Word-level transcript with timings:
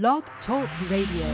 Blog 0.00 0.22
Talk 0.46 0.70
Radio. 0.88 1.28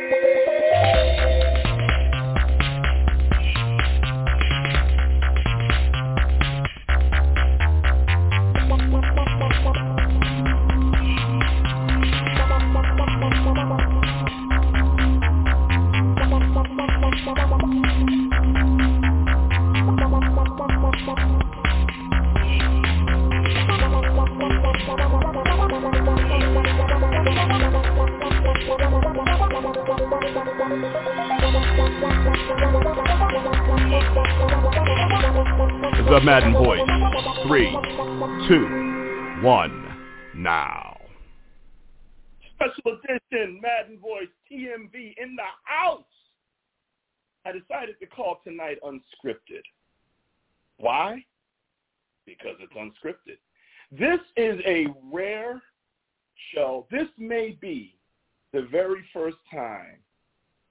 The 36.09 36.20
Madden 36.20 36.53
Voice. 36.53 36.78
Three, 37.48 37.69
two, 38.47 39.42
one, 39.42 39.92
now. 40.37 40.97
Special 42.55 42.98
edition 43.01 43.61
Madden 43.61 43.98
Voice 43.98 44.29
TMV 44.48 45.15
in 45.21 45.35
the 45.35 45.43
house. 45.65 46.05
I 47.45 47.51
decided 47.51 47.98
to 47.98 48.07
call 48.07 48.41
tonight 48.45 48.79
unscripted. 48.87 49.63
Why? 50.79 51.25
Because 52.25 52.55
it's 52.61 52.73
unscripted. 52.75 53.39
This 53.91 54.20
is 54.37 54.61
a 54.65 54.87
rare 55.13 55.61
show. 56.55 56.87
This 56.89 57.09
may 57.19 57.59
be 57.61 57.98
the 58.53 58.69
very 58.70 59.05
first 59.13 59.39
time 59.53 59.98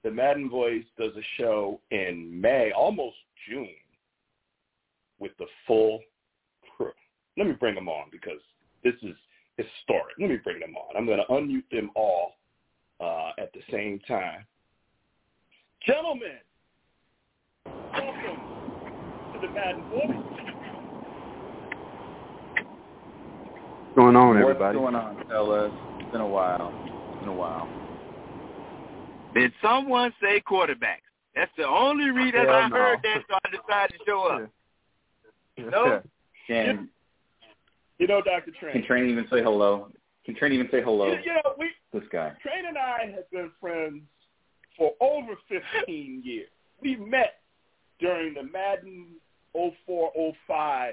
the 0.02 0.10
Madden 0.10 0.48
Voice 0.48 0.84
does 0.98 1.12
a 1.14 1.26
show 1.36 1.78
in 1.90 2.40
May, 2.40 2.72
almost 2.72 3.16
June, 3.46 3.68
with 5.18 5.32
the 5.38 5.46
full 5.66 6.00
crew. 6.76 6.92
Let 7.36 7.46
me 7.46 7.54
bring 7.54 7.74
them 7.74 7.88
on 7.88 8.08
because 8.10 8.40
this 8.84 8.94
is 9.02 9.14
historic. 9.56 10.16
Let 10.18 10.30
me 10.30 10.36
bring 10.36 10.60
them 10.60 10.74
on. 10.76 10.96
I'm 10.96 11.06
going 11.06 11.18
to 11.18 11.32
unmute 11.32 11.68
them 11.70 11.90
all 11.94 12.32
uh, 13.00 13.32
at 13.38 13.52
the 13.52 13.60
same 13.70 14.00
time. 14.06 14.44
Gentlemen, 15.86 16.38
welcome 17.64 18.40
to 19.32 19.46
the 19.46 19.52
Madden 19.52 19.82
Voice. 19.90 20.46
What's 23.96 23.96
going 23.96 24.16
on, 24.16 24.36
everybody? 24.36 24.78
What's 24.78 24.92
going 24.92 24.94
on, 24.94 25.28
fellas? 25.28 25.72
It's 26.00 26.12
been 26.12 26.20
a 26.20 26.28
while. 26.28 26.72
It's 27.12 27.20
been 27.20 27.28
a 27.28 27.34
while. 27.34 27.68
Did 29.34 29.52
someone 29.62 30.12
say 30.20 30.40
quarterbacks? 30.40 31.06
That's 31.34 31.50
the 31.56 31.68
only 31.68 32.10
reason 32.10 32.40
Hell 32.40 32.50
I 32.50 32.68
no. 32.68 32.76
heard 32.76 32.98
that, 33.02 33.22
so 33.28 33.36
I 33.44 33.50
decided 33.50 33.98
to 33.98 34.04
show 34.06 34.22
up. 34.22 34.50
No? 35.58 36.02
Can 36.46 36.88
You 37.98 38.06
know, 38.06 38.20
Dr. 38.22 38.52
Train. 38.60 38.72
can 38.72 38.84
Train 38.84 39.08
even 39.10 39.26
say 39.30 39.42
hello? 39.42 39.88
Can 40.24 40.34
Train 40.36 40.52
even 40.52 40.68
say 40.70 40.82
hello? 40.82 41.12
You, 41.12 41.18
you 41.24 41.32
know, 41.32 41.54
we, 41.58 41.70
This 41.92 42.08
guy. 42.12 42.32
Train 42.42 42.66
and 42.68 42.76
I 42.76 43.12
have 43.14 43.30
been 43.30 43.50
friends 43.60 44.02
for 44.76 44.92
over 45.00 45.32
15 45.48 46.22
years. 46.24 46.48
We 46.82 46.96
met 46.96 47.40
during 48.00 48.34
the 48.34 48.42
Madden 48.42 49.06
04-05 49.56 50.92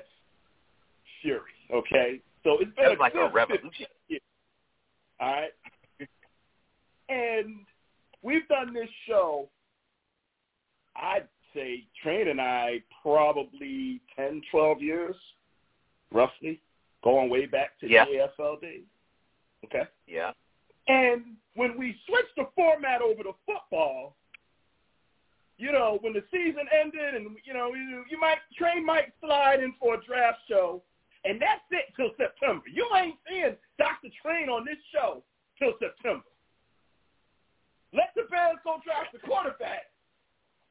Fury, 1.22 1.42
okay? 1.74 2.22
So 2.44 2.58
it's 2.60 2.74
been 2.76 2.86
That's 2.86 2.98
a 2.98 3.02
like 3.02 3.14
good 3.14 3.30
a 3.30 3.34
revolution. 3.34 3.70
15 3.72 3.88
years, 4.08 4.22
all 5.20 5.32
right? 5.32 5.52
And 7.10 7.56
we've 8.22 8.48
done 8.48 8.74
this 8.74 8.90
show, 9.08 9.50
I'd 10.96 11.28
say, 11.54 11.86
Train 12.02 12.28
and 12.28 12.42
I, 12.42 12.82
probably 13.02 14.02
10, 14.16 14.42
12 14.52 14.82
years, 14.82 15.16
roughly, 16.12 16.60
going 17.04 17.30
way 17.30 17.46
back 17.46 17.80
to 17.80 17.90
Yeah. 17.90 18.06
the 18.06 18.30
AFL 18.40 18.62
days, 18.62 18.86
okay? 19.66 19.84
Yeah. 20.08 20.32
And 20.88 21.38
when 21.56 21.78
we 21.78 21.96
switched 22.06 22.36
the 22.36 22.48
format 22.56 23.02
over 23.02 23.24
to 23.24 23.34
football, 23.46 24.16
you 25.58 25.72
know, 25.72 25.98
when 26.02 26.14
the 26.14 26.24
season 26.32 26.68
ended 26.74 27.16
and, 27.16 27.38
you 27.46 27.54
know, 27.54 27.74
you, 27.74 28.04
you 28.10 28.20
might, 28.20 28.40
Train 28.58 28.86
might 28.86 29.14
slide 29.22 29.62
in 29.62 29.74
for 29.80 29.96
a 29.96 30.04
draft 30.04 30.40
show, 30.50 30.82
and 31.26 31.42
that's 31.42 31.64
it 31.72 31.94
till 31.96 32.10
September. 32.18 32.66
You 32.68 32.86
ain't 32.98 33.16
seeing 33.30 33.56
Dr. 33.78 34.10
Train 34.22 34.50
on 34.50 34.66
this 34.66 34.80
show 34.92 35.24
till 35.60 35.74
September. 35.80 36.26
Let 37.94 38.10
the 38.16 38.24
Bears 38.30 38.58
go 38.64 38.82
draft 38.84 39.14
the 39.14 39.20
quarterback. 39.20 39.93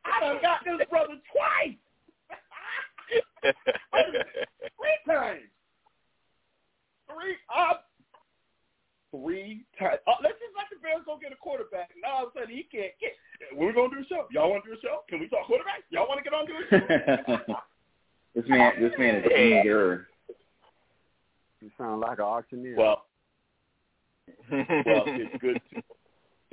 I 0.05 0.21
done 0.21 0.39
got 0.43 0.65
this 0.65 0.87
brother 0.89 1.15
twice. 1.31 1.79
Three 4.77 4.99
times. 5.07 5.43
Three 7.07 7.37
up. 7.55 7.87
Three 9.11 9.65
times. 9.79 9.99
Uh, 10.07 10.17
let's 10.23 10.39
just 10.41 10.55
let 10.57 10.67
the 10.71 10.81
Bears 10.83 11.03
go 11.05 11.19
get 11.21 11.33
a 11.33 11.37
quarterback. 11.37 11.91
And 11.95 12.03
all 12.05 12.27
of 12.27 12.33
a 12.35 12.41
sudden 12.41 12.55
he 12.55 12.65
can't 12.65 12.93
get. 13.01 13.13
When 13.55 13.69
we 13.69 13.75
gonna 13.75 13.91
do 13.91 14.01
a 14.01 14.07
show? 14.07 14.27
Y'all 14.31 14.51
want 14.51 14.65
to 14.65 14.71
do 14.71 14.77
a 14.77 14.81
show? 14.81 15.03
Can 15.09 15.21
we 15.21 15.29
talk 15.29 15.47
quarterback? 15.47 15.85
Y'all 15.91 16.09
want 16.09 16.23
to 16.23 16.25
get 16.25 16.33
on 16.33 16.47
to 16.47 16.55
a 16.55 16.65
show? 16.71 17.55
this 18.35 18.45
man, 18.49 18.73
this 18.81 18.93
man 18.99 19.17
is 19.17 19.27
eager. 19.27 20.09
You 21.61 21.71
sound 21.79 22.01
like 22.01 22.19
an 22.19 22.25
auctioneer. 22.25 22.75
well, 22.77 23.05
well, 24.51 25.05
it's 25.07 25.37
good. 25.41 25.61
To, 25.75 25.83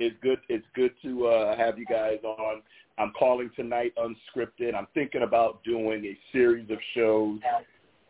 it's 0.00 0.16
good. 0.22 0.38
It's 0.48 0.66
good 0.74 0.92
to 1.04 1.26
uh, 1.26 1.56
have 1.56 1.78
you 1.78 1.84
guys 1.84 2.18
on. 2.24 2.62
I'm 2.98 3.12
calling 3.18 3.50
tonight 3.54 3.92
unscripted. 3.96 4.74
I'm 4.74 4.88
thinking 4.94 5.22
about 5.22 5.62
doing 5.62 6.04
a 6.04 6.18
series 6.32 6.68
of 6.70 6.78
shows 6.94 7.38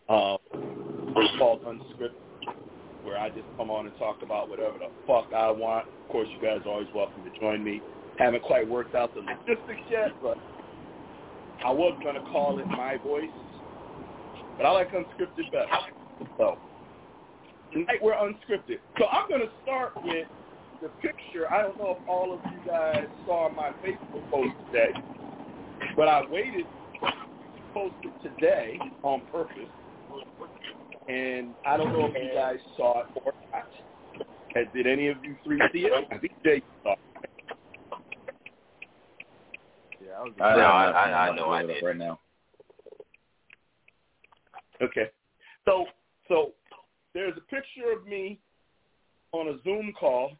um, 0.08 0.38
called 1.36 1.62
Unscripted, 1.64 2.54
where 3.02 3.18
I 3.18 3.28
just 3.28 3.44
come 3.56 3.70
on 3.70 3.86
and 3.86 3.96
talk 3.98 4.22
about 4.22 4.48
whatever 4.48 4.78
the 4.78 4.88
fuck 5.06 5.32
I 5.34 5.50
want. 5.50 5.86
Of 5.86 6.12
course, 6.12 6.28
you 6.32 6.46
guys 6.46 6.60
are 6.64 6.70
always 6.70 6.88
welcome 6.94 7.24
to 7.24 7.40
join 7.40 7.62
me. 7.62 7.82
Haven't 8.18 8.42
quite 8.44 8.68
worked 8.68 8.94
out 8.94 9.12
the 9.14 9.20
logistics 9.20 9.80
yet, 9.90 10.10
but 10.22 10.38
I 11.64 11.70
was 11.72 11.98
to 12.04 12.20
call 12.32 12.58
it 12.60 12.66
My 12.66 12.98
Voice, 12.98 13.24
but 14.56 14.64
I 14.66 14.70
like 14.70 14.90
unscripted 14.92 15.50
better. 15.50 15.66
So 16.38 16.56
tonight 17.72 17.98
we're 18.00 18.14
unscripted. 18.14 18.78
So 18.98 19.06
I'm 19.06 19.28
going 19.28 19.40
to 19.40 19.50
start 19.62 19.92
with 20.04 20.26
the 20.80 20.88
picture. 21.00 21.52
I 21.52 21.62
don't 21.62 21.78
know 21.78 21.90
if 21.92 21.98
all 22.08 22.32
of 22.32 22.40
you 22.52 22.60
guys 22.70 23.04
saw 23.24 23.48
my 23.52 23.70
Facebook 23.84 24.22
post 24.30 24.50
today, 24.66 24.92
but 25.96 26.08
I 26.08 26.22
waited 26.30 26.66
to 27.02 27.08
post 27.74 27.94
it 28.02 28.12
today 28.22 28.78
on 29.02 29.22
purpose. 29.30 29.68
And 31.08 31.54
I 31.64 31.76
don't 31.76 31.92
know 31.92 32.06
if 32.06 32.14
you 32.14 32.30
guys 32.34 32.58
saw 32.76 33.00
it 33.00 33.06
or 33.24 33.32
not. 33.52 33.62
Uh, 34.56 34.60
Did 34.74 34.86
any 34.86 35.08
of 35.08 35.24
you 35.24 35.36
three 35.44 35.60
see 35.72 35.80
it? 35.86 36.06
I 36.10 36.18
think 36.18 36.32
Jay 36.44 36.62
saw 36.82 36.92
it. 36.92 36.98
yeah, 40.00 40.12
I 40.18 40.22
was 40.22 40.32
I, 40.40 40.54
No, 40.54 40.60
I'm 40.66 40.94
I- 40.94 41.28
I 41.28 41.36
know 41.36 41.50
I 41.50 41.62
looking 41.62 41.70
it 41.70 41.76
up 41.76 41.80
did. 41.80 41.86
right 41.86 41.96
now. 41.96 42.20
Okay. 44.82 45.10
So 45.66 45.86
so 46.28 46.52
there's 47.14 47.36
a 47.36 47.40
picture 47.42 47.92
of 47.96 48.06
me 48.06 48.40
on 49.32 49.48
a 49.48 49.62
Zoom 49.62 49.92
call, 49.98 50.32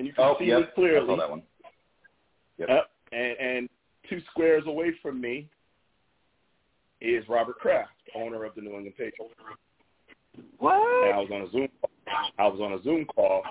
and 0.00 0.06
you 0.06 0.14
can 0.14 0.24
Oh, 0.24 0.36
see 0.38 0.46
yep. 0.46 0.60
me 0.60 0.66
clearly. 0.74 1.04
I 1.04 1.06
saw 1.06 1.16
that 1.16 1.30
one. 1.30 1.42
Yep. 2.56 2.68
Yep. 2.70 2.90
And, 3.12 3.38
and 3.38 3.68
two 4.08 4.22
squares 4.30 4.64
away 4.66 4.92
from 5.02 5.20
me 5.20 5.46
is 7.02 7.22
Robert 7.28 7.58
Kraft, 7.58 7.92
owner 8.14 8.44
of 8.44 8.54
the 8.54 8.62
New 8.62 8.70
England 8.70 8.94
Patriots. 8.96 9.34
And 10.38 10.46
what? 10.58 10.72
I 10.72 11.18
was 11.18 11.28
on 11.30 11.42
a 11.42 11.50
Zoom. 11.50 11.68
I 12.38 12.46
was 12.46 12.60
on 12.62 12.72
a 12.72 12.82
Zoom 12.82 13.04
call 13.04 13.42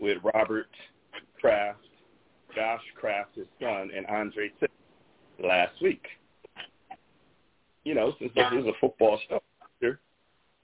with 0.00 0.18
Robert 0.34 0.68
Kraft, 1.40 1.78
Josh 2.54 2.82
Kraft, 2.94 3.36
his 3.36 3.46
son, 3.58 3.90
and 3.96 4.06
Andre 4.06 4.50
Tipp 4.60 4.70
last 5.42 5.80
week. 5.80 6.04
You 7.84 7.94
know, 7.94 8.12
since 8.18 8.32
this 8.34 8.44
is 8.52 8.66
a 8.66 8.72
football 8.82 9.18
show, 9.30 9.42
here, 9.80 10.00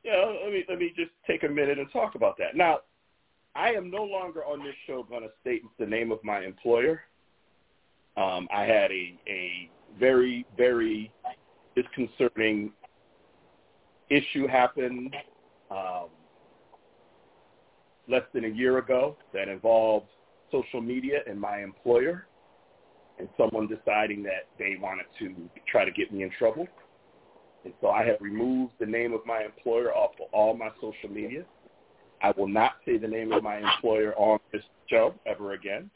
you 0.05 0.12
know, 0.12 0.39
let 0.45 0.53
me 0.53 0.65
let 0.69 0.79
me 0.79 0.93
just 0.95 1.11
take 1.27 1.43
a 1.45 1.49
minute 1.49 1.79
and 1.79 1.91
talk 1.91 2.17
about 2.17 2.37
that. 2.37 2.55
Now, 2.55 2.81
I 3.56 3.70
am 3.70 3.91
no 3.91 4.05
longer 4.05 4.44
on 4.44 4.62
this 4.62 4.75
show 4.87 5.03
going 5.03 5.23
to 5.23 5.31
state 5.41 5.62
the 5.79 5.87
name 5.87 6.12
of 6.12 6.23
my 6.23 6.41
employer. 6.44 7.03
Um, 8.17 8.49
I 8.55 8.62
had 8.62 8.91
a 8.91 9.19
a 9.29 9.70
very 9.99 10.47
very 10.56 11.11
disconcerting 11.75 12.73
issue 14.11 14.47
happen 14.47 15.11
um, 15.70 16.08
less 18.08 18.23
than 18.32 18.44
a 18.44 18.49
year 18.49 18.79
ago 18.79 19.17
that 19.32 19.49
involved 19.49 20.06
social 20.52 20.81
media 20.81 21.20
and 21.29 21.41
my 21.41 21.62
employer 21.62 22.26
and 23.19 23.29
someone 23.37 23.67
deciding 23.67 24.23
that 24.23 24.47
they 24.59 24.76
wanted 24.81 25.06
to 25.19 25.35
try 25.67 25.85
to 25.85 25.91
get 25.91 26.12
me 26.12 26.23
in 26.23 26.31
trouble. 26.38 26.67
And 27.64 27.73
so 27.81 27.88
I 27.88 28.05
have 28.05 28.17
removed 28.20 28.75
the 28.79 28.87
name 28.87 29.12
of 29.12 29.20
my 29.26 29.43
employer 29.43 29.93
off 29.93 30.12
of 30.20 30.29
all 30.32 30.55
my 30.55 30.69
social 30.81 31.11
media. 31.11 31.44
I 32.26 32.32
will 32.37 32.49
not 32.49 32.73
say 32.84 32.99
the 32.99 33.06
name 33.06 33.31
of 33.32 33.44
my 33.44 33.58
employer 33.58 34.12
on 34.17 34.40
this 34.52 34.62
show 34.90 35.14
ever 35.26 35.52
again. 35.52 35.88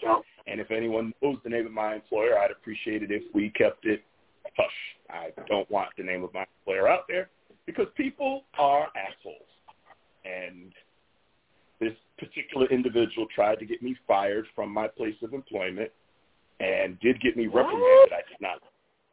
And 0.47 0.61
if 0.61 0.71
anyone 0.71 1.13
knows 1.21 1.39
the 1.43 1.51
name 1.51 1.67
of 1.67 1.73
my 1.73 1.97
employer, 1.97 2.39
I'd 2.39 2.53
appreciate 2.53 3.03
it 3.03 3.11
if 3.11 3.25
we 3.35 3.51
kept 3.51 3.85
it 3.85 4.05
hush. 4.57 4.71
I 5.11 5.31
don't 5.49 5.69
want 5.73 5.89
the 5.99 6.05
name 6.05 6.23
of 6.23 6.33
my 6.33 6.45
employer 6.61 6.89
out 6.89 7.07
there 7.09 7.31
because 7.67 7.87
people 7.97 8.45
are 8.59 8.87
assholes. 8.95 9.51
And 10.25 10.73
this 11.81 11.95
particular 12.17 12.67
individual 12.67 13.27
tried 13.35 13.59
to 13.59 13.67
get 13.67 13.83
me 13.83 13.97
fired 14.07 14.47
from 14.55 14.73
my 14.73 14.87
place 14.87 15.17
of 15.25 15.35
employment 15.35 15.91
and 16.61 17.01
did 17.01 17.21
get 17.21 17.37
me 17.37 17.47
reprimanded. 17.47 18.13
I 18.13 18.23
did 18.29 18.41
not, 18.41 18.63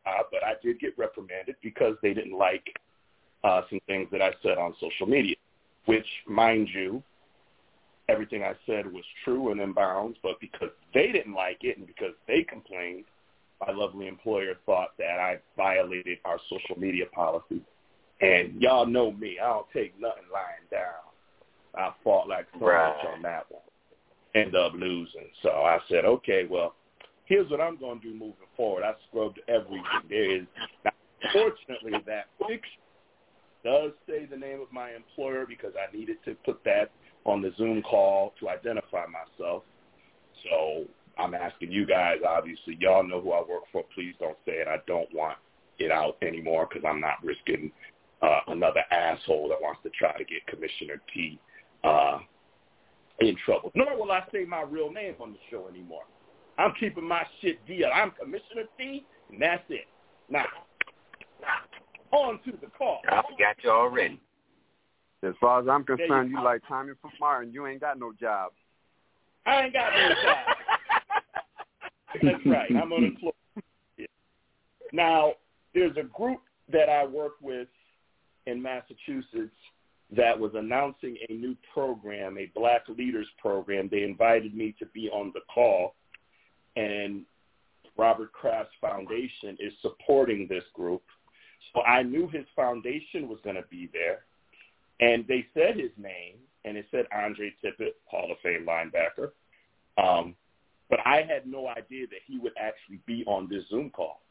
uh, 0.05 0.23
but 0.31 0.43
I 0.43 0.53
did 0.61 0.79
get 0.79 0.95
reprimanded 0.97 1.55
because 1.63 1.95
they 2.03 2.13
didn't 2.13 2.37
like 2.37 2.67
uh, 3.43 3.61
some 3.71 3.79
things 3.87 4.07
that 4.11 4.21
I 4.21 4.33
said 4.43 4.59
on 4.59 4.75
social 4.79 5.07
media, 5.07 5.35
which, 5.87 6.05
mind 6.27 6.69
you, 6.73 7.01
everything 8.09 8.43
I 8.43 8.53
said 8.65 8.91
was 8.91 9.03
true 9.23 9.51
and 9.51 9.59
in 9.59 9.73
bounds, 9.73 10.17
but 10.21 10.39
because 10.39 10.69
they 10.93 11.11
didn't 11.11 11.33
like 11.33 11.59
it 11.61 11.77
and 11.77 11.87
because 11.87 12.13
they 12.27 12.43
complained, 12.43 13.05
my 13.65 13.73
lovely 13.73 14.07
employer 14.07 14.53
thought 14.65 14.89
that 14.99 15.19
I 15.19 15.39
violated 15.55 16.19
our 16.25 16.39
social 16.49 16.79
media 16.79 17.05
policy. 17.07 17.61
And 18.21 18.61
y'all 18.61 18.85
know 18.85 19.11
me. 19.11 19.37
I 19.41 19.47
don't 19.47 19.67
take 19.73 19.99
nothing 19.99 20.23
lying 20.31 20.67
down. 20.71 21.03
I 21.75 21.93
fought 22.03 22.27
like 22.27 22.47
so 22.59 22.65
Right. 22.65 22.95
much 22.95 23.05
on 23.05 23.21
that 23.23 23.45
one. 23.49 23.61
End 24.35 24.55
up 24.55 24.73
losing. 24.73 25.29
So 25.41 25.49
I 25.49 25.79
said, 25.89 26.05
okay, 26.05 26.45
well, 26.45 26.75
here's 27.25 27.49
what 27.49 27.61
I'm 27.61 27.77
going 27.77 27.99
to 28.01 28.07
do 28.07 28.13
moving 28.13 28.47
forward. 28.55 28.83
I 28.83 28.93
scrubbed 29.07 29.39
everything. 29.47 29.83
There 30.09 30.31
is, 30.37 30.45
fortunately, 31.31 31.99
that 32.05 32.27
picture 32.39 32.67
does 33.67 33.91
say 34.07 34.25
the 34.25 34.37
name 34.37 34.61
of 34.61 34.71
my 34.71 34.91
employer 34.91 35.45
because 35.45 35.73
I 35.75 35.93
needed 35.95 36.17
to 36.23 36.35
put 36.45 36.63
that 36.63 36.89
on 37.25 37.41
the 37.41 37.51
Zoom 37.57 37.81
call 37.81 38.33
to 38.39 38.47
identify 38.47 39.03
myself. 39.07 39.63
So 40.43 40.85
I'm 41.17 41.33
asking 41.33 41.73
you 41.73 41.85
guys, 41.85 42.19
obviously, 42.25 42.77
y'all 42.79 43.05
know 43.05 43.19
who 43.19 43.33
I 43.33 43.39
work 43.39 43.63
for. 43.73 43.83
Please 43.93 44.15
don't 44.21 44.37
say 44.45 44.53
it. 44.53 44.69
I 44.69 44.77
don't 44.87 45.13
want 45.13 45.37
it 45.79 45.91
out 45.91 46.15
anymore 46.21 46.69
because 46.69 46.87
I'm 46.87 47.01
not 47.01 47.15
risking 47.21 47.69
uh, 48.21 48.39
another 48.47 48.83
asshole 48.89 49.49
that 49.49 49.61
wants 49.61 49.81
to 49.83 49.89
try 49.89 50.17
to 50.17 50.23
get 50.23 50.47
Commissioner 50.47 51.01
T 51.13 51.37
uh, 51.83 52.19
in 53.19 53.35
trouble. 53.43 53.73
Nor 53.75 53.97
will 53.97 54.13
I 54.13 54.23
say 54.31 54.45
my 54.45 54.61
real 54.61 54.93
name 54.93 55.15
on 55.19 55.33
the 55.33 55.39
show 55.51 55.67
anymore. 55.67 56.03
I'm 56.57 56.71
keeping 56.79 57.05
my 57.05 57.23
shit 57.41 57.65
deal. 57.67 57.89
I'm 57.93 58.11
Commissioner 58.11 58.63
T, 58.77 59.05
and 59.29 59.41
that's 59.41 59.63
it. 59.67 59.87
Now, 60.29 60.45
on 61.43 61.76
to 62.11 62.51
the 62.61 62.67
call. 62.77 63.01
I 63.09 63.21
forgot 63.29 63.55
you 63.63 63.69
already. 63.69 64.19
As 65.23 65.33
far 65.41 65.61
as 65.61 65.67
I'm 65.67 65.83
There 65.87 65.97
you 65.99 66.07
concerned, 66.07 66.29
you 66.29 66.37
go. 66.37 66.43
like 66.43 66.61
Tommy 66.67 66.93
from 67.01 67.11
Martin. 67.19 67.51
You 67.51 67.67
ain't 67.67 67.81
got 67.81 67.99
no 67.99 68.13
job. 68.19 68.51
I 69.45 69.63
ain't 69.63 69.73
got 69.73 69.91
no 69.93 70.09
job. 70.09 70.37
That's 72.23 72.45
right. 72.45 72.69
I'm 72.71 72.93
unemployed. 72.93 73.33
Yeah. 73.97 74.05
Now, 74.93 75.33
there's 75.73 75.95
a 75.97 76.03
group 76.03 76.41
that 76.71 76.89
I 76.89 77.05
work 77.05 77.33
with 77.41 77.67
in 78.45 78.61
Massachusetts 78.61 79.55
that 80.15 80.37
was 80.39 80.51
announcing 80.55 81.17
a 81.29 81.33
new 81.33 81.55
program, 81.73 82.37
a 82.37 82.49
Black 82.55 82.83
Leaders 82.87 83.27
Program. 83.39 83.89
They 83.91 84.03
invited 84.03 84.55
me 84.55 84.73
to 84.79 84.85
be 84.87 85.09
on 85.09 85.31
the 85.33 85.41
call, 85.53 85.95
and 86.75 87.23
Robert 87.97 88.31
Kraft's 88.31 88.71
foundation 88.79 89.57
is 89.59 89.73
supporting 89.81 90.47
this 90.49 90.63
group. 90.73 91.03
So 91.73 91.81
I 91.81 92.03
knew 92.03 92.27
his 92.27 92.45
foundation 92.55 93.27
was 93.27 93.39
going 93.43 93.55
to 93.55 93.65
be 93.69 93.89
there, 93.93 94.25
and 94.99 95.25
they 95.27 95.45
said 95.53 95.77
his 95.77 95.91
name, 95.97 96.35
and 96.65 96.77
it 96.77 96.85
said 96.91 97.05
Andre 97.13 97.53
Tippett, 97.63 97.93
Hall 98.05 98.31
of 98.31 98.37
Fame 98.43 98.65
linebacker. 98.67 99.31
Um, 99.97 100.35
but 100.89 100.99
I 101.05 101.25
had 101.27 101.45
no 101.45 101.67
idea 101.67 102.07
that 102.07 102.19
he 102.25 102.39
would 102.39 102.53
actually 102.57 102.99
be 103.05 103.23
on 103.27 103.47
this 103.49 103.63
Zoom 103.69 103.89
call 103.89 104.21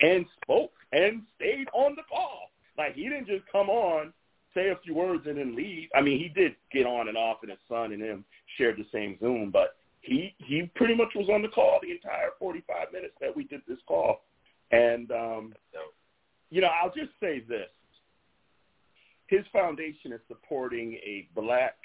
and 0.00 0.26
spoke 0.42 0.72
and 0.92 1.22
stayed 1.36 1.68
on 1.72 1.96
the 1.96 2.02
call. 2.08 2.50
Like 2.78 2.94
he 2.94 3.04
didn't 3.04 3.26
just 3.26 3.44
come 3.50 3.68
on, 3.68 4.12
say 4.54 4.68
a 4.68 4.78
few 4.84 4.94
words 4.94 5.24
and 5.26 5.38
then 5.38 5.56
leave. 5.56 5.88
I 5.94 6.00
mean, 6.00 6.18
he 6.18 6.28
did 6.28 6.54
get 6.72 6.86
on 6.86 7.08
and 7.08 7.16
off, 7.16 7.38
and 7.42 7.50
his 7.50 7.60
son 7.68 7.92
and 7.92 8.02
him 8.02 8.24
shared 8.56 8.76
the 8.76 8.86
same 8.92 9.18
Zoom, 9.20 9.50
but 9.50 9.76
he 10.00 10.34
he 10.38 10.70
pretty 10.74 10.94
much 10.94 11.08
was 11.14 11.28
on 11.28 11.42
the 11.42 11.48
call 11.48 11.80
the 11.82 11.90
entire 11.90 12.30
45 12.38 12.92
minutes 12.92 13.14
that 13.20 13.34
we 13.34 13.44
did 13.44 13.62
this 13.66 13.78
call. 13.86 14.22
And 14.70 15.10
um, 15.10 15.54
you 16.50 16.60
know, 16.60 16.68
I'll 16.82 16.92
just 16.94 17.12
say 17.20 17.40
this: 17.48 17.68
his 19.26 19.44
foundation 19.52 20.12
is 20.12 20.20
supporting 20.28 20.94
a 20.94 21.28
Black, 21.34 21.76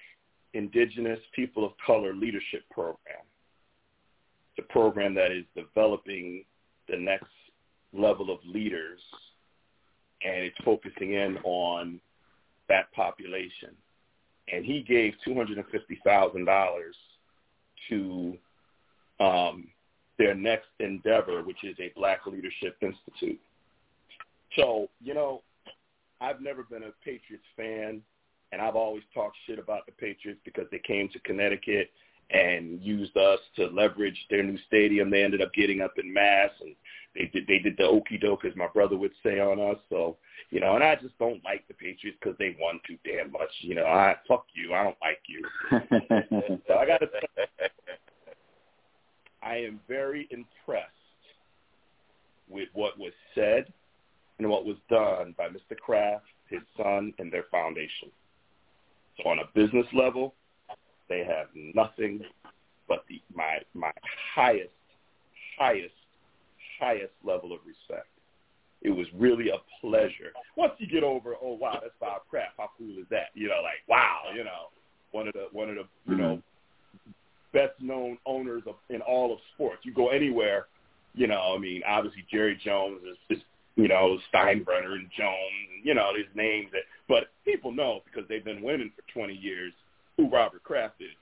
Indigenous, 0.54 1.20
people 1.36 1.66
of 1.66 1.72
color 1.86 2.14
leadership 2.14 2.64
program. 2.72 3.24
The 4.58 4.64
program 4.64 5.14
that 5.16 5.32
is 5.32 5.46
developing 5.56 6.44
the 6.90 6.98
next 6.98 7.28
level 7.94 8.32
of 8.32 8.40
leaders, 8.46 9.00
and 10.24 10.44
it's 10.44 10.58
focusing 10.66 11.14
in 11.14 11.38
on 11.44 12.00
that 12.68 12.92
population. 12.94 13.70
And 14.52 14.66
he 14.66 14.82
gave 14.82 15.14
two 15.24 15.36
hundred 15.36 15.58
and 15.58 15.68
fifty 15.68 16.00
thousand 16.04 16.46
dollars 16.46 16.96
to 17.90 18.38
um, 19.20 19.68
their 20.18 20.36
next 20.36 20.68
endeavor, 20.80 21.44
which 21.44 21.64
is 21.64 21.76
a 21.80 21.92
Black 21.96 22.26
Leadership 22.26 22.78
Institute. 22.82 23.40
So, 24.56 24.90
you 25.02 25.14
know, 25.14 25.42
I've 26.22 26.42
never 26.42 26.64
been 26.64 26.84
a 26.84 26.92
Patriots 27.04 27.46
fan, 27.56 28.02
and 28.52 28.62
I've 28.62 28.76
always 28.76 29.04
talked 29.14 29.38
shit 29.46 29.60
about 29.60 29.86
the 29.86 29.92
Patriots 29.94 30.42
because 30.44 30.66
they 30.72 30.80
came 30.80 31.10
to 31.10 31.20
Connecticut 31.20 31.92
and 32.32 32.82
used 32.82 33.16
us 33.18 33.40
to 33.56 33.68
leverage 33.68 34.18
their 34.30 34.44
new 34.44 34.58
stadium. 34.68 35.10
They 35.10 35.24
ended 35.24 35.42
up 35.42 35.54
getting 35.54 35.82
up 35.82 35.94
in 35.98 36.12
mass, 36.12 36.52
and 36.62 36.76
they 37.16 37.26
did 37.34 37.48
they 37.48 37.60
did 37.60 37.76
the 37.78 37.86
okey 37.86 38.18
doke, 38.18 38.46
as 38.46 38.56
my 38.56 38.68
brother 38.68 38.98
would 38.98 39.14
say 39.24 39.40
on 39.40 39.60
us. 39.60 39.78
So, 39.90 40.18
you 40.52 40.60
know, 40.60 40.76
and 40.76 40.84
I 40.84 40.96
just 40.96 41.18
don't 41.20 41.44
like 41.44 41.68
the 41.68 41.74
Patriots 41.74 42.18
because 42.22 42.38
they 42.38 42.56
won 42.60 42.80
too 42.86 42.98
damn 43.04 43.32
much. 43.32 43.50
You 43.62 43.76
know, 43.76 43.86
I 43.86 44.16
fuck 44.28 44.46
you. 44.54 44.74
I 44.74 44.84
don't 44.84 44.98
like 45.02 45.22
you. 45.28 45.44
So 46.68 46.76
I 46.76 46.86
got 46.86 47.00
to. 47.00 47.08
Say 47.08 47.70
I 49.42 49.56
am 49.56 49.80
very 49.88 50.28
impressed 50.32 50.86
with 52.50 52.68
what 52.74 53.00
was 53.00 53.14
said 53.34 53.72
and 54.40 54.50
what 54.50 54.66
was 54.66 54.78
done 54.90 55.36
by 55.38 55.48
Mr. 55.50 55.78
Kraft, 55.78 56.26
his 56.50 56.62
son, 56.78 57.14
and 57.20 57.32
their 57.32 57.46
foundation. 57.52 58.10
So 59.18 59.30
on 59.30 59.40
a 59.40 59.50
business 59.54 59.86
level, 59.94 60.34
they 61.10 61.20
have 61.20 61.48
nothing 61.54 62.22
but 62.88 63.04
the 63.08 63.22
my 63.36 63.60
my 63.74 63.92
highest, 64.34 64.70
highest, 65.58 65.94
highest 66.80 67.14
level 67.24 67.52
of 67.52 67.60
respect. 67.68 68.08
It 68.82 68.92
was 68.92 69.08
really 69.14 69.50
a 69.50 69.58
pleasure. 69.82 70.32
Once 70.56 70.74
you 70.78 70.88
get 70.88 71.04
over, 71.04 71.36
oh 71.42 71.54
wow, 71.54 71.80
that's 71.82 71.94
Bob 72.00 72.22
Kraft. 72.30 72.54
How 72.58 72.70
cool 72.78 72.98
is 72.98 73.06
that? 73.12 73.28
You 73.34 73.50
know, 73.50 73.62
like 73.62 73.88
wow, 73.88 74.22
you 74.34 74.44
know, 74.44 74.70
one 75.12 75.28
of 75.28 75.34
the 75.34 75.48
one 75.52 75.70
of 75.70 75.76
the 75.76 75.86
you 76.08 76.18
know 76.18 76.36
mm-hmm. 76.36 77.12
best 77.52 77.80
known 77.82 78.18
owners 78.26 78.64
of 78.66 78.76
in 78.90 79.02
all 79.02 79.34
of 79.34 79.40
sports. 79.54 79.82
You 79.84 79.94
go 79.94 80.10
anywhere, 80.10 80.68
you 81.14 81.28
know, 81.28 81.54
I 81.56 81.60
mean, 81.60 81.82
obviously 81.88 82.26
Jerry 82.32 82.60
Jones 82.64 83.02
is, 83.04 83.38
is 83.38 83.44
you 83.80 83.88
know, 83.88 84.18
Steinbrenner 84.28 84.94
and 85.00 85.10
Jones, 85.18 85.56
and, 85.74 85.86
you 85.86 85.94
know, 85.94 86.12
these 86.16 86.26
names 86.36 86.68
that 86.74 86.84
but 87.08 87.32
people 87.46 87.72
know 87.72 88.02
because 88.04 88.28
they've 88.28 88.44
been 88.44 88.62
winning 88.62 88.92
for 88.96 89.04
twenty 89.14 89.36
years 89.36 89.72
who 90.18 90.30
Robert 90.30 90.64
Kraft 90.64 90.96
is. 91.00 91.16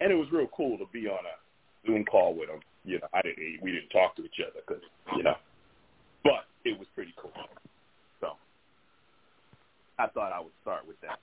And 0.00 0.12
it 0.12 0.14
was 0.14 0.28
real 0.30 0.48
cool 0.54 0.76
to 0.78 0.84
be 0.92 1.08
on 1.08 1.24
a 1.24 1.86
Zoom 1.86 2.04
call 2.04 2.34
with 2.34 2.50
him. 2.50 2.60
You 2.84 2.98
know, 3.00 3.08
I 3.14 3.22
didn't 3.22 3.62
we 3.62 3.72
didn't 3.72 3.88
talk 3.88 4.16
to 4.16 4.24
each 4.24 4.38
other 4.44 4.60
because, 4.66 4.82
you 5.16 5.22
know, 5.22 5.36
but 6.22 6.44
it 6.64 6.78
was 6.78 6.86
pretty 6.94 7.14
cool. 7.16 7.32
So 8.20 8.32
I 9.98 10.06
thought 10.08 10.32
I 10.32 10.40
would 10.40 10.52
start 10.60 10.86
with 10.86 10.96
that. 11.00 11.18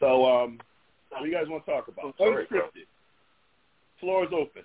So, 0.00 0.26
um, 0.26 0.58
what 1.10 1.22
do 1.22 1.28
you 1.28 1.34
guys 1.34 1.46
want 1.48 1.64
to 1.66 1.70
talk 1.70 1.88
about? 1.88 2.18
Unscripted. 2.18 2.86
Floor 4.00 4.24
is 4.24 4.30
open. 4.32 4.62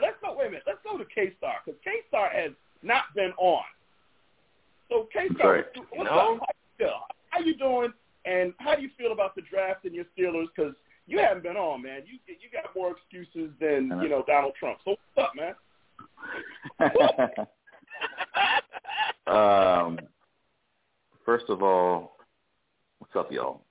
Let's 0.00 0.16
go. 0.22 0.36
Wait 0.36 0.48
a 0.48 0.50
minute. 0.50 0.64
Let's 0.66 0.80
go 0.84 0.98
to 0.98 1.04
K 1.04 1.32
Star 1.38 1.54
because 1.64 1.80
K 1.84 1.90
Star 2.08 2.30
has 2.30 2.52
not 2.82 3.04
been 3.14 3.32
on. 3.38 3.64
So 4.88 5.08
K 5.12 5.28
Star, 5.34 5.52
right. 5.52 5.64
what's 5.92 6.10
No. 6.10 6.36
up? 6.36 6.48
How? 6.80 7.04
How 7.30 7.40
you 7.40 7.56
doing? 7.56 7.92
And 8.24 8.52
how 8.58 8.74
do 8.74 8.82
you 8.82 8.90
feel 8.98 9.12
about 9.12 9.34
the 9.34 9.42
draft 9.42 9.84
and 9.84 9.94
your 9.94 10.04
Steelers? 10.16 10.48
Because 10.54 10.74
you 11.06 11.18
haven't 11.18 11.42
been 11.42 11.56
on, 11.56 11.82
man. 11.82 12.02
You 12.06 12.18
you 12.26 12.48
got 12.52 12.74
more 12.76 12.92
excuses 12.92 13.50
than 13.60 13.98
you 14.02 14.08
know 14.08 14.24
Donald 14.26 14.54
Trump. 14.58 14.78
So 14.84 14.96
what's 15.14 15.28
up, 15.28 15.34
man? 15.36 15.54
um, 19.26 19.98
first 21.24 21.46
of 21.48 21.62
all, 21.62 22.16
what's 22.98 23.16
up, 23.16 23.32
y'all? 23.32 23.62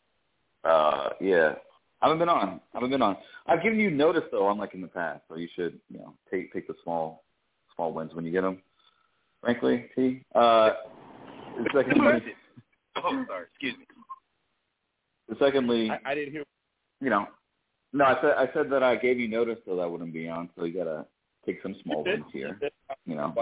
Uh, 0.64 1.10
yeah, 1.22 1.54
I 2.02 2.06
haven't 2.08 2.20
been 2.20 2.30
on. 2.30 2.60
I 2.74 2.78
haven't 2.78 2.92
been 2.92 3.02
on. 3.02 3.18
I've 3.48 3.64
given 3.64 3.80
you 3.80 3.90
notice 3.90 4.24
though, 4.32 4.50
unlike 4.52 4.74
in 4.74 4.82
the 4.82 4.88
past. 4.88 5.22
So 5.30 5.36
you 5.38 5.48
should, 5.56 5.80
you 5.90 6.00
know, 6.00 6.14
take 6.32 6.54
take 6.54 6.68
the 6.68 6.76
small 6.84 7.24
small 7.76 7.92
wins 7.94 8.14
when 8.14 8.26
you 8.26 8.32
get 8.32 8.42
them. 8.42 8.62
Frankly, 9.42 9.86
T. 9.96 10.24
Uh, 10.36 10.72
secondly, 11.74 12.34
oh, 12.98 13.26
sorry. 13.28 13.46
Excuse 13.52 13.76
me. 13.78 15.36
Secondly, 15.40 15.90
I, 15.90 16.12
I 16.12 16.16
didn't 16.16 16.32
hear. 16.34 16.44
you 17.02 17.10
know, 17.10 17.28
no, 17.94 18.06
I 18.06 18.16
said 18.22 18.32
I 18.38 18.50
said 18.54 18.70
that 18.72 18.84
I 18.84 18.96
gave 18.96 19.20
you 19.20 19.28
notice 19.28 19.58
so 19.66 19.76
that 19.76 19.82
I 19.82 19.86
wouldn't 19.86 20.14
be 20.14 20.28
on. 20.28 20.50
So 20.58 20.66
you 20.66 20.74
gotta 20.74 21.06
take 21.46 21.62
some 21.64 21.76
small 21.84 22.04
wins 22.04 22.26
here. 22.32 22.60
You 23.06 23.16
know. 23.16 23.34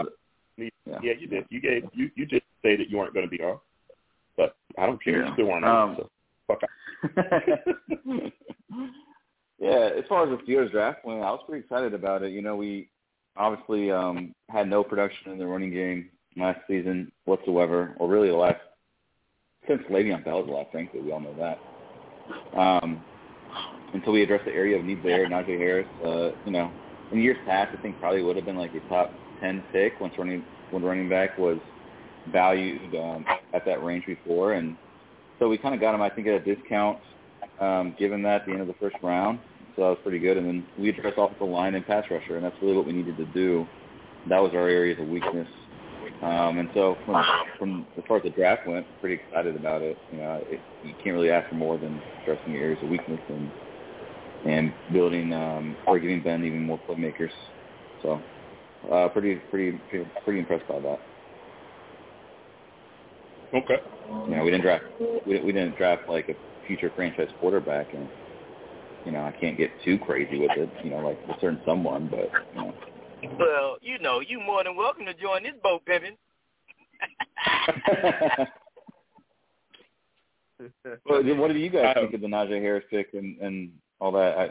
Yeah, 0.58 0.70
Yeah. 0.86 1.14
you 1.20 1.28
did. 1.28 1.46
You 1.50 1.60
gave 1.60 1.84
you 1.94 2.10
you 2.16 2.26
just 2.26 2.46
stated 2.60 2.90
you 2.90 2.98
weren't 2.98 3.14
going 3.14 3.26
to 3.26 3.30
be 3.30 3.44
on, 3.44 3.60
but 4.38 4.56
I 4.78 4.86
don't 4.86 5.04
care. 5.04 5.22
Yeah. 5.22 5.28
You 5.28 5.34
still 5.34 5.46
weren't 5.48 5.66
on. 5.66 5.90
Um, 5.90 5.96
so 5.98 6.10
fuck 6.48 6.62
yeah, 9.60 9.90
as 9.98 10.04
far 10.10 10.24
as 10.24 10.30
the 10.30 10.44
Steelers 10.46 10.72
draft 10.72 11.06
went, 11.06 11.22
I 11.22 11.32
was 11.32 11.44
pretty 11.48 11.64
excited 11.64 11.94
about 11.94 12.24
it. 12.24 12.32
You 12.32 12.42
know, 12.42 12.56
we 12.56 12.90
obviously 13.38 13.92
um 13.92 14.34
had 14.50 14.70
no 14.70 14.84
production 14.84 15.32
in 15.32 15.38
the 15.38 15.46
running 15.46 15.72
game 15.72 16.10
last 16.38 16.60
season 16.68 17.12
whatsoever, 17.26 17.96
or 17.98 18.08
really 18.08 18.30
the 18.30 18.36
last 18.36 18.60
since 19.68 19.82
Le'Veon 19.90 20.24
Bell 20.24 20.44
was 20.44 20.50
last, 20.50 20.72
frankly, 20.72 21.02
we 21.02 21.12
all 21.12 21.20
know 21.20 21.36
that. 21.38 21.60
Um 22.60 23.04
until 23.94 24.14
we 24.14 24.24
addressed 24.24 24.46
the 24.46 24.52
area 24.52 24.78
of 24.78 24.84
need 24.84 25.04
there, 25.04 25.28
Najee 25.28 25.58
Harris, 25.58 25.88
uh, 26.06 26.32
you 26.46 26.52
know, 26.52 26.72
in 27.12 27.22
years 27.22 27.38
past 27.46 27.76
I 27.78 27.82
think 27.82 28.00
probably 28.00 28.22
would 28.22 28.36
have 28.36 28.46
been 28.46 28.58
like 28.58 28.74
a 28.74 28.90
top 28.90 29.12
ten 29.42 29.64
pick 29.72 30.00
once 30.00 30.14
running 30.18 30.44
when 30.72 30.84
running 30.84 31.10
back 31.10 31.38
was 31.38 31.60
valued 32.32 32.96
um 32.96 33.26
at 33.54 33.66
that 33.66 33.84
range 33.84 34.06
before 34.06 34.54
and 34.54 34.76
so 35.40 35.50
we 35.50 35.58
kind 35.58 35.76
of 35.76 35.82
got 35.82 35.96
him, 35.96 36.02
I 36.02 36.10
think, 36.10 36.28
at 36.28 36.34
a 36.34 36.56
discount, 36.56 37.00
um, 37.60 37.96
given 37.98 38.22
that 38.24 38.42
at 38.42 38.46
the 38.46 38.54
end 38.54 38.62
of 38.62 38.68
the 38.68 38.76
first 38.80 38.96
round. 39.02 39.40
So 39.76 39.82
that 39.82 39.90
was 39.90 39.98
pretty 40.04 40.20
good. 40.20 40.38
And 40.38 40.48
then 40.48 40.66
we 40.78 40.90
addressed 40.90 41.18
offensive 41.18 41.48
line 41.48 41.76
and 41.76 41.86
pass 41.86 42.06
rusher, 42.10 42.38
and 42.38 42.46
that's 42.46 42.56
really 42.62 42.76
what 42.76 42.86
we 42.86 42.94
needed 42.94 43.18
to 43.18 43.26
do. 43.26 43.68
That 44.30 44.40
was 44.40 44.52
our 44.54 44.70
areas 44.70 45.00
of 45.00 45.08
weakness. 45.08 45.48
Um, 46.22 46.60
and 46.60 46.70
so 46.74 46.98
from, 47.06 47.26
from 47.60 47.88
as 47.98 48.04
far 48.08 48.18
as 48.18 48.24
the 48.24 48.30
draft 48.30 48.68
went, 48.68 48.86
pretty 49.02 49.22
excited 49.22 49.56
about 49.56 49.82
it. 49.82 49.98
You 50.12 50.20
know, 50.20 50.44
it, 50.50 50.62
you 50.84 50.94
can't 51.04 51.16
really 51.16 51.30
ask 51.30 51.50
for 51.50 51.56
more 51.56 51.78
than 51.78 52.02
addressing 52.22 52.54
your 52.54 52.64
areas 52.64 52.80
of 52.82 52.90
weakness 52.90 53.20
and 53.30 53.52
and 54.46 54.72
building 54.94 55.34
um, 55.34 55.76
or 55.88 55.98
giving 56.00 56.22
Ben 56.22 56.46
even 56.46 56.64
more 56.64 56.80
playmakers. 56.88 57.32
So 58.02 58.22
uh, 58.92 59.10
pretty 59.10 59.36
pretty 59.50 59.78
pretty 59.90 60.10
pretty 60.24 60.40
impressed 60.40 60.68
by 60.68 60.80
that. 60.80 61.00
Okay. 63.54 63.78
You 64.28 64.36
know, 64.36 64.44
we 64.44 64.52
didn't 64.52 64.64
draft 64.64 64.84
we, 65.26 65.40
we 65.42 65.52
didn't 65.52 65.78
draft 65.78 66.10
like 66.10 66.30
a 66.30 66.36
future 66.68 66.92
franchise 66.96 67.30
quarterback, 67.40 67.94
and 67.94 68.08
you 69.06 69.12
know, 69.12 69.22
I 69.22 69.32
can't 69.40 69.58
get 69.58 69.70
too 69.84 69.98
crazy 70.00 70.40
with 70.40 70.52
it. 70.58 70.70
You 70.84 70.92
know, 70.92 70.98
like 70.98 71.20
a 71.30 71.40
certain 71.40 71.62
someone, 71.66 72.08
but 72.10 72.30
you 72.54 72.62
know. 72.62 72.74
Well, 73.40 73.78
you 73.82 73.98
know, 74.00 74.20
you 74.20 74.40
more 74.40 74.64
than 74.64 74.76
welcome 74.76 75.06
to 75.06 75.14
join 75.14 75.44
this 75.44 75.54
boat 75.64 75.86
pimping. 75.86 76.18
well, 81.06 81.24
then 81.24 81.38
what 81.38 81.52
do 81.52 81.58
you 81.58 81.70
guys 81.70 81.96
think 81.96 82.14
of 82.14 82.22
the 82.22 82.28
Najee 82.28 82.62
Harris 82.62 82.86
pick 82.90 83.14
and 83.14 83.38
and 83.40 83.72
all 84.00 84.12
that? 84.12 84.38
I, 84.38 84.50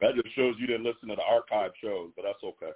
That 0.00 0.14
just 0.14 0.34
shows 0.34 0.54
you 0.58 0.66
didn't 0.66 0.84
listen 0.84 1.08
to 1.08 1.16
the 1.16 1.22
archive 1.22 1.72
shows, 1.82 2.10
but 2.16 2.24
that's 2.24 2.42
okay. 2.44 2.72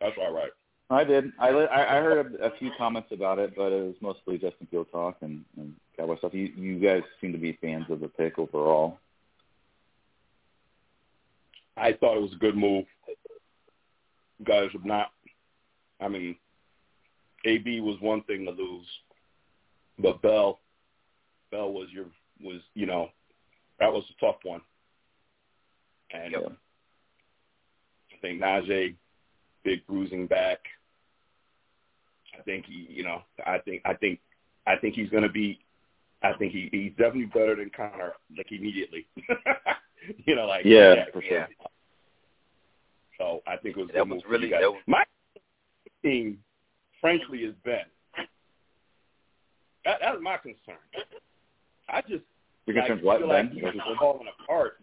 That's 0.00 0.16
all 0.20 0.32
right. 0.32 0.50
I 0.94 1.04
did. 1.04 1.32
I 1.38 1.50
li- 1.50 1.66
I 1.66 1.98
I 1.98 2.00
heard 2.00 2.34
a, 2.34 2.46
a 2.46 2.50
few 2.58 2.70
comments 2.76 3.08
about 3.12 3.38
it, 3.38 3.54
but 3.56 3.72
it 3.72 3.84
was 3.84 3.94
mostly 4.00 4.38
Justin 4.38 4.66
Field 4.70 4.86
talk 4.92 5.16
and, 5.20 5.44
and 5.56 5.74
Cowboy 5.96 6.18
stuff. 6.18 6.34
You 6.34 6.44
you 6.56 6.78
guys 6.78 7.02
seem 7.20 7.32
to 7.32 7.38
be 7.38 7.58
fans 7.60 7.86
of 7.90 8.00
the 8.00 8.08
pick 8.08 8.38
overall. 8.38 8.98
I 11.76 11.92
thought 11.92 12.16
it 12.16 12.22
was 12.22 12.32
a 12.32 12.38
good 12.38 12.56
move. 12.56 12.84
You 14.38 14.44
guys 14.44 14.68
have 14.72 14.84
not. 14.84 15.10
I 16.00 16.08
mean, 16.08 16.36
AB 17.44 17.80
was 17.80 17.96
one 18.00 18.22
thing 18.22 18.44
to 18.44 18.50
lose, 18.50 18.86
but 19.98 20.22
Bell, 20.22 20.60
Bell 21.50 21.72
was 21.72 21.88
your 21.92 22.06
was 22.42 22.60
you 22.74 22.86
know 22.86 23.08
that 23.80 23.92
was 23.92 24.04
a 24.10 24.24
tough 24.24 24.36
one, 24.42 24.60
and 26.12 26.32
Yep. 26.32 26.52
I 28.12 28.16
think 28.20 28.40
Najee, 28.40 28.94
big 29.64 29.86
bruising 29.86 30.26
back. 30.26 30.60
I 32.38 32.42
think 32.42 32.66
he, 32.66 32.86
you 32.90 33.04
know, 33.04 33.22
I 33.46 33.58
think 33.58 33.82
I 33.84 33.94
think 33.94 34.20
I 34.66 34.76
think 34.76 34.94
he's 34.94 35.10
going 35.10 35.22
to 35.22 35.28
be. 35.28 35.58
I 36.22 36.32
think 36.38 36.52
he, 36.52 36.68
he's 36.72 36.92
definitely 36.92 37.26
better 37.26 37.54
than 37.54 37.70
Conner, 37.76 38.14
like 38.36 38.50
immediately. 38.50 39.06
you 40.24 40.34
know, 40.34 40.46
like 40.46 40.64
Yeah, 40.64 41.04
for 41.12 41.20
sure. 41.22 41.46
So 43.18 43.42
I 43.46 43.56
think 43.58 43.76
it 43.76 43.80
was 43.80 43.90
a 43.90 43.92
That 43.92 44.08
was 44.08 44.22
really- 44.26 44.50
that 44.50 44.62
was- 44.62 44.80
my 44.86 45.04
team, 46.02 46.38
frankly, 47.00 47.40
is 47.40 47.54
Ben. 47.64 47.84
That, 49.84 49.98
that's 50.00 50.18
my 50.22 50.38
concern. 50.38 50.78
I 51.90 52.00
just 52.00 52.24
Your 52.66 52.76
like, 52.76 53.02
what, 53.02 53.18
feel 53.20 53.28
Ben? 53.28 53.52
like 53.62 53.74
he's 53.74 53.82
falling 53.98 54.28
apart. 54.42 54.78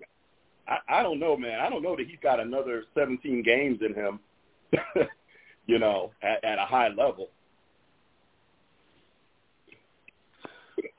I, 0.67 0.77
I 0.87 1.03
don't 1.03 1.19
know, 1.19 1.35
man. 1.35 1.59
I 1.59 1.69
don't 1.69 1.81
know 1.81 1.95
that 1.95 2.05
he's 2.07 2.19
got 2.21 2.39
another 2.39 2.83
17 2.93 3.41
games 3.41 3.79
in 3.81 3.95
him. 3.95 4.19
you 5.65 5.79
know, 5.79 6.11
at, 6.21 6.43
at 6.43 6.59
a 6.59 6.65
high 6.65 6.89
level. 6.89 7.29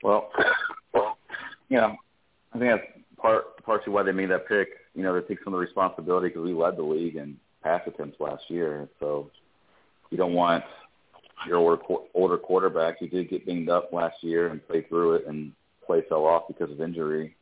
Well, 0.03 0.29
you 1.69 1.77
know, 1.77 1.95
I 2.53 2.59
think 2.59 2.71
that's 2.71 3.03
part 3.17 3.63
partially 3.63 3.93
why 3.93 4.03
they 4.03 4.11
made 4.11 4.29
that 4.29 4.47
pick. 4.47 4.69
You 4.93 5.03
know, 5.03 5.19
they 5.19 5.27
take 5.27 5.43
some 5.43 5.53
of 5.53 5.59
the 5.59 5.65
responsibility 5.65 6.27
because 6.27 6.43
we 6.43 6.53
led 6.53 6.77
the 6.77 6.83
league 6.83 7.15
in 7.15 7.37
pass 7.63 7.81
attempts 7.87 8.19
last 8.19 8.43
year. 8.49 8.87
So 8.99 9.31
you 10.09 10.17
don't 10.17 10.33
want 10.33 10.63
your 11.47 11.57
older, 11.57 11.81
older 12.13 12.37
quarterback 12.37 12.99
who 12.99 13.07
did 13.07 13.29
get 13.29 13.45
banged 13.45 13.69
up 13.69 13.91
last 13.91 14.17
year 14.21 14.49
and 14.49 14.65
play 14.67 14.81
through 14.83 15.15
it 15.15 15.27
and 15.27 15.51
play 15.85 16.03
fell 16.07 16.25
off 16.25 16.43
because 16.47 16.71
of 16.71 16.81
injury. 16.81 17.35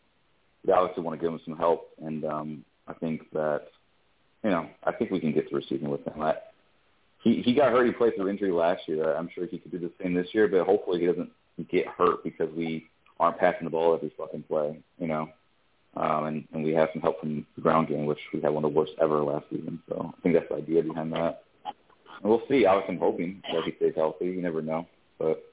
You 0.66 0.74
obviously 0.74 1.04
want 1.04 1.20
to 1.20 1.26
give 1.26 1.34
him 1.34 1.42
some 1.44 1.58
help, 1.58 1.90
and 2.02 2.24
um, 2.24 2.66
I 2.88 2.94
think 2.94 3.30
that 3.32 3.64
you 4.44 4.52
know 4.52 4.70
I 4.84 4.92
think 4.92 5.12
we 5.12 5.20
can 5.20 5.34
get 5.34 5.50
through 5.50 5.64
season 5.64 5.90
with 5.90 6.06
him. 6.06 6.22
I, 6.22 6.36
he 7.24 7.42
he 7.42 7.54
got 7.54 7.72
hurt. 7.72 7.88
He 7.88 7.92
played 7.94 8.16
through 8.16 8.30
injury 8.30 8.52
last 8.52 8.82
year. 8.88 9.16
I'm 9.16 9.30
sure 9.34 9.48
he 9.48 9.58
could 9.58 9.72
do 9.72 9.80
the 9.80 9.92
same 10.02 10.14
this 10.14 10.28
year, 10.34 10.48
but 10.48 10.66
hopefully 10.66 11.00
he 11.00 11.08
doesn't 11.08 11.32
get 11.72 11.88
hurt 11.88 12.24
because 12.24 12.50
we 12.55 12.88
aren't 13.20 13.38
passing 13.38 13.65
the 13.65 13.70
ball 13.70 13.93
every 13.96 14.12
fucking 14.17 14.43
play, 14.43 14.79
you 14.98 15.08
know. 15.08 15.29
Um, 15.96 16.25
and, 16.25 16.48
and 16.53 16.63
we 16.63 16.72
have 16.74 16.89
some 16.93 17.01
help 17.01 17.20
from 17.20 17.46
the 17.55 17.62
ground 17.62 17.89
game, 17.89 18.05
which 18.05 18.20
we 18.34 18.41
had 18.41 18.50
one 18.53 18.63
of 18.63 18.72
the 18.72 18.77
worst 18.77 18.93
ever 19.01 19.22
last 19.22 19.46
season. 19.50 19.79
So 19.89 20.13
I 20.17 20.22
think 20.22 20.36
that's 20.36 20.48
the 20.50 20.55
idea 20.55 20.81
behind 20.84 21.12
that. 21.13 21.43
And 21.65 21.74
we'll 22.31 22.41
see. 22.50 22.65
Obviously, 22.65 22.96
I'm 22.96 23.00
hoping 23.00 23.41
that 23.53 23.63
he 23.65 23.74
stays 23.75 23.93
healthy. 23.96 24.25
You 24.25 24.41
never 24.41 24.62
know, 24.62 24.88
but 25.20 25.43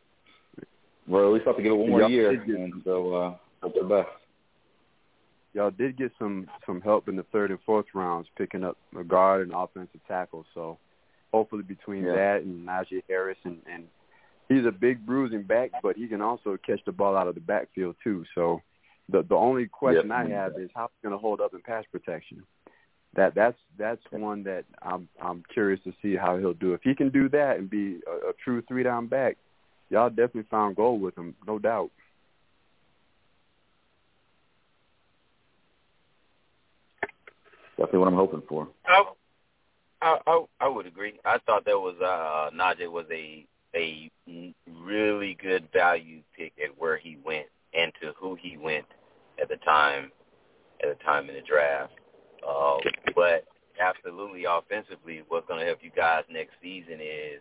we're 1.08 1.26
at 1.26 1.32
least 1.32 1.46
have 1.46 1.56
to 1.56 1.62
give 1.62 1.72
it 1.72 1.76
one 1.76 1.90
more 1.90 2.00
Y'all 2.02 2.10
year, 2.10 2.36
get- 2.36 2.54
and 2.56 2.82
so 2.84 3.14
uh, 3.14 3.34
hope 3.62 3.74
for 3.74 3.82
the 3.82 3.88
best. 3.88 4.08
Y'all 5.54 5.70
did 5.70 5.96
get 5.96 6.12
some 6.18 6.46
some 6.66 6.80
help 6.82 7.08
in 7.08 7.16
the 7.16 7.22
third 7.32 7.50
and 7.50 7.58
fourth 7.66 7.86
rounds, 7.94 8.28
picking 8.36 8.62
up 8.62 8.76
a 8.98 9.02
guard 9.02 9.40
and 9.42 9.52
offensive 9.56 10.00
tackle. 10.06 10.44
So 10.54 10.78
hopefully 11.32 11.62
between 11.62 12.04
Yeah. 12.04 12.14
that 12.14 12.42
and 12.42 12.66
Najee 12.68 13.02
Harris 13.08 13.38
and 13.44 13.58
and 13.72 13.84
he's 14.48 14.66
a 14.66 14.72
big 14.72 15.04
bruising 15.04 15.42
back, 15.42 15.70
but 15.82 15.96
he 15.96 16.08
can 16.08 16.22
also 16.22 16.56
catch 16.64 16.80
the 16.84 16.92
ball 16.92 17.16
out 17.16 17.28
of 17.28 17.34
the 17.34 17.40
backfield 17.40 17.96
too. 18.02 18.24
So 18.34 18.62
the 19.08 19.22
the 19.22 19.34
only 19.34 19.66
question 19.66 20.08
Yep. 20.08 20.16
I 20.16 20.28
have 20.28 20.58
is 20.58 20.70
how 20.74 20.90
he's 20.92 21.08
going 21.08 21.12
to 21.12 21.18
hold 21.18 21.40
up 21.40 21.54
in 21.54 21.60
pass 21.62 21.84
protection. 21.90 22.42
That 23.14 23.34
that's 23.34 23.56
that's 23.78 24.02
one 24.10 24.42
that 24.44 24.64
I'm 24.82 25.08
I'm 25.20 25.42
curious 25.52 25.80
to 25.84 25.92
see 26.02 26.14
how 26.14 26.36
he'll 26.38 26.52
do. 26.54 26.74
If 26.74 26.82
he 26.82 26.94
can 26.94 27.10
do 27.10 27.28
that 27.30 27.56
and 27.58 27.68
be 27.68 28.00
a, 28.06 28.30
a 28.30 28.32
true 28.44 28.62
three 28.68 28.82
down 28.82 29.06
back, 29.06 29.36
y'all 29.90 30.10
definitely 30.10 30.46
found 30.50 30.76
gold 30.76 31.00
with 31.00 31.16
him, 31.16 31.34
no 31.46 31.58
doubt. 31.58 31.90
Definitely 37.76 38.00
what 38.00 38.08
I'm 38.08 38.14
hoping 38.14 38.42
for. 38.48 38.68
I, 38.86 39.04
I, 40.02 40.18
I, 40.26 40.44
I 40.60 40.68
would 40.68 40.86
agree. 40.86 41.14
I 41.24 41.38
thought 41.46 41.64
that 41.64 41.78
was 41.78 41.94
uh, 42.00 42.50
Najee 42.54 42.90
was 42.90 43.06
a 43.12 43.46
a 43.75 44.10
really 44.82 45.37
good 45.42 45.68
value 45.72 46.20
pick 46.37 46.52
at 46.62 46.78
where 46.78 46.96
he 46.96 47.18
went 47.25 47.46
and 47.75 47.92
to 48.00 48.12
who 48.18 48.37
he 48.40 48.56
went 48.56 48.87
at 49.40 49.48
the 49.48 49.56
time 49.56 50.10
at 50.82 50.96
the 50.96 51.04
time 51.04 51.28
in 51.28 51.34
the 51.34 51.42
draft. 51.42 51.92
Uh, 52.48 52.78
but 53.14 53.44
absolutely, 53.80 54.44
offensively, 54.44 55.22
what's 55.28 55.46
going 55.46 55.60
to 55.60 55.66
help 55.66 55.78
you 55.82 55.90
guys 55.94 56.25
next 56.30 56.52
season 56.62 57.00
is 57.00 57.40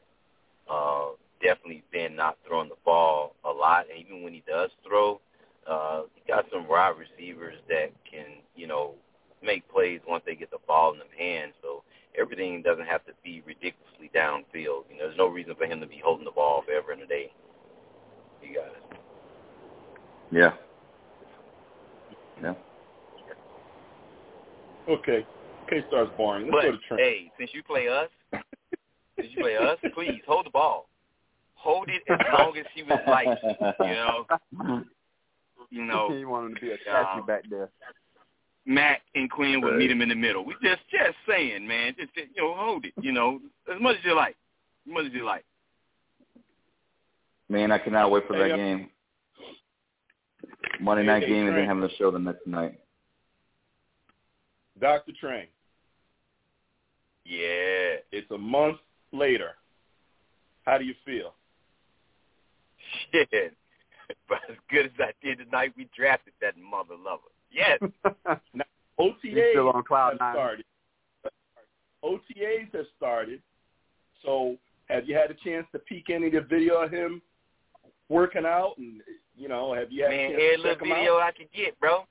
uh, 0.69 1.09
definitely 1.41 1.83
Ben 1.93 2.15
not 2.15 2.37
throwing 2.47 2.69
the 2.69 2.75
ball 2.83 3.35
a 3.45 3.51
lot. 3.51 3.85
And 3.89 4.03
even 4.03 4.23
when 4.23 4.33
he 4.33 4.43
does 4.47 4.69
throw, 4.87 5.21
uh, 5.69 6.03
you 6.15 6.21
got 6.27 6.45
some 6.51 6.67
wide 6.67 6.95
receivers 6.97 7.55
that 7.69 7.91
can, 8.09 8.25
you 8.55 8.67
know, 8.67 8.93
make 9.43 9.69
plays 9.71 10.01
once 10.07 10.23
they 10.25 10.35
get 10.35 10.49
the 10.51 10.57
ball 10.67 10.93
in 10.93 10.99
their 10.99 11.17
hands. 11.17 11.53
So 11.61 11.83
everything 12.19 12.61
doesn't 12.61 12.85
have 12.85 13.05
to 13.05 13.11
be 13.23 13.41
ridiculously 13.45 14.11
downfield. 14.15 14.83
You 14.89 14.97
know, 14.97 15.07
there's 15.07 15.17
no 15.17 15.27
reason 15.27 15.55
for 15.55 15.65
him 15.65 15.79
to 15.81 15.87
be 15.87 16.01
holding 16.03 16.25
the 16.25 16.31
ball 16.31 16.63
forever 16.65 16.91
and 16.91 17.01
a 17.01 17.07
day. 17.07 17.31
You 18.41 18.55
got 18.55 18.67
it. 18.67 18.83
Yeah. 20.31 20.53
Yeah. 22.41 22.53
Okay. 24.89 25.25
K 25.69 25.83
Star's 25.87 26.09
boring. 26.15 26.45
Let's 26.45 26.55
but 26.55 26.61
go 26.63 26.71
to 26.71 26.77
Trent. 26.87 27.01
hey, 27.01 27.31
since 27.37 27.51
you 27.53 27.63
play 27.63 27.87
us, 27.87 28.09
since 29.17 29.29
you 29.35 29.41
play 29.41 29.57
us, 29.57 29.77
please 29.93 30.21
hold 30.27 30.45
the 30.45 30.49
ball. 30.49 30.87
Hold 31.55 31.89
it 31.89 32.03
as 32.09 32.19
long 32.37 32.55
as 32.57 32.65
he 32.73 32.83
was 32.83 32.99
like, 33.07 33.27
you 33.79 33.85
know, 33.87 34.25
you 35.69 35.83
know, 35.83 36.13
you 36.13 36.29
want 36.29 36.47
him 36.47 36.55
to 36.55 36.61
be 36.61 36.71
a 36.71 36.77
statue 36.83 37.19
um, 37.21 37.25
back 37.25 37.43
there. 37.49 37.69
Mack 38.67 39.01
and 39.15 39.31
Quinn 39.31 39.61
would 39.61 39.69
Right. 39.71 39.77
meet 39.79 39.89
him 39.91 40.01
in 40.01 40.09
the 40.09 40.15
middle. 40.15 40.43
We 40.43 40.53
just 40.61 40.81
just 40.91 41.15
saying, 41.27 41.65
man, 41.65 41.95
just, 41.97 42.13
just 42.13 42.27
you 42.35 42.43
know, 42.43 42.53
hold 42.53 42.85
it, 42.85 42.93
you 43.01 43.13
know, 43.13 43.39
as 43.73 43.79
much 43.81 43.97
as 43.97 44.03
you 44.05 44.13
like, 44.13 44.35
as 44.85 44.93
much 44.93 45.05
as 45.05 45.13
you 45.13 45.23
like. 45.23 45.45
Man, 47.49 47.71
I 47.71 47.77
cannot 47.79 48.11
wait 48.11 48.27
for 48.27 48.33
Hey, 48.35 48.49
that 48.49 48.53
uh, 48.53 48.57
game. 48.57 48.89
Monday 50.81 51.03
hey, 51.03 51.07
night 51.07 51.23
hey, 51.23 51.29
game 51.29 51.47
and 51.47 51.55
then 51.55 51.65
having 51.65 51.81
the 51.81 51.89
show 51.97 52.11
the 52.11 52.19
next 52.19 52.45
night. 52.45 52.77
Dr. 54.79 55.13
Train. 55.19 55.47
Yeah, 57.23 57.97
It's 58.11 58.29
a 58.31 58.37
month 58.37 58.77
later. 59.11 59.51
How 60.65 60.77
do 60.77 60.83
you 60.85 60.93
feel? 61.05 61.33
shit. 63.11 63.53
But 64.29 64.39
as 64.49 64.55
good 64.69 64.85
as 64.85 64.91
I 64.99 65.11
did 65.21 65.39
tonight, 65.39 65.73
we 65.75 65.89
drafted 65.95 66.31
that 66.41 66.57
mother 66.57 66.95
lover. 66.95 67.27
Yes. 67.57 67.79
OTAs 68.99 69.51
still 69.51 69.69
on 69.69 69.83
cloud 69.83 70.11
have 70.13 70.19
nine. 70.19 70.35
started. 70.35 70.65
OTAs 72.03 72.73
have 72.73 72.85
started. 72.95 73.41
So 74.23 74.57
have 74.85 75.07
you 75.07 75.15
had 75.15 75.31
a 75.31 75.33
chance 75.33 75.65
to 75.71 75.79
peek 75.79 76.09
any 76.09 76.27
of 76.27 76.33
the 76.33 76.41
video 76.41 76.75
of 76.75 76.91
him 76.91 77.21
working 78.09 78.45
out? 78.45 78.75
And 78.77 79.01
you 79.35 79.49
know, 79.49 79.73
have 79.73 79.91
you 79.91 80.03
had 80.03 80.11
Man, 80.11 80.19
a 80.19 80.29
chance 80.29 80.41
every 80.41 80.57
to 80.57 80.63
check 80.63 80.81
little 80.81 80.87
him 80.87 80.95
video 80.95 81.13
out? 81.15 81.21
I 81.23 81.31
could 81.31 81.51
get, 81.51 81.79
bro. 81.79 82.05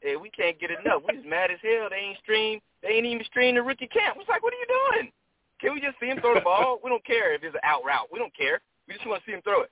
Hey, 0.00 0.16
we 0.16 0.30
can't 0.30 0.58
get 0.60 0.70
enough. 0.70 1.02
We 1.06 1.16
just 1.16 1.28
mad 1.28 1.50
as 1.50 1.58
hell. 1.62 1.88
They 1.88 1.96
ain't 1.96 2.18
stream. 2.18 2.60
They 2.82 2.88
ain't 2.88 3.06
even 3.06 3.24
stream 3.24 3.54
the 3.54 3.62
rookie 3.62 3.86
camp. 3.86 4.18
It's 4.20 4.28
like, 4.28 4.42
what 4.42 4.52
are 4.52 4.56
you 4.56 4.66
doing? 4.66 5.12
Can 5.60 5.74
we 5.74 5.80
just 5.80 5.98
see 6.00 6.06
him 6.06 6.20
throw 6.20 6.34
the 6.34 6.40
ball? 6.40 6.80
We 6.82 6.90
don't 6.90 7.04
care 7.04 7.34
if 7.34 7.44
it's 7.44 7.54
an 7.54 7.60
out 7.62 7.84
route. 7.84 8.08
We 8.12 8.18
don't 8.18 8.34
care. 8.36 8.60
We 8.88 8.94
just 8.94 9.06
want 9.06 9.22
to 9.22 9.30
see 9.30 9.34
him 9.34 9.42
throw 9.42 9.62
it. 9.62 9.70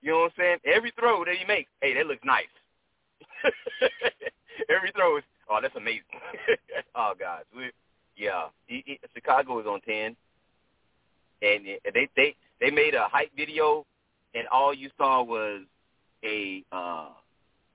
You 0.00 0.12
know 0.12 0.18
what 0.18 0.32
I'm 0.38 0.38
saying? 0.38 0.58
Every 0.64 0.92
throw 0.98 1.24
that 1.24 1.34
he 1.34 1.44
makes, 1.44 1.70
hey, 1.80 1.94
that 1.94 2.06
looks 2.06 2.22
nice. 2.24 2.46
Every 4.68 4.90
throw 4.92 5.18
is, 5.18 5.24
oh, 5.50 5.58
that's 5.60 5.76
amazing. 5.76 6.02
oh, 6.94 7.12
God. 7.18 7.42
We, 7.56 7.70
yeah, 8.16 8.48
he, 8.66 8.82
he, 8.86 9.00
Chicago 9.14 9.60
is 9.60 9.66
on 9.66 9.80
10. 9.80 10.16
And 11.42 11.66
they 11.92 12.08
they 12.16 12.34
they 12.60 12.70
made 12.70 12.94
a 12.94 13.06
hype 13.08 13.30
video, 13.36 13.84
and 14.34 14.46
all 14.48 14.72
you 14.72 14.88
saw 14.96 15.22
was 15.22 15.62
a 16.24 16.64
uh, 16.72 17.08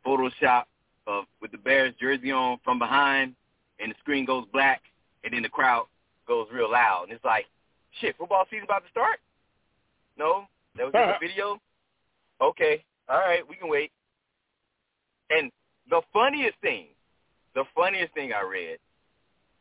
Photoshop 0.05 0.63
of 1.05 1.25
with 1.41 1.51
the 1.51 1.58
Bears 1.58 1.93
jersey 2.00 2.31
on 2.31 2.58
from 2.63 2.79
behind, 2.79 3.36
and 3.79 3.91
the 3.91 3.96
screen 4.00 4.25
goes 4.25 4.46
black, 4.51 4.81
and 5.24 5.34
then 5.34 5.43
the 5.43 5.50
crowd 5.50 5.86
goes 6.27 6.48
real 6.51 6.72
loud, 6.72 7.03
and 7.03 7.12
it's 7.12 7.24
like, 7.25 7.46
shit, 8.00 8.15
football 8.17 8.46
season 8.50 8.63
about 8.63 8.84
to 8.84 8.89
start? 8.89 9.19
No, 10.17 10.46
that 10.75 10.86
was 10.86 10.93
just 10.93 11.17
a 11.17 11.19
video. 11.27 11.60
Okay, 12.41 12.84
all 13.08 13.19
right, 13.19 13.48
we 13.48 13.55
can 13.55 13.69
wait. 13.69 13.91
And 15.29 15.51
the 15.89 16.01
funniest 16.13 16.58
thing, 16.62 16.88
the 17.55 17.63
funniest 17.75 18.13
thing 18.13 18.31
I 18.34 18.41
read 18.48 18.77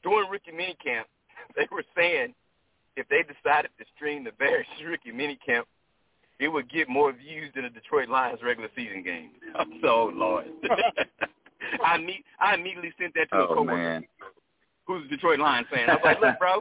during 0.02 0.28
rookie 0.30 0.52
minicamp, 0.52 1.04
they 1.56 1.66
were 1.70 1.84
saying 1.96 2.34
if 2.96 3.08
they 3.08 3.22
decided 3.22 3.70
to 3.78 3.84
stream 3.96 4.24
the 4.24 4.32
Bears 4.32 4.66
rookie 4.86 5.12
minicamp, 5.12 5.64
it 6.40 6.48
would 6.48 6.70
get 6.70 6.88
more 6.88 7.12
views 7.12 7.50
than 7.54 7.64
the 7.64 7.70
Detroit 7.70 8.08
Lions 8.08 8.40
regular 8.42 8.68
season 8.76 9.02
game. 9.02 9.30
I'm 9.56 9.80
So 9.82 10.10
Lord, 10.14 10.46
I 11.84 11.98
meet 11.98 12.24
I 12.40 12.54
immediately 12.54 12.92
sent 13.00 13.14
that 13.14 13.28
to 13.30 13.36
a 13.38 13.42
Oh 13.48 13.54
coworker 13.54 13.76
man. 13.76 14.04
who's 14.86 15.04
a 15.06 15.08
Detroit 15.08 15.40
Lions 15.40 15.66
fan. 15.72 15.90
I 15.90 15.94
was 15.94 16.02
like, 16.04 16.20
look, 16.20 16.38
bro, 16.38 16.60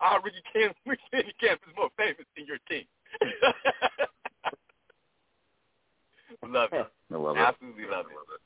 our 0.00 0.20
rookie 0.22 0.36
camp 0.52 0.76
rookie 0.86 1.02
minicamp 1.12 1.54
is 1.68 1.74
more 1.76 1.88
famous 1.96 2.24
than 2.36 2.46
your 2.46 2.58
team. 2.68 2.84
love 6.46 6.68
it. 6.72 6.86
I 7.12 7.16
love 7.16 7.36
it. 7.36 7.40
Absolutely 7.40 7.84
love 7.90 8.06
it. 8.06 8.40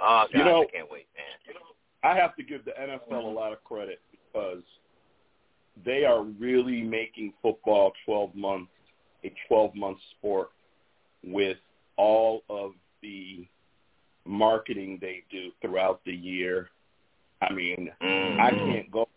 Oh 0.00 0.24
God, 0.24 0.28
You 0.32 0.44
know- 0.44 0.62
I 0.62 0.66
can't 0.66 0.90
wait, 0.90 1.06
man. 1.16 1.56
I 2.02 2.14
have 2.14 2.36
to 2.36 2.42
give 2.44 2.64
the 2.64 2.70
NFL 2.80 3.24
a 3.24 3.28
lot 3.28 3.52
of 3.52 3.62
credit 3.64 4.00
because 4.12 4.62
they 5.84 6.04
are 6.04 6.22
really 6.22 6.82
making 6.82 7.32
football 7.42 7.92
12 8.04 8.34
months 8.36 8.70
a 9.24 9.32
12 9.48 9.74
month 9.74 9.98
sport 10.16 10.50
with 11.24 11.58
all 11.96 12.44
of 12.48 12.72
the 13.02 13.44
marketing 14.24 14.98
they 15.00 15.24
do 15.30 15.50
throughout 15.60 16.00
the 16.04 16.12
year. 16.14 16.70
I 17.42 17.52
mean, 17.52 17.92
Mm. 18.00 18.38
I 18.40 18.50
can't 18.50 18.90
go 18.90 19.08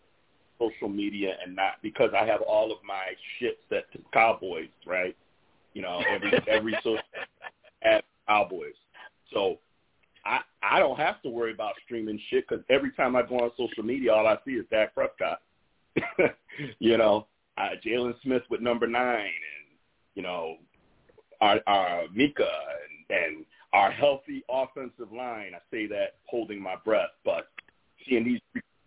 social 0.58 0.88
media 0.88 1.36
and 1.44 1.54
not 1.54 1.80
because 1.82 2.12
I 2.14 2.24
have 2.26 2.40
all 2.42 2.72
of 2.72 2.82
my 2.84 3.14
shit 3.38 3.60
set 3.68 3.90
to 3.92 3.98
Cowboys, 4.12 4.68
right? 4.86 5.16
You 5.74 5.82
know, 5.82 6.02
every 6.08 6.32
every 6.48 6.72
social 6.82 7.02
at 7.82 8.04
Cowboys. 8.26 8.74
So 9.32 9.58
I 10.24 10.40
I 10.62 10.78
don't 10.78 10.98
have 10.98 11.20
to 11.22 11.28
worry 11.28 11.52
about 11.52 11.74
streaming 11.84 12.20
shit 12.30 12.46
because 12.48 12.64
every 12.70 12.92
time 12.92 13.16
I 13.16 13.22
go 13.22 13.36
on 13.40 13.50
social 13.56 13.82
media, 13.82 14.12
all 14.12 14.26
I 14.26 14.38
see 14.44 14.52
is 14.52 14.66
Dak 14.70 14.94
Prescott. 14.94 15.40
you 16.78 16.96
know, 16.96 17.26
uh, 17.58 17.70
Jaylon 17.84 18.14
Smith 18.22 18.42
with 18.50 18.60
number 18.60 18.86
nine, 18.86 19.20
and 19.20 19.78
you 20.14 20.22
know, 20.22 20.56
our, 21.40 21.60
our 21.66 22.04
Micah 22.14 22.48
and, 23.10 23.18
and 23.24 23.44
our 23.72 23.90
healthy 23.90 24.44
offensive 24.48 25.12
line. 25.12 25.52
I 25.54 25.60
say 25.70 25.86
that 25.88 26.16
holding 26.26 26.62
my 26.62 26.76
breath, 26.84 27.10
but 27.24 27.48
seeing 28.08 28.24
these 28.24 28.40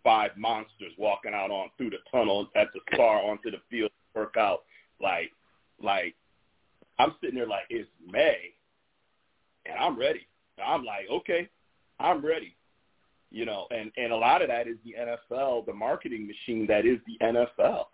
five 0.03 0.31
monsters 0.37 0.93
walking 0.97 1.33
out 1.33 1.51
on 1.51 1.69
through 1.77 1.89
the 1.89 1.97
tunnel 2.11 2.47
at 2.55 2.67
the 2.73 2.79
star 2.93 3.17
onto 3.21 3.51
the 3.51 3.57
field 3.69 3.91
to 3.91 4.19
work 4.19 4.35
out, 4.37 4.63
like 5.01 5.31
like 5.81 6.15
I'm 6.97 7.13
sitting 7.21 7.35
there 7.35 7.47
like 7.47 7.65
it's 7.69 7.89
May, 8.09 8.53
and 9.65 9.77
I'm 9.77 9.99
ready. 9.99 10.27
I'm 10.65 10.83
like, 10.83 11.05
okay, 11.11 11.49
I'm 11.99 12.25
ready. 12.25 12.55
You 13.31 13.45
know, 13.45 13.67
and 13.71 13.91
and 13.97 14.11
a 14.11 14.15
lot 14.15 14.41
of 14.41 14.47
that 14.47 14.67
is 14.67 14.77
the 14.85 14.95
NFL, 14.99 15.65
the 15.65 15.73
marketing 15.73 16.27
machine 16.27 16.65
that 16.67 16.85
is 16.85 16.99
the 17.05 17.17
NFL. 17.25 17.85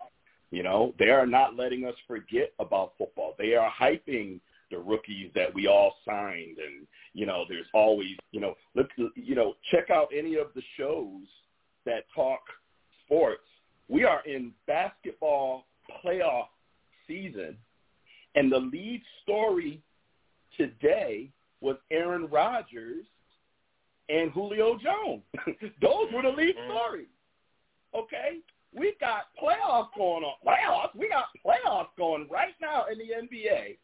You 0.50 0.62
know, 0.62 0.94
they 0.98 1.08
are 1.08 1.26
not 1.26 1.56
letting 1.56 1.86
us 1.86 1.94
forget 2.06 2.52
about 2.60 2.92
football. 2.98 3.34
They 3.38 3.54
are 3.54 3.70
hyping 3.70 4.38
the 4.70 4.78
rookies 4.78 5.30
that 5.34 5.52
we 5.54 5.66
all 5.66 5.94
signed, 6.06 6.58
and 6.58 6.86
you 7.14 7.26
know, 7.26 7.44
there's 7.48 7.66
always, 7.74 8.16
you 8.30 8.40
know, 8.40 8.54
look, 8.74 8.88
you 9.14 9.34
know, 9.34 9.54
check 9.70 9.90
out 9.90 10.08
any 10.16 10.36
of 10.36 10.48
the 10.54 10.62
shows 10.76 11.26
that 11.86 12.04
talk 12.14 12.40
sports. 13.04 13.42
We 13.88 14.04
are 14.04 14.22
in 14.24 14.52
basketball 14.66 15.64
playoff 16.04 16.48
season, 17.06 17.56
and 18.34 18.52
the 18.52 18.58
lead 18.58 19.02
story 19.22 19.82
today 20.56 21.30
was 21.62 21.76
Aaron 21.90 22.28
Rodgers 22.30 23.06
and 24.08 24.30
Julio 24.32 24.78
Jones. 24.78 25.22
Those 25.80 26.12
were 26.12 26.22
the 26.22 26.28
lead 26.28 26.56
mm. 26.56 26.68
stories. 26.68 27.06
Okay? 27.94 28.38
We 28.74 28.94
got 29.00 29.26
playoffs 29.40 29.88
going 29.96 30.24
on. 30.24 30.34
Playoffs? 30.44 30.98
We 30.98 31.08
got 31.08 31.26
playoffs 31.46 31.88
going 31.96 32.26
right 32.30 32.54
now 32.60 32.86
in 32.90 32.98
the 32.98 33.04
NBA. 33.04 33.76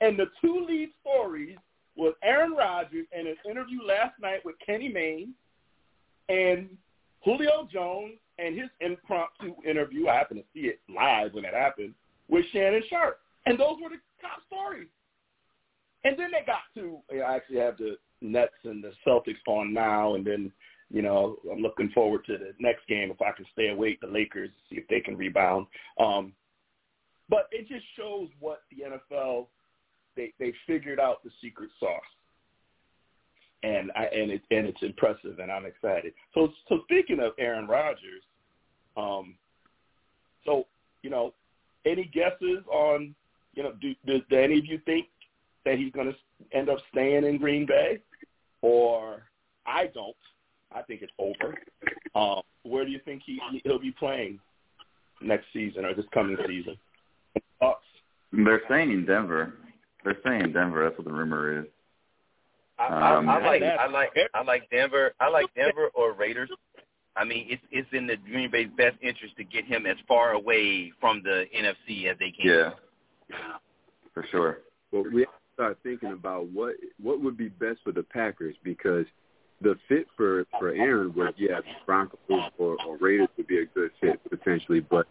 And 0.00 0.18
the 0.18 0.26
two 0.40 0.64
lead 0.66 0.90
stories 1.02 1.56
was 1.96 2.14
Aaron 2.22 2.52
Rodgers 2.52 3.06
and 3.16 3.26
an 3.26 3.36
interview 3.48 3.82
last 3.82 4.14
night 4.20 4.44
with 4.44 4.54
Kenny 4.64 4.88
Mayne 4.88 5.34
and 6.28 6.68
Julio 7.24 7.68
Jones 7.72 8.14
and 8.38 8.56
his 8.56 8.68
impromptu 8.80 9.54
interview. 9.68 10.08
I 10.08 10.14
happened 10.14 10.40
to 10.40 10.46
see 10.58 10.68
it 10.68 10.80
live 10.88 11.34
when 11.34 11.44
it 11.44 11.54
happened 11.54 11.94
with 12.28 12.44
Shannon 12.52 12.82
Sharpe. 12.88 13.18
And 13.46 13.58
those 13.58 13.76
were 13.82 13.90
the 13.90 13.96
top 14.20 14.40
stories. 14.46 14.88
And 16.04 16.18
then 16.18 16.30
they 16.30 16.44
got 16.46 16.62
to, 16.74 16.98
you 17.10 17.18
know, 17.18 17.24
I 17.24 17.36
actually 17.36 17.58
have 17.58 17.78
the 17.78 17.96
Nets 18.20 18.54
and 18.64 18.82
the 18.82 18.92
Celtics 19.06 19.36
on 19.46 19.72
now, 19.72 20.14
and 20.14 20.24
then, 20.24 20.52
you 20.90 21.02
know, 21.02 21.36
I'm 21.50 21.60
looking 21.60 21.90
forward 21.90 22.24
to 22.26 22.38
the 22.38 22.52
next 22.60 22.86
game 22.86 23.10
if 23.10 23.20
I 23.20 23.32
can 23.32 23.46
stay 23.52 23.68
awake, 23.68 24.00
the 24.00 24.06
Lakers, 24.06 24.50
see 24.70 24.76
if 24.76 24.86
they 24.88 25.00
can 25.00 25.16
rebound. 25.16 25.66
Um, 25.98 26.32
but 27.28 27.48
it 27.50 27.66
just 27.68 27.84
shows 27.96 28.28
what 28.38 28.62
the 28.70 28.84
NFL, 28.84 29.46
they, 30.16 30.32
they 30.38 30.52
figured 30.66 31.00
out 31.00 31.24
the 31.24 31.30
secret 31.42 31.70
sauce. 31.80 32.00
And 33.62 33.90
I 33.96 34.04
and 34.04 34.30
it 34.30 34.42
and 34.50 34.66
it's 34.66 34.82
impressive, 34.82 35.38
and 35.40 35.50
I'm 35.50 35.64
excited. 35.64 36.12
So 36.34 36.52
so 36.68 36.80
speaking 36.84 37.18
of 37.20 37.32
Aaron 37.38 37.66
Rodgers, 37.66 38.22
um, 38.96 39.34
so 40.44 40.66
you 41.02 41.10
know, 41.10 41.32
any 41.86 42.04
guesses 42.04 42.64
on 42.70 43.14
you 43.54 43.62
know 43.62 43.72
do, 43.80 43.94
do, 44.06 44.20
do 44.28 44.36
any 44.36 44.58
of 44.58 44.66
you 44.66 44.78
think 44.84 45.06
that 45.66 45.76
he's 45.76 45.92
going 45.92 46.06
to 46.06 46.16
end 46.56 46.70
up 46.70 46.78
staying 46.90 47.24
in 47.24 47.36
Green 47.36 47.66
Bay, 47.66 47.98
or 48.62 49.24
I 49.66 49.88
don't. 49.92 50.16
I 50.74 50.82
think 50.82 51.02
it's 51.02 51.12
over. 51.18 51.54
Um, 52.14 52.42
where 52.62 52.84
do 52.84 52.90
you 52.90 53.00
think 53.04 53.22
he 53.26 53.38
he'll 53.64 53.78
be 53.78 53.92
playing 53.92 54.38
next 55.20 55.46
season 55.52 55.84
or 55.84 55.94
this 55.94 56.06
coming 56.14 56.36
season? 56.46 56.76
Thoughts? 57.60 57.84
They're 58.32 58.62
staying 58.66 58.90
in 58.90 59.04
Denver. 59.04 59.54
They're 60.04 60.18
saying 60.24 60.52
Denver. 60.52 60.84
That's 60.84 60.98
what 60.98 61.06
the 61.06 61.12
rumor 61.12 61.60
is. 61.60 61.66
I, 62.78 62.84
I, 62.86 63.16
Um, 63.16 63.28
I 63.28 63.44
like 63.44 63.62
I 63.62 63.86
like 63.88 64.10
I 64.34 64.42
like 64.42 64.70
Denver. 64.70 65.12
I 65.20 65.28
like 65.28 65.46
Denver 65.54 65.90
or 65.94 66.12
Raiders. 66.12 66.50
I 67.16 67.24
mean, 67.24 67.46
it's 67.48 67.62
it's 67.70 67.88
in 67.92 68.06
the 68.06 68.16
Green 68.16 68.50
Bay's 68.50 68.68
best 68.76 68.96
interest 69.02 69.36
to 69.38 69.44
get 69.44 69.64
him 69.64 69.86
as 69.86 69.96
far 70.06 70.32
away 70.32 70.92
from 71.00 71.22
the 71.22 71.46
NFC 71.56 72.06
as 72.10 72.18
they 72.18 72.30
can. 72.30 72.50
Yeah, 72.50 72.70
for 74.12 74.24
sure. 74.30 74.58
But 74.92 75.12
we 75.12 75.20
have 75.22 75.30
to 75.30 75.45
start 75.56 75.78
thinking 75.82 76.12
about 76.12 76.46
what 76.50 76.74
what 77.02 77.22
would 77.22 77.36
be 77.36 77.48
best 77.48 77.78
for 77.82 77.92
the 77.92 78.02
Packers 78.02 78.54
because 78.62 79.06
the 79.62 79.74
fit 79.88 80.06
for 80.16 80.44
for 80.58 80.70
Aaron 80.70 81.14
would 81.14 81.34
yeah 81.38 81.60
Broncos 81.86 82.18
or, 82.58 82.76
or 82.86 82.96
Raiders 82.98 83.28
would 83.36 83.46
be 83.46 83.58
a 83.58 83.66
good 83.66 83.90
fit 84.00 84.20
potentially, 84.28 84.80
but 84.80 85.06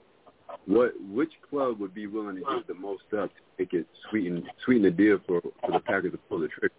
what 0.67 0.93
which 1.09 1.31
club 1.49 1.79
would 1.79 1.95
be 1.95 2.05
willing 2.05 2.35
to 2.35 2.41
give 2.41 2.67
the 2.67 2.75
most 2.75 3.03
up 3.17 3.29
to 3.29 3.41
make 3.57 3.73
it 3.73 3.87
sweeten 4.09 4.47
sweeten 4.63 4.83
the 4.83 4.91
deal 4.91 5.19
for 5.27 5.41
for 5.41 5.71
the 5.71 5.79
Packers 5.79 6.11
to 6.11 6.17
pull 6.29 6.39
the 6.39 6.47
trigger? 6.47 6.75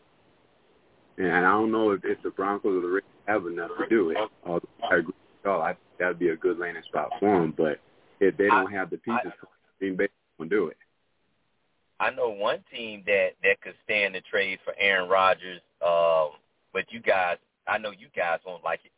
And 1.18 1.32
I 1.32 1.50
don't 1.50 1.72
know 1.72 1.90
if, 1.90 2.04
if 2.04 2.22
the 2.22 2.30
Broncos 2.30 2.78
or 2.78 2.80
the 2.80 2.86
Raiders 2.86 3.10
have 3.26 3.46
enough 3.46 3.70
to 3.78 3.88
do 3.88 4.10
it. 4.10 4.18
Although 4.44 4.68
I 4.88 4.96
agree 4.96 5.06
with 5.06 5.44
y'all, 5.44 5.62
I 5.62 5.76
that'd 5.98 6.20
be 6.20 6.28
a 6.28 6.36
good 6.36 6.58
landing 6.58 6.84
spot 6.84 7.10
for 7.18 7.40
them. 7.40 7.52
But 7.56 7.80
if 8.20 8.36
they 8.36 8.46
don't 8.46 8.70
have 8.70 8.90
the 8.90 8.98
pieces, 8.98 9.32
Green 9.80 9.96
Bay 9.96 10.08
won't 10.38 10.50
do 10.50 10.68
it. 10.68 10.76
I 11.98 12.10
know 12.10 12.28
one 12.30 12.58
team 12.74 13.02
that 13.06 13.30
that 13.42 13.60
could 13.62 13.74
stand 13.84 14.14
the 14.14 14.20
trade 14.22 14.58
for 14.64 14.74
Aaron 14.78 15.08
Rodgers, 15.08 15.60
um, 15.86 16.30
but 16.72 16.84
you 16.90 17.00
guys, 17.00 17.38
I 17.66 17.78
know 17.78 17.90
you 17.90 18.08
guys 18.14 18.40
won't 18.46 18.62
like 18.64 18.80
it. 18.84 18.92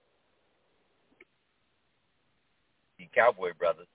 The 2.99 3.09
Cowboy 3.15 3.53
brothers. 3.59 3.87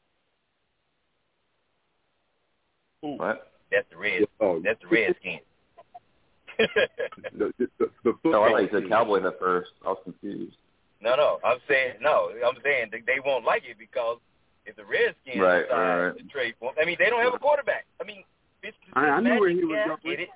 What? 3.01 3.51
That's 3.71 3.85
the 3.91 3.97
Red. 3.97 4.23
Oh, 4.39 4.61
That's 4.63 4.79
the 4.81 4.87
Redskins. 4.87 5.41
the, 6.57 7.51
the, 7.57 7.67
the, 7.79 7.89
the 8.03 8.13
No, 8.23 8.43
I 8.43 8.47
football 8.47 8.49
thought 8.51 8.61
you 8.61 8.69
said 8.71 8.79
team. 8.81 8.89
Cowboys 8.89 9.23
at 9.25 9.39
first. 9.39 9.71
I 9.83 9.89
was 9.89 9.97
confused. 10.03 10.55
no, 11.01 11.15
no, 11.15 11.39
I'm 11.43 11.57
saying 11.67 11.95
no. 11.99 12.29
I'm 12.45 12.55
saying 12.63 12.89
they, 12.91 12.99
they 12.99 13.19
won't 13.25 13.43
like 13.43 13.63
it 13.65 13.77
because 13.77 14.19
if 14.65 14.75
the 14.77 14.85
Redskins 14.85 15.41
Right, 15.41 15.63
decide 15.63 15.75
right, 15.75 16.05
right. 16.07 16.17
to 16.17 16.23
trade 16.25 16.53
for, 16.59 16.69
him, 16.69 16.75
I 16.81 16.85
mean, 16.85 16.95
they 16.99 17.09
don't 17.09 17.21
have 17.23 17.33
a 17.33 17.39
quarterback. 17.39 17.85
I 17.99 18.05
mean, 18.05 18.23
Fitz- 18.63 18.77
I- 18.93 19.09
I 19.09 19.19
knew 19.19 19.39
where 19.39 19.49
he 19.49 19.63
was 19.65 19.75
yeah, 19.75 19.87
going. 19.87 19.99
Get 20.03 20.19
it? 20.21 20.29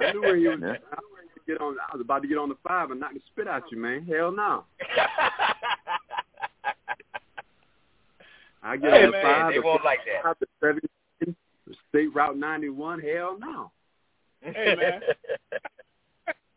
I 0.00 0.12
knew 0.12 0.20
where 0.20 0.36
he 0.36 0.46
was. 0.46 0.58
Yeah. 0.60 0.76
I 0.92 0.96
was 0.96 1.04
get 1.46 1.60
on. 1.60 1.76
I 1.90 1.96
was 1.96 2.02
about 2.04 2.20
to 2.22 2.28
get 2.28 2.36
on 2.38 2.48
the 2.50 2.56
five 2.66 2.90
and 2.90 3.00
knock 3.00 3.14
the 3.14 3.20
spit 3.32 3.48
out 3.48 3.62
you, 3.72 3.78
man. 3.78 4.04
Hell 4.04 4.30
no. 4.30 4.64
I 8.62 8.76
get 8.76 8.92
Hey, 8.92 8.98
on 9.04 9.06
the 9.06 9.12
man, 9.12 9.22
five. 9.24 9.52
they 9.54 9.60
won't 9.60 9.84
like 9.84 10.00
that. 10.04 10.22
five, 10.22 10.36
the 10.40 10.46
seven, 10.60 10.80
State 11.88 12.14
Route 12.14 12.36
91. 12.36 13.00
Hell 13.00 13.38
no. 13.38 13.70
Hey, 14.42 14.74
man. 14.76 15.00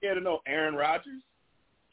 Care 0.02 0.16
to 0.16 0.20
know 0.22 0.42
Aaron 0.48 0.76
Rodgers? 0.76 1.22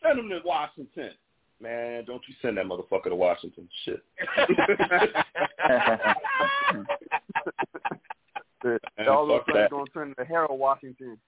Send 0.02 0.18
him 0.18 0.28
to 0.30 0.40
Washington. 0.44 1.12
Man, 1.60 2.04
don't 2.04 2.22
you 2.28 2.34
send 2.40 2.56
that 2.56 2.66
motherfucker 2.66 3.08
to 3.10 3.16
Washington. 3.16 3.68
Shit. 3.84 4.02
All 9.08 9.26
those 9.26 9.40
fuck 9.46 9.54
things 9.54 9.68
going 9.70 9.86
to 9.86 9.92
turn 9.92 10.08
into 10.08 10.24
Harold 10.24 10.58
Washington. 10.58 11.18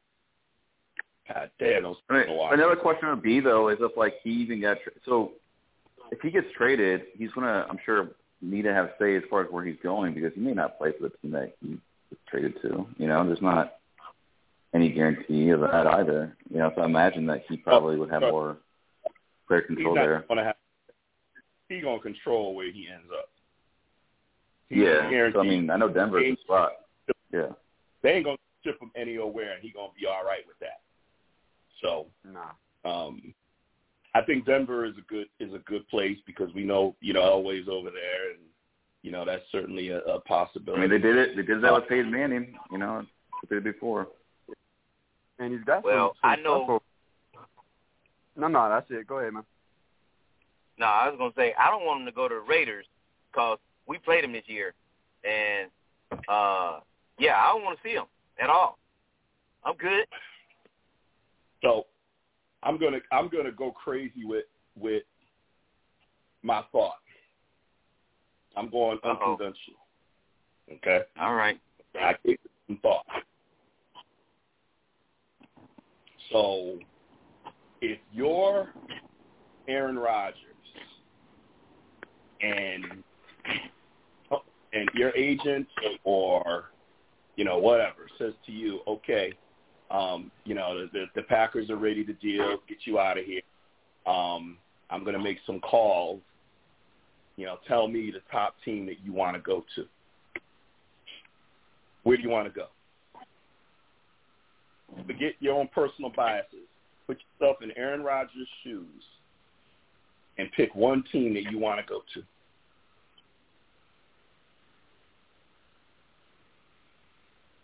God 1.29 1.51
damn, 1.59 1.83
don't 1.83 1.97
I 2.09 2.13
mean, 2.13 2.23
him 2.23 2.29
to 2.29 2.33
Washington. 2.35 2.61
another 2.61 2.81
question 2.81 3.09
would 3.09 3.23
be 3.23 3.41
though 3.41 3.69
is 3.69 3.79
if 3.81 3.97
like 3.97 4.15
he 4.25 4.31
even 4.31 4.61
got 4.61 4.79
tra- 4.83 4.93
so 5.05 5.33
if 6.11 6.21
he 6.21 6.31
gets 6.31 6.47
traded, 6.57 7.03
he's 7.17 7.31
gonna 7.33 7.67
I'm 7.71 7.79
sure 7.85 8.09
need 8.43 8.63
to 8.63 8.75
have 8.75 8.91
say 8.99 9.17
as 9.17 9.23
far 9.31 9.45
as 9.45 9.51
where 9.51 9.65
he's 9.65 9.77
going 9.83 10.15
because 10.15 10.33
he 10.35 10.41
may 10.41 10.55
not 10.55 10.79
play 10.79 10.93
for 10.97 11.05
the 11.05 11.17
team 11.23 11.31
that 11.33 11.55
he 11.63 11.79
was 12.11 12.19
traded 12.29 12.61
to. 12.63 12.87
You 12.99 13.07
know, 13.07 13.25
there's 13.25 13.43
not 13.43 13.75
any 14.75 14.91
guarantee 14.91 15.51
of 15.51 15.61
that 15.61 15.87
either. 15.87 16.37
You 16.51 16.59
know, 16.59 16.73
so 16.75 16.83
I 16.83 16.87
imagine 16.87 17.27
that 17.27 17.45
he 17.49 17.57
probably 17.59 17.97
would 17.97 18.11
have 18.11 18.23
more 18.23 18.57
player 19.47 19.65
He's 19.69 19.77
control 19.77 19.95
not 19.95 20.03
there. 20.03 20.25
gonna 20.29 20.45
have. 20.45 20.57
He 21.69 21.81
gonna 21.81 22.01
control 22.01 22.55
where 22.55 22.73
he 22.73 22.89
ends 22.93 23.07
up. 23.17 23.29
He's 24.69 24.79
Yeah. 24.79 25.31
So. 25.33 25.41
I 25.41 25.43
mean, 25.45 25.71
I 25.71 25.77
know 25.77 25.89
Denver's 25.89 26.25
the 26.25 26.37
spot. 26.43 26.73
Yeah. 27.33 27.49
they 28.03 28.13
ain't 28.13 28.25
gonna 28.25 28.37
ship 28.65 28.81
him 28.81 28.91
anywhere, 28.97 29.53
and 29.53 29.63
he 29.63 29.71
gonna 29.71 29.93
be 29.99 30.07
all 30.07 30.25
right 30.25 30.47
with 30.47 30.59
that. 30.61 30.81
So, 31.81 32.07
Nah. 32.25 32.51
um, 32.85 33.33
I 34.15 34.23
think 34.23 34.45
Denver 34.45 34.85
is 34.85 34.97
a 34.99 35.03
good 35.03 35.29
is 35.39 35.55
a 35.55 35.59
good 35.61 35.87
place 35.89 36.19
because 36.27 36.53
we 36.55 36.65
know 36.65 36.97
you 37.01 37.13
know 37.13 37.23
Elway's 37.23 37.69
over 37.69 37.91
there, 37.91 38.31
and 38.33 38.41
you 39.03 39.13
know 39.13 39.25
that's 39.25 39.45
certainly 39.53 39.91
a, 39.91 40.01
a 40.01 40.17
I 40.17 40.21
possibility. 40.27 40.83
I 40.83 40.87
mean, 40.87 40.91
they 40.91 40.99
did 40.99 41.17
it. 41.17 41.37
They 41.37 41.43
did 41.43 41.63
that 41.63 41.73
with 41.73 41.89
Peyton 41.89 42.11
Manning. 42.11 42.59
You 42.71 42.79
know, 42.79 42.95
what 43.31 43.49
they 43.49 43.57
did 43.57 43.65
before. 43.65 44.09
And 45.39 45.53
he's 45.55 45.65
got 45.65 45.85
Well, 45.85 46.15
some, 46.21 46.31
I 46.31 46.37
know- 46.37 46.65
stuff 47.33 47.43
No, 48.37 48.49
no, 48.49 48.69
that's 48.69 48.91
it. 48.91 49.07
Go 49.07 49.19
ahead, 49.19 49.33
man. 49.33 49.45
No, 50.79 50.87
I 50.87 51.09
was 51.09 51.17
gonna 51.19 51.33
say 51.37 51.55
I 51.59 51.71
don't 51.71 51.85
want 51.87 52.01
him 52.01 52.07
to 52.07 52.13
go 52.13 52.29
to 52.29 52.35
the 52.35 52.41
Raiders 52.41 52.87
because 53.31 53.59
we 53.87 53.97
played 53.99 54.25
him 54.25 54.33
this 54.33 54.47
year, 54.49 54.75
and 55.25 55.71
uh, 56.29 56.81
yeah, 57.21 57.37
I 57.37 57.53
don't 57.53 57.63
want 57.63 57.79
to 57.79 57.89
see 57.89 57.95
him 57.95 58.07
at 58.43 58.49
all. 58.49 58.79
I'm 59.65 59.77
good. 59.77 60.07
So 61.63 61.85
I'm 62.63 62.79
gonna 62.79 62.99
I'm 63.13 63.29
gonna 63.29 63.53
go 63.53 63.71
crazy 63.73 64.25
with 64.25 64.47
with 64.79 65.03
my 66.43 66.63
thought. 66.73 66.97
I'm 68.57 68.71
going 68.71 68.99
Uh-oh. 69.05 69.11
unconventional. 69.11 69.77
Okay, 70.73 71.03
All 71.21 71.35
right. 71.35 71.61
I 72.01 72.15
gave 72.25 72.39
it 72.45 72.51
some 72.67 72.79
thought. 72.79 73.05
So 76.33 76.79
if 77.81 77.99
you're 78.13 78.73
Aaron 79.69 79.99
Rodgers 79.99 80.37
and 82.41 83.03
and 84.73 84.89
your 84.95 85.11
agent 85.17 85.67
or 86.05 86.71
you 87.41 87.47
know 87.47 87.57
whatever 87.57 88.07
says 88.19 88.35
to 88.45 88.53
you, 88.53 88.81
okay, 88.87 89.33
um, 89.91 90.31
you 90.45 90.55
know 90.55 90.87
the, 90.93 91.07
the, 91.15 91.23
Packers 91.23 91.71
are 91.71 91.77
ready 91.77 92.05
to 92.05 92.13
deal, 92.13 92.59
get 92.69 92.77
you 92.85 92.99
out 92.99 93.17
of 93.17 93.25
here. 93.25 93.41
Um, 94.07 94.59
I'm 94.91 95.05
going 95.05 95.17
to 95.17 95.23
make 95.23 95.39
some 95.47 95.59
calls. 95.61 96.21
You 97.37 97.47
know, 97.47 97.57
tell 97.67 97.89
me 97.89 98.11
the 98.11 98.21
top 98.31 98.57
team 98.63 98.85
that 98.85 98.97
you 99.03 99.15
want 99.15 99.37
to 99.37 99.41
go 99.41 99.65
to. 99.75 99.87
Where 102.03 102.19
do 102.19 102.23
you 102.23 102.29
want 102.29 102.47
to 102.47 102.53
go? 102.53 102.67
Forget 105.07 105.33
your 105.41 105.55
own 105.55 105.71
personal 105.75 106.13
biases. 106.15 106.69
Put 107.07 107.21
yourself 107.41 107.63
in 107.63 107.71
Aaron 107.75 108.03
Rodgers' 108.03 108.49
shoes 108.63 109.03
and 110.37 110.53
pick 110.53 110.75
one 110.75 111.05
team 111.11 111.33
that 111.33 111.51
you 111.51 111.59
want 111.59 111.81
to 111.81 111.87
go 111.87 112.03
to. 112.13 112.23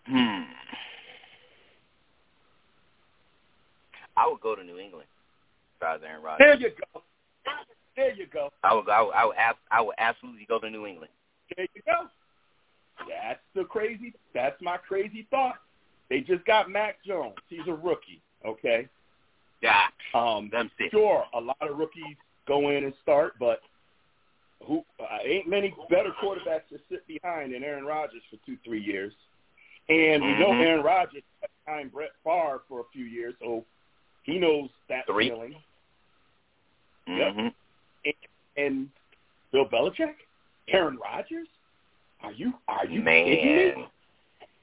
Hmm. 0.06 0.42
I 4.16 4.26
would 4.28 4.40
go 4.40 4.54
to 4.54 4.64
New 4.64 4.78
England. 4.78 5.08
As 5.82 6.00
Aaron 6.06 6.22
Rodgers. 6.22 6.46
There 6.46 6.54
you 6.56 6.70
go. 6.94 7.02
There 7.96 8.14
you 8.14 8.26
go. 8.26 8.50
I 8.64 8.74
would, 8.74 8.88
I 8.88 9.02
would, 9.02 9.12
I 9.14 9.24
would, 9.26 9.36
ab- 9.36 9.56
I 9.70 9.80
would 9.82 9.94
absolutely 9.98 10.46
go 10.48 10.58
to 10.58 10.70
New 10.70 10.86
England. 10.86 11.10
There 11.54 11.66
you 11.74 11.82
go. 11.86 12.06
That's 13.08 13.40
the 13.54 13.64
crazy. 13.64 14.14
That's 14.34 14.60
my 14.62 14.78
crazy 14.78 15.26
thought. 15.30 15.56
They 16.08 16.20
just 16.20 16.44
got 16.46 16.70
Mac 16.70 16.96
Jones. 17.06 17.34
He's 17.48 17.66
a 17.68 17.74
rookie. 17.74 18.22
Okay. 18.46 18.88
Yeah, 19.62 19.84
Um, 20.14 20.50
them 20.52 20.70
sure, 20.90 21.24
a 21.34 21.40
lot 21.40 21.56
of 21.60 21.78
rookies 21.78 22.16
go 22.46 22.68
in 22.70 22.84
and 22.84 22.92
start, 23.02 23.32
but 23.40 23.60
who 24.66 24.84
uh, 25.00 25.18
ain't 25.24 25.48
many 25.48 25.74
better 25.88 26.10
quarterbacks 26.22 26.68
to 26.70 26.78
sit 26.90 27.06
behind 27.06 27.54
than 27.54 27.64
Aaron 27.64 27.84
Rodgers 27.86 28.20
for 28.30 28.36
two, 28.44 28.58
three 28.64 28.82
years. 28.82 29.12
And 29.88 30.22
we 30.24 30.32
know 30.38 30.50
Mhm. 30.50 30.64
Aaron 30.64 30.82
Rodgers 30.82 31.22
had 31.40 31.50
behind 31.64 31.92
Brett 31.92 32.10
Favre 32.24 32.62
for 32.68 32.80
a 32.80 32.84
few 32.92 33.04
years, 33.04 33.34
so 33.40 33.64
he 34.24 34.38
knows 34.38 34.70
that 34.88 35.06
Three. 35.06 35.28
feeling. 35.28 35.62
Yep. 37.06 37.34
hmm 37.34 37.48
And 38.56 38.90
Bill 39.52 39.68
Belichick, 39.68 40.14
Aaron 40.68 40.96
Rodgers, 40.98 41.48
are 42.22 42.32
you 42.32 42.52
are 42.68 42.84
you 42.86 43.02
kidding 43.02 43.04
me? 43.04 43.74
Man, 43.74 43.90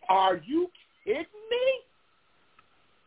Are 0.09 0.35
you 0.37 0.69
kidding 1.05 1.25
me? 1.49 1.81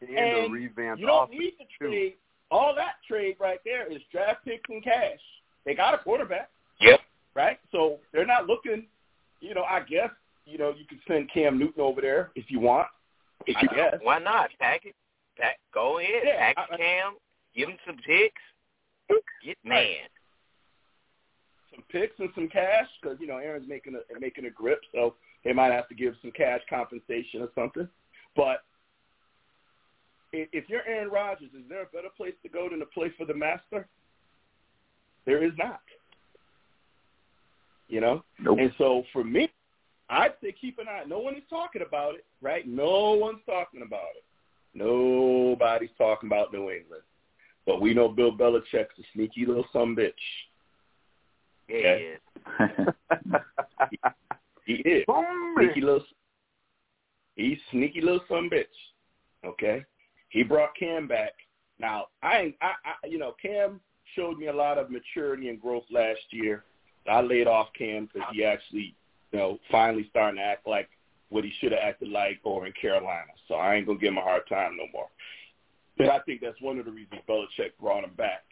And, 0.00 0.11
And 0.18 0.44
the 0.46 0.50
revamped 0.50 1.00
You 1.00 1.07
don't 1.07 1.31
need 1.31 1.59
to 1.59 1.64
trade. 1.79 2.16
All 2.50 2.74
that 2.74 2.94
trade 3.07 3.37
right 3.40 3.59
there 3.64 3.87
is 3.90 4.00
draft 4.12 4.44
picks 4.44 4.68
and 4.70 4.83
cash. 4.83 5.20
They 5.64 5.74
got 5.74 5.94
a 5.94 5.98
quarterback, 5.98 6.48
yep. 6.81 7.00
right? 7.35 7.59
So 7.72 7.98
they're 8.12 8.24
not 8.26 8.46
looking. 8.46 8.87
You 9.40 9.52
know, 9.55 9.64
I 9.64 9.81
guess 9.81 10.11
you 10.47 10.59
know 10.59 10.73
you 10.77 10.85
could 10.89 11.01
send 11.07 11.31
Cam 11.33 11.59
Newton 11.59 11.83
over 11.83 12.01
there 12.01 12.31
if 12.35 12.51
you 12.51 12.61
want. 12.61 12.89
If 13.47 13.61
you 13.63 13.69
I 13.71 13.75
guess. 13.75 13.95
Why 14.03 14.19
not? 14.19 14.51
Pack 14.59 14.87
it. 14.87 14.95
Pack, 15.39 15.59
go 15.75 15.99
ahead. 15.99 16.23
Yeah, 16.25 16.53
Pack 16.55 16.69
I- 16.73 16.77
Cam. 16.77 17.17
Give 17.55 17.69
him 17.69 17.79
some 17.87 17.97
picks. 17.97 18.41
Get 19.45 19.57
man. 19.65 20.09
Some 21.71 21.85
picks 21.91 22.19
and 22.19 22.31
some 22.35 22.49
cash 22.49 22.87
because 23.01 23.19
you 23.21 23.27
know 23.27 23.37
Aaron's 23.37 23.69
making 23.69 23.95
a 23.95 24.21
making 24.21 24.47
a 24.47 24.51
grip, 24.51 24.81
so 24.93 25.15
they 25.45 25.53
might 25.53 25.73
have 25.73 25.89
to 25.89 25.95
give 25.95 26.15
some 26.23 26.33
cash 26.33 26.61
compensation 26.69 27.43
or 27.43 27.49
something. 27.55 27.89
But 28.35 28.65
if 30.33 30.69
you're 30.69 30.87
Aaron 30.87 31.11
Rodgers, 31.11 31.51
is 31.57 31.65
there 31.69 31.83
a 31.83 31.87
better 31.87 32.09
place 32.17 32.35
to 32.43 32.49
go 32.49 32.69
than 32.69 32.81
to 32.81 32.87
play 32.87 33.13
for 33.17 33.25
the 33.25 33.35
master? 33.35 33.87
There 35.25 35.43
is 35.45 35.53
not. 35.57 35.81
You 37.89 38.01
know? 38.01 38.25
Nope. 38.41 38.59
And 38.61 38.73
so 38.79 39.05
for 39.13 39.23
me, 39.23 39.49
I'd 40.09 40.35
say 40.42 40.55
keep 40.59 40.79
an 40.79 40.87
eye. 40.88 41.03
No 41.07 41.19
one 41.19 41.35
is 41.35 41.42
talking 41.51 41.83
about 41.83 42.14
it, 42.14 42.25
right? 42.40 42.66
No 42.66 43.12
one's 43.12 43.40
talking 43.47 43.83
about 43.83 44.11
it. 44.16 44.25
Nobody's 44.75 45.90
talking 45.99 46.29
about 46.29 46.53
New 46.53 46.71
England. 46.71 47.03
But 47.66 47.81
we 47.81 47.95
know 47.95 48.09
Bill 48.09 48.31
Belichick's 48.31 48.99
a 48.99 49.03
sneaky 49.14 49.47
little 49.47 49.66
some 49.73 49.97
bitch. 49.97 50.12
Yeah, 51.69 51.99
he, 53.90 53.99
he 54.64 54.75
is. 54.88 55.05
Sneaky 55.57 55.81
little 55.81 56.05
he's 57.37 57.59
sneaky 57.71 58.01
little 58.01 58.21
son 58.29 58.51
bitch. 58.53 58.66
Okay? 59.45 59.85
He 60.31 60.42
brought 60.42 60.77
Cam 60.77 61.07
back. 61.07 61.33
Now, 61.79 62.07
I, 62.23 62.55
I, 62.61 62.73
I, 62.85 63.07
you 63.07 63.19
know, 63.19 63.35
Cam 63.40 63.81
showed 64.14 64.38
me 64.38 64.47
a 64.47 64.53
lot 64.53 64.79
of 64.79 64.90
maturity 64.90 65.49
and 65.49 65.61
growth 65.61 65.85
last 65.90 66.21
year. 66.31 66.64
I 67.11 67.21
laid 67.21 67.47
off 67.47 67.69
Cam 67.79 68.09
because 68.12 68.29
he 68.33 68.45
actually, 68.45 68.95
you 69.33 69.39
know, 69.39 69.59
finally 69.71 70.07
starting 70.11 70.39
to 70.39 70.45
act 70.45 70.67
like 70.67 70.89
what 71.29 71.45
he 71.45 71.53
should 71.61 71.73
have 71.73 71.81
acted 71.83 72.09
like 72.09 72.41
over 72.45 72.67
in 72.67 72.73
Carolina. 72.81 73.33
So 73.49 73.55
I 73.55 73.75
ain't 73.75 73.87
gonna 73.87 73.99
give 73.99 74.12
him 74.12 74.19
a 74.19 74.23
hard 74.23 74.43
time 74.49 74.77
no 74.77 74.85
more. 74.93 75.09
But 75.99 76.09
I 76.09 76.21
think 76.21 76.41
that's 76.41 76.61
one 76.61 76.79
of 76.79 76.85
the 76.85 76.93
reasons 76.93 77.21
Belichick 77.29 77.73
brought 77.81 78.05
him 78.05 78.12
back. 78.17 78.45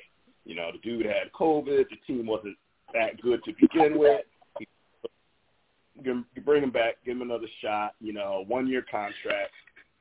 You 0.44 0.54
know, 0.54 0.70
the 0.72 0.78
dude 0.78 1.06
had 1.06 1.32
COVID. 1.32 1.84
The 1.88 1.96
team 2.06 2.26
wasn't 2.26 2.56
that 2.92 3.20
good 3.20 3.42
to 3.44 3.52
begin 3.60 3.98
with. 3.98 4.22
You 6.02 6.24
bring 6.44 6.62
him 6.62 6.70
back, 6.70 6.96
give 7.04 7.16
him 7.16 7.22
another 7.22 7.46
shot. 7.62 7.94
You 8.00 8.12
know, 8.12 8.44
one 8.48 8.66
year 8.66 8.84
contract, 8.90 9.52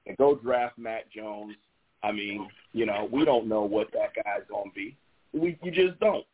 and 0.07 0.17
go 0.17 0.35
draft 0.35 0.77
Mac 0.77 1.11
Jones. 1.11 1.55
I 2.01 2.11
mean, 2.11 2.49
you 2.73 2.85
know, 2.85 3.07
we 3.11 3.23
don't 3.23 3.47
know 3.47 3.63
what 3.63 3.91
that 3.93 4.13
guy's 4.15 4.43
gonna 4.49 4.71
be. 4.75 4.97
We 5.33 5.57
you 5.63 5.71
just 5.71 5.99
don't. 5.99 6.25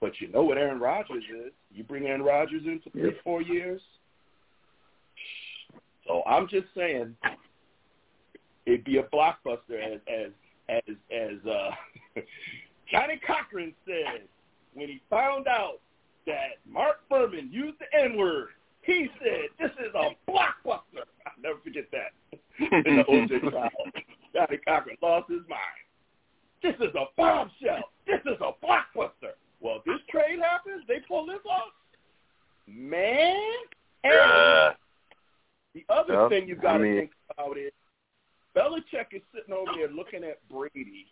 But 0.00 0.12
you 0.20 0.28
know 0.28 0.42
what 0.42 0.56
Aaron 0.56 0.80
Rodgers 0.80 1.24
is. 1.24 1.52
You 1.72 1.84
bring 1.84 2.06
Aaron 2.06 2.22
Rodgers 2.22 2.62
in 2.64 2.80
for 2.82 2.90
three, 2.90 3.12
four 3.22 3.42
years. 3.42 3.80
So 6.06 6.22
I'm 6.26 6.48
just 6.48 6.66
saying, 6.74 7.14
it'd 8.66 8.84
be 8.84 8.98
a 8.98 9.02
blockbuster, 9.04 9.78
as 9.80 10.00
as 10.08 10.32
as 10.68 10.96
as 11.12 11.46
uh, 11.46 11.70
Johnnie 12.90 13.20
Cochran 13.26 13.74
said 13.84 14.22
when 14.74 14.88
he 14.88 15.00
found 15.10 15.46
out 15.46 15.80
that 16.26 16.58
Mark 16.68 17.00
Fuhrman 17.10 17.52
used 17.52 17.78
the 17.78 17.98
N 17.98 18.16
word. 18.16 18.48
He 18.82 19.08
said, 19.22 19.50
"This 19.58 19.70
is 19.86 19.94
a 19.94 20.30
blockbuster." 20.30 21.04
I'll 21.26 21.42
never 21.42 21.58
forget 21.62 21.84
that 21.92 22.38
in 22.86 22.96
the 22.96 23.04
OJ 23.04 23.50
trial. 23.50 23.70
Johnnie 24.34 24.60
Cochran 24.66 24.96
lost 25.02 25.30
his 25.30 25.42
mind. 25.48 25.60
This 26.62 26.74
is 26.76 26.94
a 26.94 27.04
bombshell. 27.16 27.90
This 28.06 28.20
is 28.24 28.38
a 28.40 28.52
blockbuster. 28.64 29.34
Well, 29.60 29.76
if 29.76 29.84
this 29.84 30.00
trade 30.10 30.38
happens, 30.40 30.84
they 30.88 31.00
pull 31.06 31.26
this 31.26 31.40
off. 31.48 31.72
Man, 32.66 33.36
and 34.04 34.74
the 35.74 35.84
other 35.88 36.14
Yep. 36.14 36.30
thing 36.30 36.48
you 36.48 36.56
got 36.56 36.76
I 36.76 36.78
to 36.78 36.84
mean- 36.84 36.96
think 37.00 37.12
about 37.30 37.58
is 37.58 37.72
Belichick 38.54 39.12
is 39.12 39.22
sitting 39.34 39.52
over 39.52 39.72
there 39.74 39.88
looking 39.88 40.24
at 40.24 40.46
Brady. 40.48 41.06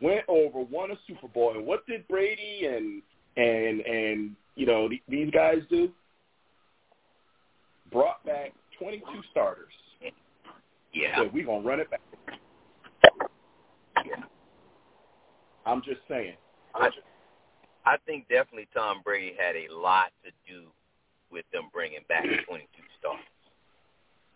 Went 0.00 0.24
over, 0.28 0.60
won 0.60 0.90
a 0.90 0.96
Super 1.06 1.28
Bowl, 1.28 1.50
and 1.56 1.64
what 1.66 1.86
did 1.86 2.06
Brady 2.08 2.66
and 2.66 3.02
and 3.36 3.80
and 3.82 4.36
you 4.56 4.66
know 4.66 4.88
th- 4.88 5.02
these 5.08 5.30
guys 5.30 5.62
do? 5.70 5.92
Brought 7.90 8.24
back 8.24 8.52
22 8.78 9.22
starters. 9.30 9.72
yeah. 10.92 11.16
Said 11.18 11.32
we're 11.32 11.44
gonna 11.46 11.60
run 11.66 11.78
it 11.80 11.88
back. 11.90 12.00
Yeah. 14.04 14.24
I'm 15.66 15.82
just 15.82 16.00
saying. 16.08 16.36
I, 16.74 16.88
I 17.84 17.96
think 18.06 18.28
definitely 18.28 18.68
Tom 18.74 19.00
Brady 19.04 19.34
had 19.38 19.56
a 19.56 19.72
lot 19.74 20.12
to 20.24 20.30
do 20.50 20.66
with 21.30 21.44
them 21.52 21.64
bringing 21.72 22.00
back 22.08 22.24
22 22.24 22.66
stars. 22.98 23.18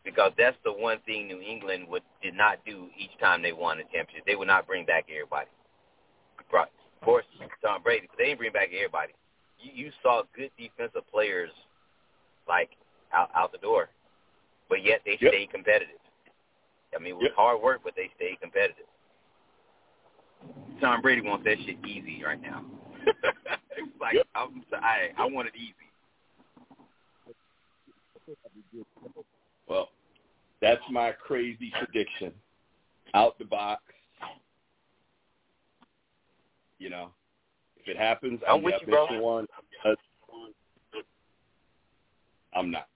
Because 0.05 0.33
that's 0.38 0.57
the 0.64 0.72
one 0.72 0.99
thing 1.05 1.27
New 1.27 1.40
England 1.40 1.87
would 1.88 2.03
did 2.22 2.35
not 2.35 2.59
do 2.64 2.87
each 2.96 3.11
time 3.20 3.42
they 3.42 3.53
won 3.53 3.79
a 3.81 3.83
championship. 3.85 4.25
They 4.27 4.37
would 4.37 4.46
not 4.46 4.66
bring 4.66 4.87
back 4.87 5.07
everybody. 5.11 5.49
Right. 6.53 6.70
Of 7.01 7.05
course, 7.05 7.25
Tom 7.62 7.83
Brady, 7.83 8.07
but 8.09 8.16
they 8.18 8.27
didn't 8.27 8.38
bring 8.38 8.53
back 8.53 8.68
everybody. 8.72 9.12
You, 9.59 9.87
you 9.87 9.92
saw 10.03 10.22
good 10.35 10.51
defensive 10.57 11.03
players 11.11 11.51
like 12.49 12.70
out 13.12 13.31
out 13.35 13.51
the 13.51 13.59
door, 13.59 13.88
but 14.68 14.85
yet 14.85 15.01
they 15.05 15.18
Yep. 15.20 15.33
stayed 15.33 15.51
competitive. 15.51 15.99
I 16.94 16.99
mean, 16.99 17.14
it 17.14 17.16
was 17.16 17.25
Yep. 17.25 17.35
hard 17.37 17.61
work, 17.61 17.81
but 17.83 17.94
they 17.96 18.09
stayed 18.14 18.40
competitive. 18.40 18.87
Tom 20.81 21.01
Brady 21.03 21.23
wants 21.23 21.45
that 21.45 21.57
shit 21.65 21.77
easy 21.87 22.23
right 22.25 22.41
now. 22.41 22.65
it's 23.07 23.19
like 24.01 24.15
Yep. 24.15 24.27
I'm, 24.35 24.63
I 24.75 25.11
I 25.19 25.27
want 25.27 25.49
it 25.49 25.55
easy. 25.57 25.73
Well, 29.69 29.89
that's 30.61 30.83
my 30.91 31.13
crazy 31.13 31.73
prediction. 31.79 32.33
Out 33.15 33.39
the 33.39 33.45
box. 33.45 33.83
You 36.79 36.91
know, 36.91 37.11
if 37.77 37.89
it 37.89 37.97
happens, 37.97 38.41
I'm 38.47 38.57
I'm 38.57 38.63
with 38.63 38.75
the 38.85 38.87
you, 38.87 38.93
bro. 38.93 39.21
one. 39.23 39.47
I'm 42.55 42.71
not. 42.71 42.89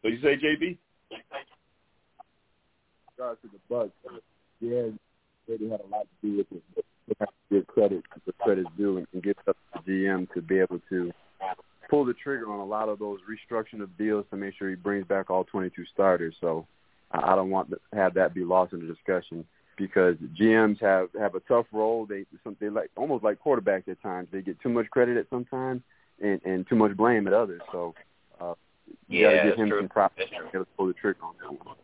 What 0.00 0.10
do 0.10 0.16
you 0.16 0.22
say, 0.22 0.36
JB? 0.36 0.78
regards 3.16 3.40
to 3.42 3.48
the 3.48 3.58
Bucks, 3.68 3.90
yeah, 4.60 4.86
Brady 5.46 5.68
had 5.70 5.80
a 5.80 5.86
lot 5.86 6.06
to 6.22 6.28
do 6.28 6.36
with 6.38 6.46
it. 6.52 6.62
But 6.74 6.84
they 7.08 7.14
have 7.20 7.28
to 7.28 7.34
give 7.50 7.66
credit 7.66 8.04
to 8.26 8.32
credit's 8.40 8.68
due 8.76 8.98
and, 9.12 9.22
give 9.22 9.36
up 9.48 9.56
to 9.74 9.80
the 9.84 9.92
GM 9.92 10.32
to 10.34 10.42
be 10.42 10.58
able 10.58 10.80
to 10.90 11.12
pull 11.90 12.04
the 12.04 12.14
trigger 12.14 12.50
on 12.50 12.60
a 12.60 12.64
lot 12.64 12.88
of 12.88 12.98
those 12.98 13.18
restructuring 13.28 13.82
of 13.82 13.96
deals 13.98 14.24
to 14.30 14.36
make 14.36 14.54
sure 14.56 14.68
he 14.70 14.76
brings 14.76 15.06
back 15.06 15.30
all 15.30 15.44
22 15.44 15.84
starters. 15.92 16.34
So 16.40 16.66
I 17.10 17.34
don't 17.34 17.50
want 17.50 17.70
to 17.70 17.78
have 17.92 18.14
that 18.14 18.34
be 18.34 18.44
lost 18.44 18.72
in 18.72 18.80
the 18.86 18.92
discussion 18.92 19.44
because 19.76 20.16
GMs 20.40 20.80
have 20.80 21.08
have 21.18 21.34
a 21.34 21.40
tough 21.40 21.66
role. 21.72 22.06
They 22.06 22.24
some 22.44 22.56
they 22.60 22.68
like 22.68 22.90
almost 22.96 23.24
like 23.24 23.42
quarterbacks 23.42 23.88
at 23.88 24.00
times. 24.02 24.28
They 24.32 24.42
get 24.42 24.60
too 24.60 24.68
much 24.68 24.88
credit 24.90 25.16
at 25.16 25.28
some 25.28 25.44
times 25.44 25.82
and 26.22 26.40
and 26.44 26.66
too 26.68 26.76
much 26.76 26.96
blame 26.96 27.26
at 27.26 27.32
others. 27.32 27.60
So 27.70 27.94
uh, 28.40 28.54
you 29.08 29.20
Yeah, 29.20 29.36
got 29.36 29.42
to 29.42 29.48
give 29.50 29.58
him 29.58 29.68
true. 29.68 29.80
some 29.80 29.88
props 29.88 30.14
That's 30.16 30.30
true. 30.30 30.38
to 30.38 30.44
be 30.44 30.56
able 30.58 30.64
to 30.64 30.70
pull 30.76 30.86
the 30.86 30.92
trigger 30.94 31.18
on 31.22 31.34
that 31.40 31.64
one. 31.66 31.76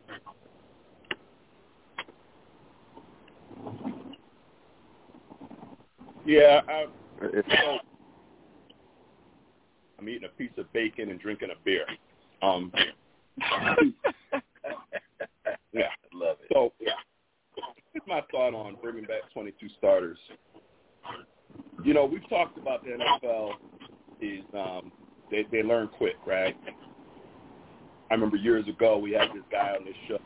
Yeah, 6.25 6.61
I, 6.67 6.85
It- 7.21 7.45
so, 7.49 7.79
I'm 9.97 10.07
eating 10.07 10.25
a 10.25 10.37
piece 10.37 10.51
of 10.57 10.71
bacon 10.71 11.09
and 11.09 11.19
drinking 11.19 11.49
a 11.51 11.55
beer. 11.65 11.85
Um, 12.41 12.71
yeah. 15.73 15.89
Love 16.13 16.37
it. 16.41 16.47
So, 16.53 16.71
yeah, 16.79 16.91
here's 17.93 18.07
my 18.07 18.21
thought 18.31 18.53
on 18.53 18.77
bringing 18.81 19.03
back 19.03 19.29
22 19.33 19.67
starters. 19.77 20.17
You 21.83 21.93
know, 21.93 22.05
we've 22.05 22.27
talked 22.29 22.57
about 22.57 22.83
the 22.83 22.91
NFL 22.91 23.51
is 24.21 24.43
um, 24.53 24.91
they 25.31 25.45
they 25.51 25.63
learn 25.63 25.87
quick, 25.97 26.15
right? 26.25 26.55
I 28.09 28.13
remember 28.13 28.37
years 28.37 28.67
ago 28.67 28.97
we 28.97 29.11
had 29.11 29.29
this 29.33 29.43
guy 29.51 29.75
on 29.79 29.85
this 29.85 29.95
show, 30.07 30.19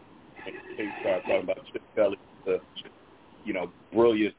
and 0.45 0.55
he 0.77 0.89
started 1.01 1.21
talking 1.23 1.43
about 1.43 1.59
Chip 1.71 1.81
Kelly, 1.95 2.17
the 2.45 2.59
you 3.45 3.53
know 3.53 3.69
brilliant 3.93 4.35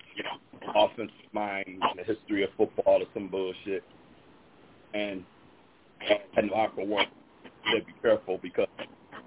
offensive 0.74 1.14
mind 1.32 1.66
in 1.66 1.80
the 1.96 2.04
history 2.04 2.44
of 2.44 2.50
football 2.56 3.02
or 3.02 3.06
some 3.12 3.28
bullshit, 3.28 3.82
and 4.94 5.24
and 6.36 6.50
Locker 6.50 6.84
one 6.84 7.06
said 7.72 7.86
be 7.86 7.92
careful 8.02 8.38
because 8.42 8.68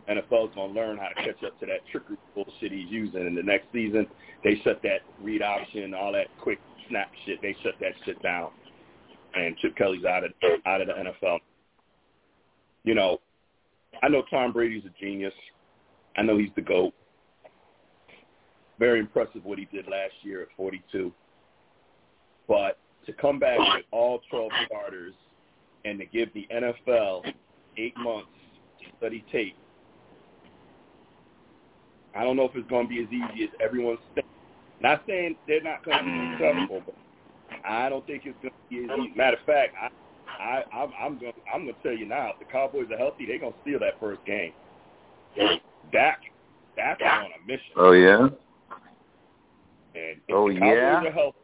NFL's 0.10 0.54
gonna 0.56 0.74
learn 0.74 0.98
how 0.98 1.10
to 1.10 1.16
catch 1.16 1.44
up 1.44 1.60
to 1.60 1.66
that 1.66 1.82
trickery 1.92 2.18
bullshit 2.34 2.72
he's 2.72 2.90
using. 2.90 3.28
And 3.28 3.38
the 3.38 3.44
next 3.44 3.68
season, 3.74 4.08
they 4.44 4.60
shut 4.64 4.82
that 4.84 5.02
read 5.22 5.42
option, 5.42 5.94
all 5.94 6.14
that 6.14 6.28
quick 6.42 6.60
snap 6.90 7.12
shit. 7.26 7.42
They 7.42 7.56
shut 7.64 7.74
that 7.82 7.92
shit 8.06 8.22
down, 8.24 8.50
and 9.36 9.58
Chip 9.58 9.76
Kelly's 9.76 10.06
out 10.06 10.24
of 10.24 10.32
out 10.66 10.82
of 10.82 10.88
the 10.88 10.94
NFL. 10.94 11.40
You 12.84 12.96
know, 12.96 13.20
I 14.02 14.08
know 14.08 14.24
Tom 14.30 14.54
Brady's 14.54 14.84
a 14.86 15.04
genius. 15.04 15.34
I 16.16 16.22
know 16.22 16.38
he's 16.38 16.50
the 16.56 16.62
goat. 16.62 16.94
Very 18.80 19.00
impressive 19.00 19.44
what 19.44 19.58
he 19.58 19.66
did 19.66 19.88
last 19.88 20.14
year 20.22 20.44
at 20.44 20.48
42. 20.56 21.12
But 22.48 22.78
to 23.06 23.14
come 23.14 23.40
back 23.40 23.60
with 23.60 23.86
all 23.92 24.22
12 24.30 24.52
starters 24.66 25.14
and 25.86 26.00
to 26.00 26.06
give 26.06 26.34
the 26.34 26.48
NFL 26.54 27.34
eight 27.78 27.98
months 27.98 28.30
to 28.82 28.86
study 28.98 29.26
tape 29.32 29.56
I 32.18 32.24
don't 32.24 32.36
know 32.36 32.46
if 32.46 32.56
it's 32.56 32.68
going 32.68 32.88
to 32.88 32.90
be 32.90 33.02
as 33.02 33.08
easy 33.10 33.44
as 33.44 33.50
everyone's 33.64 34.00
thinking. 34.16 34.32
Not 34.82 35.04
saying 35.08 35.36
they're 35.48 35.62
not 35.62 35.86
going 35.86 35.98
to 35.98 36.04
be 36.04 36.32
successful, 36.32 36.82
but 36.86 36.96
I 37.64 37.90
don't 37.90 38.06
think 38.08 38.24
it's 38.26 38.38
going 38.42 38.54
to 38.54 38.70
be 38.70 38.92
as 38.92 39.00
easy. 39.00 39.16
Matter 39.16 39.38
of 39.38 39.46
fact, 39.46 39.76
I, 39.80 40.44
I, 40.44 40.64
I'm, 40.76 40.92
I'm 41.00 41.20
going. 41.20 41.34
I'm 41.54 41.64
going 41.64 41.76
to 41.76 41.84
tell 41.84 41.98
you 41.98 42.06
now. 42.06 42.32
If 42.34 42.40
the 42.40 42.52
Cowboys 42.52 42.88
are 42.92 42.98
healthy, 42.98 43.26
they're 43.28 43.40
going 43.40 43.54
to 43.54 43.60
steal 43.62 43.80
that 43.80 44.00
first 44.00 44.24
game. 44.26 44.52
Dak, 45.92 46.22
Dak 46.76 47.00
is 47.00 47.08
on 47.08 47.26
a 47.26 47.48
mission. 47.48 47.74
Oh 47.76 47.92
yeah. 47.92 48.30
And 49.98 50.22
if 50.28 50.36
Oh, 50.36 50.48
the 50.48 50.60
Cowboys 50.60 50.78
yeah? 50.78 51.04
are 51.04 51.12
healthy, 51.12 51.38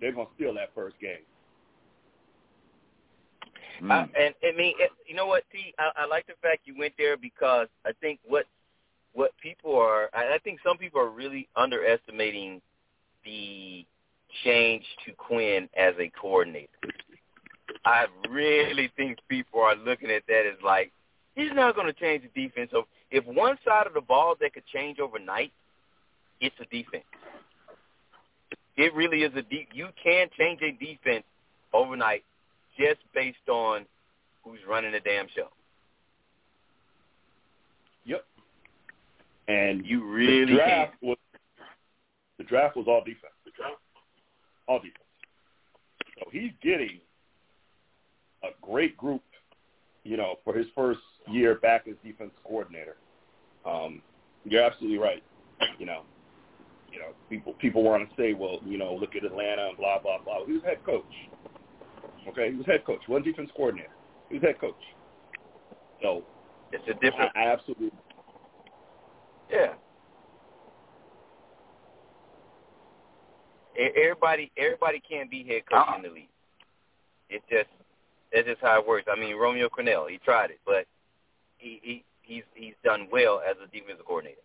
they're 0.00 0.12
going 0.12 0.26
to 0.26 0.32
steal 0.34 0.54
that 0.54 0.70
first 0.74 0.96
game. 1.00 1.18
Mm. 3.82 3.90
I, 3.90 4.00
and 4.18 4.34
I 4.42 4.56
mean, 4.56 4.74
it, 4.78 4.90
you 5.06 5.14
know 5.14 5.26
what, 5.26 5.44
T? 5.52 5.74
I, 5.78 5.90
I 6.02 6.06
like 6.06 6.26
the 6.26 6.32
fact 6.40 6.62
you 6.64 6.74
went 6.78 6.94
there 6.96 7.16
because 7.16 7.68
I 7.84 7.90
think 8.00 8.20
what 8.26 8.46
what 9.12 9.32
people 9.42 9.76
are, 9.76 10.10
I, 10.14 10.34
I 10.34 10.38
think 10.44 10.60
some 10.64 10.76
people 10.76 11.00
are 11.00 11.08
really 11.08 11.48
underestimating 11.56 12.60
the 13.24 13.84
change 14.44 14.84
to 15.06 15.12
Quinn 15.12 15.68
as 15.76 15.94
a 15.98 16.10
coordinator. 16.20 16.68
I 17.84 18.06
really 18.30 18.90
think 18.96 19.18
people 19.28 19.60
are 19.60 19.74
looking 19.74 20.10
at 20.10 20.22
that 20.28 20.44
as 20.46 20.62
like 20.62 20.92
he's 21.34 21.52
not 21.54 21.74
going 21.74 21.86
to 21.86 21.92
change 21.92 22.22
the 22.22 22.42
defense. 22.48 22.70
So 22.72 22.86
if 23.10 23.24
one 23.26 23.58
side 23.64 23.86
of 23.86 23.94
the 23.94 24.00
ball 24.00 24.34
that 24.40 24.54
could 24.54 24.66
change 24.72 24.98
overnight, 25.00 25.52
it's 26.40 26.56
a 26.60 26.64
defense. 26.64 27.04
It 28.76 28.94
really 28.94 29.22
is 29.22 29.32
a 29.36 29.42
deep. 29.42 29.68
You 29.72 29.88
can 30.02 30.28
change 30.38 30.60
a 30.62 30.72
defense 30.72 31.24
overnight 31.72 32.24
just 32.78 33.00
based 33.14 33.48
on 33.48 33.86
who's 34.44 34.60
running 34.68 34.92
the 34.92 35.00
damn 35.00 35.26
show. 35.34 35.48
Yep. 38.04 38.24
And 39.48 39.84
You 39.84 40.04
really 40.04 40.44
the 40.44 40.54
draft 40.54 40.94
was 41.02 41.16
the 42.38 42.44
draft 42.44 42.76
was 42.76 42.86
all 42.86 43.00
defense. 43.00 43.32
The 43.44 43.50
draft, 43.56 43.80
all 44.68 44.78
defense. 44.78 44.94
So 46.18 46.30
he's 46.30 46.52
getting 46.62 47.00
a 48.42 48.48
great 48.60 48.96
group, 48.96 49.22
you 50.04 50.16
know, 50.16 50.36
for 50.44 50.54
his 50.54 50.66
first 50.74 51.00
year 51.28 51.56
back 51.56 51.86
as 51.88 51.94
defense 52.04 52.32
coordinator. 52.44 52.96
Um, 53.64 54.02
you're 54.44 54.62
absolutely 54.62 54.98
right. 54.98 55.22
You 55.78 55.86
know, 55.86 56.02
you 56.96 57.02
know, 57.02 57.08
people 57.28 57.52
people 57.60 57.82
want 57.82 58.08
to 58.08 58.16
say, 58.16 58.32
well, 58.32 58.58
you 58.64 58.78
know, 58.78 58.94
look 58.94 59.14
at 59.14 59.24
Atlanta 59.24 59.68
and 59.68 59.76
blah 59.76 59.98
blah 60.00 60.16
blah. 60.24 60.46
He 60.46 60.54
was 60.54 60.62
head 60.64 60.82
coach. 60.82 61.04
Okay, 62.28 62.50
he 62.50 62.56
was 62.56 62.64
head 62.64 62.86
coach. 62.86 63.00
One 63.06 63.22
defense 63.22 63.50
coordinator. 63.54 63.90
He 64.30 64.36
was 64.36 64.42
head 64.42 64.58
coach. 64.58 64.74
So 66.00 66.24
It's 66.72 66.82
a 66.88 66.94
different. 66.94 67.32
I, 67.36 67.44
I 67.44 67.52
absolutely 67.52 67.90
Yeah. 69.50 69.74
Everybody, 73.78 74.50
everybody 74.56 75.02
can't 75.06 75.30
be 75.30 75.44
head 75.44 75.62
coach 75.70 75.96
in 75.96 76.02
the 76.02 76.08
league. 76.08 76.28
It 77.28 77.42
just 77.50 77.68
that's 78.32 78.46
just 78.46 78.62
how 78.62 78.80
it 78.80 78.88
works. 78.88 79.06
I 79.14 79.20
mean, 79.20 79.36
Romeo 79.36 79.68
Crennel, 79.68 80.08
he 80.08 80.16
tried 80.16 80.50
it, 80.50 80.60
but 80.64 80.86
he 81.58 81.78
he 81.82 82.04
he's 82.22 82.44
he's 82.54 82.74
done 82.82 83.06
well 83.12 83.42
as 83.46 83.56
a 83.62 83.66
defensive 83.66 84.06
coordinator. 84.06 84.40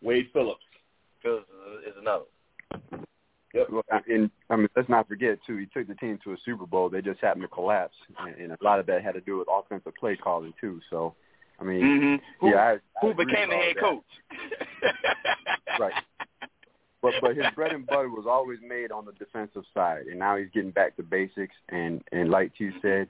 Wade 0.00 0.30
Phillips. 0.32 0.64
Phillips 1.22 1.46
is 1.86 1.94
another. 2.00 2.24
Yep. 3.54 3.66
Well, 3.70 3.82
and 4.08 4.30
I 4.48 4.56
mean, 4.56 4.68
let's 4.74 4.88
not 4.88 5.08
forget 5.08 5.38
too. 5.46 5.56
He 5.58 5.66
took 5.66 5.86
the 5.86 5.94
team 5.94 6.18
to 6.24 6.32
a 6.32 6.36
Super 6.44 6.66
Bowl. 6.66 6.88
They 6.88 7.02
just 7.02 7.20
happened 7.20 7.42
to 7.42 7.48
collapse, 7.48 7.96
and, 8.18 8.34
and 8.36 8.52
a 8.52 8.58
lot 8.62 8.78
of 8.78 8.86
that 8.86 9.02
had 9.04 9.12
to 9.12 9.20
do 9.20 9.38
with 9.38 9.48
offensive 9.52 9.92
play 10.00 10.16
calling 10.16 10.54
too. 10.60 10.80
So, 10.88 11.14
I 11.60 11.64
mean, 11.64 11.82
Mm-hmm. 11.82 12.24
Who, 12.40 12.50
yeah, 12.50 12.56
I, 12.56 12.72
I 12.72 12.78
who 13.02 13.10
agree 13.10 13.26
became 13.26 13.50
the 13.50 13.56
head 13.56 13.76
coach? 13.78 14.04
Right. 15.78 15.92
But 17.00 17.14
but 17.20 17.36
his 17.36 17.46
bread 17.56 17.72
and 17.72 17.86
butter 17.86 18.08
was 18.08 18.26
always 18.28 18.58
made 18.66 18.92
on 18.92 19.04
the 19.04 19.12
defensive 19.12 19.64
side, 19.74 20.06
and 20.06 20.18
now 20.18 20.36
he's 20.36 20.50
getting 20.54 20.70
back 20.70 20.96
to 20.96 21.02
basics. 21.02 21.54
And 21.68 22.02
and 22.12 22.30
like 22.30 22.52
you 22.58 22.72
said, 22.80 23.08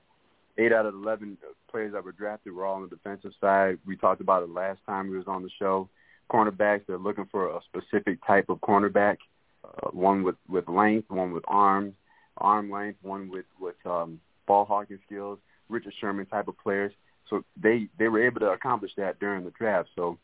eight 0.59 0.73
out 0.73 0.87
of 0.87 0.95
eleven 0.95 1.37
players 1.71 1.93
that 1.93 2.05
were 2.05 2.13
drafted 2.13 2.55
were 2.55 2.65
all 2.65 2.77
on 2.77 2.83
the 2.83 2.89
defensive 2.89 3.33
side. 3.41 3.79
We 3.87 3.97
talked 3.97 4.21
about 4.21 4.45
it 4.45 4.51
last 4.51 4.81
time 4.87 5.11
we 5.11 5.19
was 5.19 5.27
on 5.27 5.43
the 5.43 5.51
show. 5.59 5.89
Cornerbacks, 6.31 6.87
they're 6.87 6.99
looking 6.99 7.29
for 7.31 7.57
a 7.57 7.61
specific 7.65 8.19
type 8.27 8.49
of 8.49 8.59
cornerback, 8.61 9.19
uh, 9.65 9.91
one 9.91 10.23
with 10.23 10.37
with 10.49 10.69
length, 10.69 11.11
one 11.11 11.33
with 11.33 11.45
arms, 11.47 11.95
arm 12.39 12.71
length, 12.71 12.99
one 13.03 13.31
with 13.31 13.47
with 13.61 13.77
um, 13.85 14.21
ball 14.47 14.65
hawking 14.65 14.99
skills, 15.07 15.39
Richard 15.69 15.95
Sherman 16.01 16.27
type 16.27 16.49
of 16.49 16.59
players. 16.59 16.93
So 17.29 17.45
they 17.61 17.89
they 17.99 18.09
were 18.09 18.25
able 18.25 18.41
to 18.41 18.51
accomplish 18.51 18.93
that 18.97 19.21
during 19.21 19.45
the 19.45 19.51
draft. 19.53 19.91
So 19.95 20.19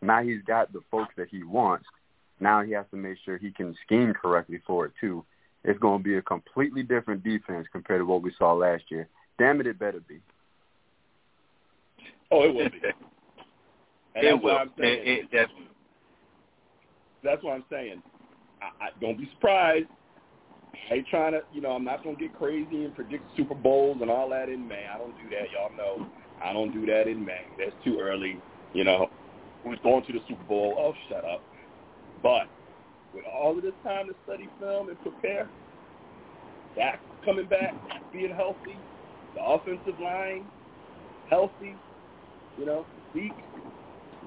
now 0.00 0.22
he's 0.22 0.42
got 0.46 0.72
the 0.72 0.80
folks 0.90 1.14
that 1.16 1.28
he 1.28 1.42
wants. 1.42 1.86
Now 2.40 2.62
he 2.62 2.72
has 2.72 2.86
to 2.90 2.96
make 2.96 3.18
sure 3.24 3.36
he 3.36 3.50
can 3.50 3.74
scheme 3.84 4.12
correctly 4.14 4.60
for 4.66 4.86
it 4.86 4.92
too. 5.00 5.24
It's 5.64 5.78
going 5.78 5.98
to 5.98 6.04
be 6.04 6.16
a 6.16 6.22
completely 6.22 6.82
different 6.82 7.24
defense 7.24 7.66
compared 7.72 8.00
to 8.00 8.06
what 8.06 8.22
we 8.22 8.32
saw 8.38 8.52
last 8.52 8.84
year. 8.90 9.08
Damn 9.38 9.60
it, 9.60 9.66
it 9.66 9.78
better 9.78 10.00
be. 10.00 10.20
Oh, 12.30 12.42
it 12.42 12.54
will 12.54 12.70
be. 12.70 12.80
And 14.14 14.24
it 14.24 14.30
that's 14.32 14.44
will. 14.44 14.52
what 14.52 14.60
I'm 14.60 14.72
saying. 14.78 15.00
It, 15.02 15.08
it 15.08 15.22
definitely. 15.30 15.68
That's 17.22 17.42
what 17.42 17.54
I'm 17.54 17.64
saying. 17.70 18.02
I, 18.62 18.86
I 18.86 18.88
don't 19.00 19.18
be 19.18 19.28
surprised. 19.34 19.86
I 20.90 20.94
ain't 20.94 21.08
trying 21.08 21.32
to, 21.32 21.40
you 21.52 21.60
know, 21.60 21.70
I'm 21.72 21.84
not 21.84 22.04
gonna 22.04 22.16
get 22.16 22.34
crazy 22.34 22.84
and 22.84 22.94
predict 22.94 23.24
Super 23.36 23.54
Bowls 23.54 23.98
and 24.00 24.10
all 24.10 24.28
that 24.30 24.48
in 24.48 24.66
May. 24.66 24.84
I 24.92 24.98
don't 24.98 25.14
do 25.16 25.28
that. 25.30 25.50
Y'all 25.52 25.76
know 25.76 26.06
I 26.42 26.52
don't 26.52 26.72
do 26.72 26.86
that 26.86 27.08
in 27.08 27.24
May. 27.24 27.42
That's 27.58 27.74
too 27.84 27.98
early. 28.00 28.38
You 28.74 28.84
know, 28.84 29.10
who's 29.64 29.78
going 29.82 30.04
to 30.06 30.12
the 30.12 30.20
Super 30.28 30.44
Bowl? 30.44 30.76
Oh, 30.78 30.94
shut 31.08 31.24
up. 31.24 31.42
But 32.22 32.48
with 33.14 33.24
all 33.26 33.56
of 33.56 33.62
this 33.62 33.74
time 33.82 34.06
to 34.06 34.14
study 34.24 34.48
film 34.60 34.88
and 34.88 35.00
prepare, 35.02 35.48
Dak 36.76 37.00
coming 37.24 37.46
back, 37.46 37.74
being 38.12 38.34
healthy, 38.34 38.76
the 39.34 39.42
offensive 39.42 40.00
line 40.00 40.44
healthy, 41.28 41.74
you 42.58 42.66
know, 42.66 42.86
Zeke 43.14 43.32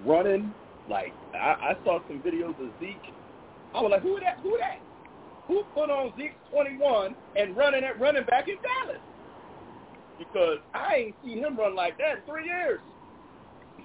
running. 0.06 0.54
Like 0.90 1.14
I, 1.34 1.56
I 1.62 1.78
saw 1.84 2.00
some 2.08 2.20
videos 2.20 2.60
of 2.60 2.72
Zeke. 2.80 3.14
I 3.74 3.82
was 3.82 3.92
like, 3.92 4.02
who 4.02 4.20
that? 4.20 4.40
Who 4.44 4.58
that? 4.60 4.80
Who 5.48 5.64
put 5.74 5.90
on 5.90 6.14
Zeke's 6.18 6.36
21 6.52 7.16
and 7.36 7.56
running 7.56 7.84
at 7.84 8.00
running 8.00 8.26
back 8.26 8.48
in 8.48 8.56
Dallas? 8.56 9.02
Because 10.18 10.60
I 10.74 10.96
ain't 10.96 11.16
seen 11.24 11.40
him 11.40 11.58
run 11.58 11.76
like 11.76 11.98
that 11.98 12.18
in 12.18 12.24
three 12.26 12.46
years. 12.46 12.80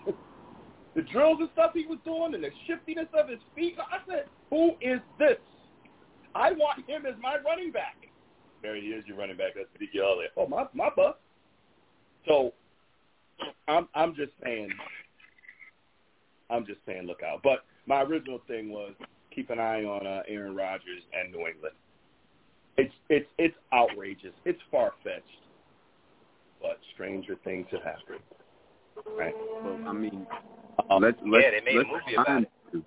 the 0.95 1.03
drills 1.03 1.39
and 1.41 1.49
stuff 1.53 1.73
he 1.75 1.87
was 1.87 1.99
doing 2.05 2.35
and 2.35 2.45
the 2.45 2.51
shiftiness 2.67 3.09
of 3.19 3.29
his 3.29 3.41
feet. 3.55 3.77
I 3.79 3.99
said, 4.09 4.27
who 4.51 4.73
is 4.81 5.01
this? 5.19 5.39
I 6.35 6.53
want 6.53 6.87
him 6.87 7.07
as 7.07 7.15
my 7.23 7.37
running 7.45 7.73
back. 7.73 7.97
There 8.63 8.77
he 8.77 8.89
is, 8.89 9.05
your 9.07 9.17
running 9.17 9.37
back. 9.37 9.53
That's 9.55 9.69
Zeke 9.79 10.01
Elliott. 10.01 10.33
Oh, 10.37 10.47
my 10.47 10.67
my 10.75 10.91
butt. 10.95 11.21
So 12.27 12.53
I'm 13.69 13.89
I'm 13.95 14.15
just 14.15 14.33
saying 14.43 14.69
I'm 16.51 16.67
just 16.67 16.81
saying 16.87 17.07
look 17.07 17.23
out. 17.23 17.41
But 17.43 17.65
my 17.87 18.03
original 18.03 18.41
thing 18.47 18.71
was 18.71 18.93
keep 19.35 19.51
an 19.51 19.59
eye 19.59 19.85
on 19.85 20.07
uh, 20.07 20.23
Aaron 20.29 20.55
Rodgers 20.57 21.03
and 21.13 21.33
New 21.33 21.47
England. 21.47 21.75
It's 22.77 22.95
it's 23.09 23.27
it's 23.39 23.57
outrageous. 23.73 24.33
It's 24.45 24.61
far 24.71 24.93
fetched. 25.03 25.25
But 26.61 26.79
stranger 26.95 27.37
things 27.45 27.67
have 27.73 27.83
happened. 27.83 28.21
Right? 29.17 29.35
Well, 29.63 29.79
I 29.87 29.93
mean, 29.93 30.27
Um, 30.91 31.03
let's 31.03 31.19
let's 31.27 31.45
yeah, 31.45 31.51
they 31.59 31.65
made 31.65 31.77
let's 31.77 31.89
movie 31.91 32.15
about 32.15 32.27
combine 32.27 32.43
it. 32.43 32.51
the 32.73 32.79
two. 32.79 32.85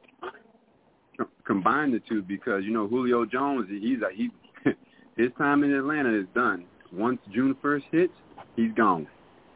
Combine 1.46 1.92
the 1.92 2.00
two 2.08 2.22
because 2.22 2.64
you 2.64 2.72
know 2.72 2.88
Julio 2.88 3.26
Jones, 3.26 3.68
he's 3.70 4.00
a, 4.02 4.14
he 4.16 4.30
his 5.18 5.32
time 5.38 5.64
in 5.64 5.74
Atlanta 5.74 6.14
is 6.18 6.26
done. 6.36 6.66
Once 6.94 7.20
June 7.34 7.56
first 7.62 7.86
hits, 7.92 8.14
he's 8.56 8.72
gone, 8.74 9.08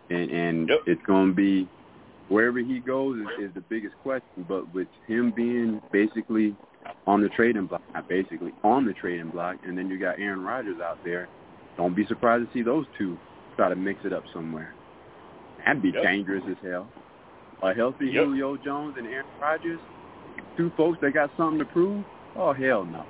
and 0.10 0.30
and 0.32 0.70
Yep. 0.70 0.80
it's 0.88 1.02
going 1.06 1.30
to 1.30 1.34
be 1.36 1.68
wherever 2.34 2.58
he 2.60 2.80
goes 2.80 3.20
is, 3.20 3.50
is 3.50 3.54
the 3.54 3.62
biggest 3.62 3.94
question. 4.02 4.44
But 4.48 4.74
with 4.74 4.88
him 5.08 5.32
being 5.36 5.80
basically 5.92 6.56
on 7.06 7.22
the 7.22 7.30
trading 7.30 7.68
block, 7.68 7.82
not 7.94 8.10
basically 8.10 8.52
on 8.64 8.86
the 8.86 8.94
trading 8.94 9.30
block, 9.30 9.58
and 9.66 9.78
then 9.78 9.88
you 9.88 10.00
got 10.00 10.20
Aaron 10.20 10.42
Rodgers 10.42 10.78
out 10.84 10.98
there, 11.06 11.30
don't 11.78 11.96
be 11.96 12.06
surprised 12.08 12.48
to 12.48 12.54
see 12.54 12.64
those 12.64 12.86
two 12.98 13.18
try 13.56 13.70
to 13.70 13.76
mix 13.76 14.00
it 14.04 14.14
up 14.14 14.24
somewhere. 14.34 14.74
That'd 15.64 15.84
be 15.84 15.92
Yep. 15.92 16.04
dangerous 16.04 16.44
as 16.50 16.58
hell. 16.64 16.90
A 17.62 17.74
healthy 17.74 18.08
Yep. 18.08 18.26
Julio 18.26 18.58
Jones 18.58 18.98
and 18.98 19.08
Aaron 19.08 19.26
Rodgers, 19.40 19.80
two 20.58 20.72
folks 20.72 21.00
that 21.02 21.12
got 21.12 21.30
something 21.38 21.60
to 21.60 21.66
prove. 21.66 22.04
Oh 22.36 22.52
hell 22.52 22.84
no. 22.84 23.06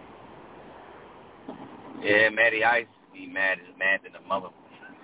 Yeah, 2.02 2.30
Matty 2.30 2.66
Ice 2.66 2.88
be 3.14 3.26
mad 3.28 3.60
as 3.60 3.78
mad 3.80 4.02
than 4.04 4.16
a 4.16 4.22
mother. 4.28 4.50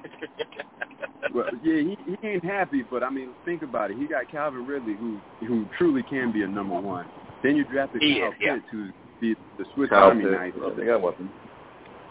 Well, 1.33 1.45
yeah, 1.61 1.81
he, 1.81 1.97
he 2.05 2.27
ain't 2.27 2.45
happy, 2.45 2.83
but 2.83 3.03
I 3.03 3.09
mean, 3.09 3.33
think 3.45 3.61
about 3.61 3.91
it. 3.91 3.97
He 3.97 4.07
got 4.07 4.29
Calvin 4.29 4.65
Ridley, 4.65 4.95
who 4.95 5.19
who 5.45 5.67
truly 5.77 6.03
can 6.03 6.31
be 6.31 6.43
a 6.43 6.47
number 6.47 6.79
one. 6.79 7.05
Then 7.43 7.55
you 7.55 7.63
drafted 7.65 8.01
He 8.01 8.19
Kyle 8.19 8.29
is, 8.29 8.33
yeah. 8.39 8.55
Pitts, 8.55 8.65
who's 8.71 8.93
the, 9.21 9.35
the 9.57 9.65
Swiss 9.73 9.89
Kyle 9.89 10.05
Army 10.05 10.23
Pitts, 10.23 10.33
knife. 10.35 10.53
well, 10.57 10.75
they 10.75 10.85
got 10.85 11.01
weapons. 11.01 11.31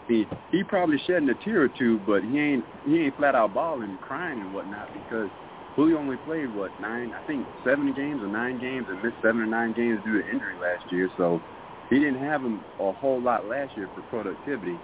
He 0.07 0.27
he 0.51 0.63
probably 0.63 0.99
shedding 1.05 1.29
a 1.29 1.35
tear 1.35 1.63
or 1.63 1.69
two, 1.69 1.99
but 2.05 2.23
he 2.23 2.39
ain't 2.39 2.65
he 2.85 3.01
ain't 3.03 3.15
flat 3.15 3.35
out 3.35 3.53
balling 3.53 3.89
and 3.89 4.01
crying 4.01 4.39
and 4.39 4.53
whatnot 4.53 4.89
because 4.93 5.29
Julio 5.75 5.97
only 5.97 6.17
played 6.17 6.53
what 6.53 6.71
nine, 6.79 7.13
I 7.13 7.25
think 7.25 7.45
seven 7.63 7.93
games 7.93 8.21
or 8.21 8.27
nine 8.27 8.59
games, 8.59 8.87
and 8.89 9.01
missed 9.01 9.15
seven 9.21 9.41
or 9.41 9.45
nine 9.45 9.73
games 9.73 9.99
due 10.03 10.21
to 10.21 10.29
injury 10.29 10.55
last 10.59 10.83
year. 10.91 11.09
So 11.15 11.41
he 11.89 11.99
didn't 11.99 12.23
have 12.23 12.41
him 12.41 12.65
a 12.79 12.91
whole 12.91 13.21
lot 13.21 13.47
last 13.47 13.77
year 13.77 13.89
for 13.93 14.01
productivity, 14.03 14.77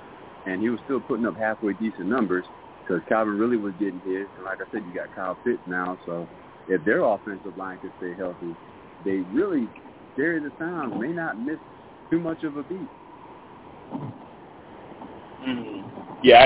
and 0.46 0.62
he 0.62 0.70
was 0.70 0.80
still 0.86 1.00
putting 1.02 1.26
up 1.26 1.38
halfway 1.38 1.74
decent 1.74 2.08
numbers. 2.08 2.46
Because 2.86 3.02
Calvin 3.10 3.38
really 3.38 3.58
was 3.58 3.74
getting 3.80 4.02
hit. 4.06 4.28
And 4.36 4.46
like 4.46 4.60
I 4.62 4.72
said, 4.72 4.84
you 4.88 4.94
got 4.94 5.14
Kyle 5.16 5.38
Pitts 5.44 5.62
now, 5.68 5.98
so 6.06 6.28
if 6.68 6.84
their 6.86 7.04
offensive 7.04 7.58
line 7.58 7.80
can 7.80 7.92
stay 7.98 8.14
healthy, 8.16 8.56
they 9.04 9.18
really, 9.34 9.68
Darius 10.18 10.52
Towns 10.60 10.94
may 11.00 11.10
not 11.10 11.40
miss 11.40 11.58
too 12.10 12.20
much 12.20 12.44
of 12.44 12.58
a 12.58 12.64
beat. 12.64 12.80
Mm-hmm. 15.46 16.22
Yeah, 16.24 16.46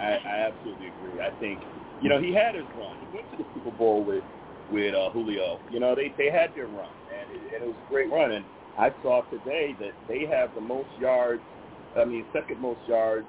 I, 0.00 0.04
I 0.04 0.50
absolutely 0.50 0.88
agree. 0.88 1.20
I 1.20 1.30
think 1.40 1.58
you 2.00 2.08
know 2.08 2.20
he 2.20 2.32
had 2.32 2.54
his 2.54 2.64
run. 2.78 2.96
He 3.00 3.16
went 3.16 3.30
to 3.32 3.36
the 3.38 3.44
Super 3.54 3.76
Bowl 3.76 4.04
with 4.04 4.22
with 4.70 4.94
uh, 4.94 5.10
Julio. 5.10 5.58
You 5.70 5.80
know 5.80 5.94
they 5.96 6.12
they 6.16 6.30
had 6.30 6.54
their 6.54 6.66
run, 6.66 6.88
and 7.12 7.30
it, 7.34 7.54
and 7.54 7.64
it 7.64 7.66
was 7.66 7.76
a 7.84 7.90
great 7.90 8.10
run. 8.12 8.30
And 8.30 8.44
I 8.78 8.90
saw 9.02 9.22
today 9.22 9.74
that 9.80 9.92
they 10.08 10.24
have 10.26 10.54
the 10.54 10.60
most 10.60 10.88
yards. 11.00 11.42
I 11.98 12.04
mean, 12.04 12.24
second 12.32 12.60
most 12.60 12.80
yards 12.86 13.26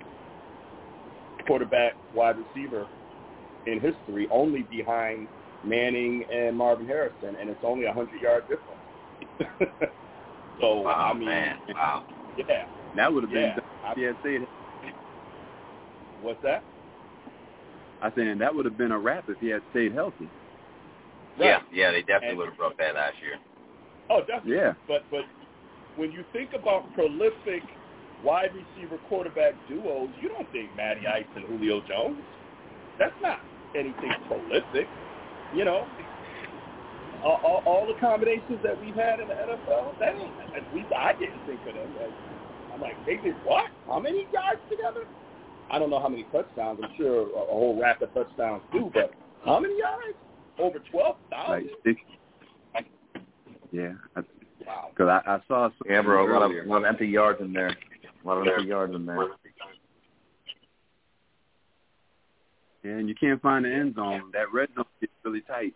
quarterback 1.48 1.94
wide 2.14 2.36
receiver 2.38 2.88
in 3.66 3.80
history, 3.80 4.28
only 4.32 4.64
behind 4.64 5.28
Manning 5.64 6.26
and 6.32 6.58
Marvin 6.58 6.88
Harrison, 6.88 7.36
and 7.40 7.50
it's 7.50 7.64
only 7.64 7.86
a 7.86 7.94
hundred 7.94 8.22
yard 8.22 8.44
difference. 8.50 9.70
so 10.62 10.82
wow, 10.82 11.12
I 11.14 11.18
mean, 11.18 11.26
man. 11.30 11.58
wow, 11.74 12.04
yeah, 12.38 12.66
that 12.96 13.14
would 13.14 13.24
have 13.24 13.32
been 13.32 13.54
yeah. 13.56 13.94
been 13.94 14.04
yeah. 14.04 14.12
Say 14.24 14.48
What's 16.22 16.42
that? 16.44 16.64
I 18.02 18.12
saying 18.16 18.38
that 18.40 18.54
would 18.54 18.66
have 18.66 18.78
been 18.78 18.92
a 18.92 19.00
wrap 19.00 19.30
if 19.30 19.40
he 19.40 19.48
had 19.48 19.62
stayed 19.72 19.94
healthy. 19.94 20.30
Right. 21.40 21.48
Yeah, 21.48 21.60
yeah, 21.74 21.92
they 21.92 22.02
definitely 22.02 22.30
And- 22.30 22.38
would 22.40 22.50
have 22.50 22.58
broke 22.58 22.78
that 22.78 22.96
last 22.96 23.16
year. 23.22 23.40
Oh, 24.10 24.20
definitely. 24.20 24.56
Yeah. 24.56 24.74
But 24.88 25.04
but 25.10 25.22
when 25.96 26.12
you 26.12 26.26
think 26.34 26.52
about 26.54 26.92
prolific 26.94 27.64
wide 28.24 28.52
receiver 28.54 28.98
quarterback 29.10 29.54
duos, 29.68 30.10
you 30.22 30.30
don't 30.30 30.50
think 30.52 30.76
Matty 30.76 31.06
Ice 31.08 31.26
and 31.36 31.46
Julio 31.46 31.82
Jones. 31.88 32.18
That's 32.98 33.14
not 33.22 33.40
anything 33.76 34.12
prolific. 34.28 34.88
You 35.56 35.66
know, 35.66 35.86
all, 37.24 37.40
all, 37.44 37.64
all 37.66 37.88
the 37.88 38.00
combinations 38.00 38.60
that 38.64 38.80
we've 38.82 38.96
had 38.96 39.20
in 39.20 39.28
the 39.28 39.34
NFL, 39.34 40.00
that 40.00 40.16
ain't, 40.16 40.34
at 40.56 40.76
least 40.76 40.88
I 40.96 41.14
didn't 41.14 41.40
think 41.48 41.60
of 41.68 41.74
them. 41.76 41.92
As, 42.02 42.12
I'm 42.74 42.82
like, 42.82 42.96
they 43.06 43.18
did 43.18 43.36
what? 43.46 43.66
How 43.88 44.00
many 44.00 44.28
yards 44.34 44.60
together? 44.70 45.06
I 45.72 45.80
don't 45.80 45.90
know 45.90 46.00
how 46.00 46.10
many 46.10 46.24
touchdowns. 46.32 46.80
I'm 46.84 46.92
sure 46.98 47.22
a, 47.22 47.26
a 47.26 47.46
whole 47.46 47.80
rack 47.80 48.02
of 48.02 48.14
touchdowns 48.14 48.64
too, 48.72 48.92
but 48.94 49.12
how 49.46 49.60
many 49.60 49.78
yards? 49.78 50.18
Over 50.60 50.80
twelve 50.92 51.16
Like 51.50 51.66
Yeah, 53.72 53.94
Wow. 54.68 54.90
because 54.96 55.22
I, 55.26 55.32
I 55.32 55.40
saw 55.48 55.70
some 55.70 55.88
Yeah, 55.90 56.02
bro. 56.04 56.30
A 56.30 56.32
lot 56.32 56.44
of, 56.44 56.52
a 56.52 56.70
lot 56.70 56.78
of 56.78 56.86
empty 56.86 57.08
yards 57.08 57.42
in 57.42 57.54
there. 57.54 57.76
A 58.24 58.28
lot 58.28 58.38
of 58.40 58.48
empty 58.48 58.68
yards 58.68 58.96
in 58.96 59.06
there. 59.06 59.30
And 62.84 63.08
you 63.08 63.16
can't 63.16 63.42
find 63.42 63.66
the 63.66 63.74
end 63.74 63.96
zone. 63.96 64.32
That 64.34 64.52
red 64.54 64.70
zone 64.76 64.86
gets 65.00 65.14
really 65.24 65.42
tight. 65.42 65.74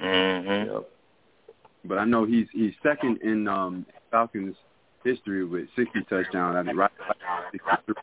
Mm-hmm. 0.00 0.72
Yep. 0.72 0.90
But 1.84 1.98
I 1.98 2.04
know 2.04 2.24
he's 2.24 2.46
he's 2.52 2.72
second 2.82 3.18
in 3.22 3.46
um 3.46 3.86
Falcons 4.10 4.56
history 5.04 5.44
with 5.44 5.68
60 5.76 6.00
touchdowns. 6.08 6.56
I 6.56 6.62
mean, 6.62 6.76
right, 6.76 6.90
right 7.66 7.96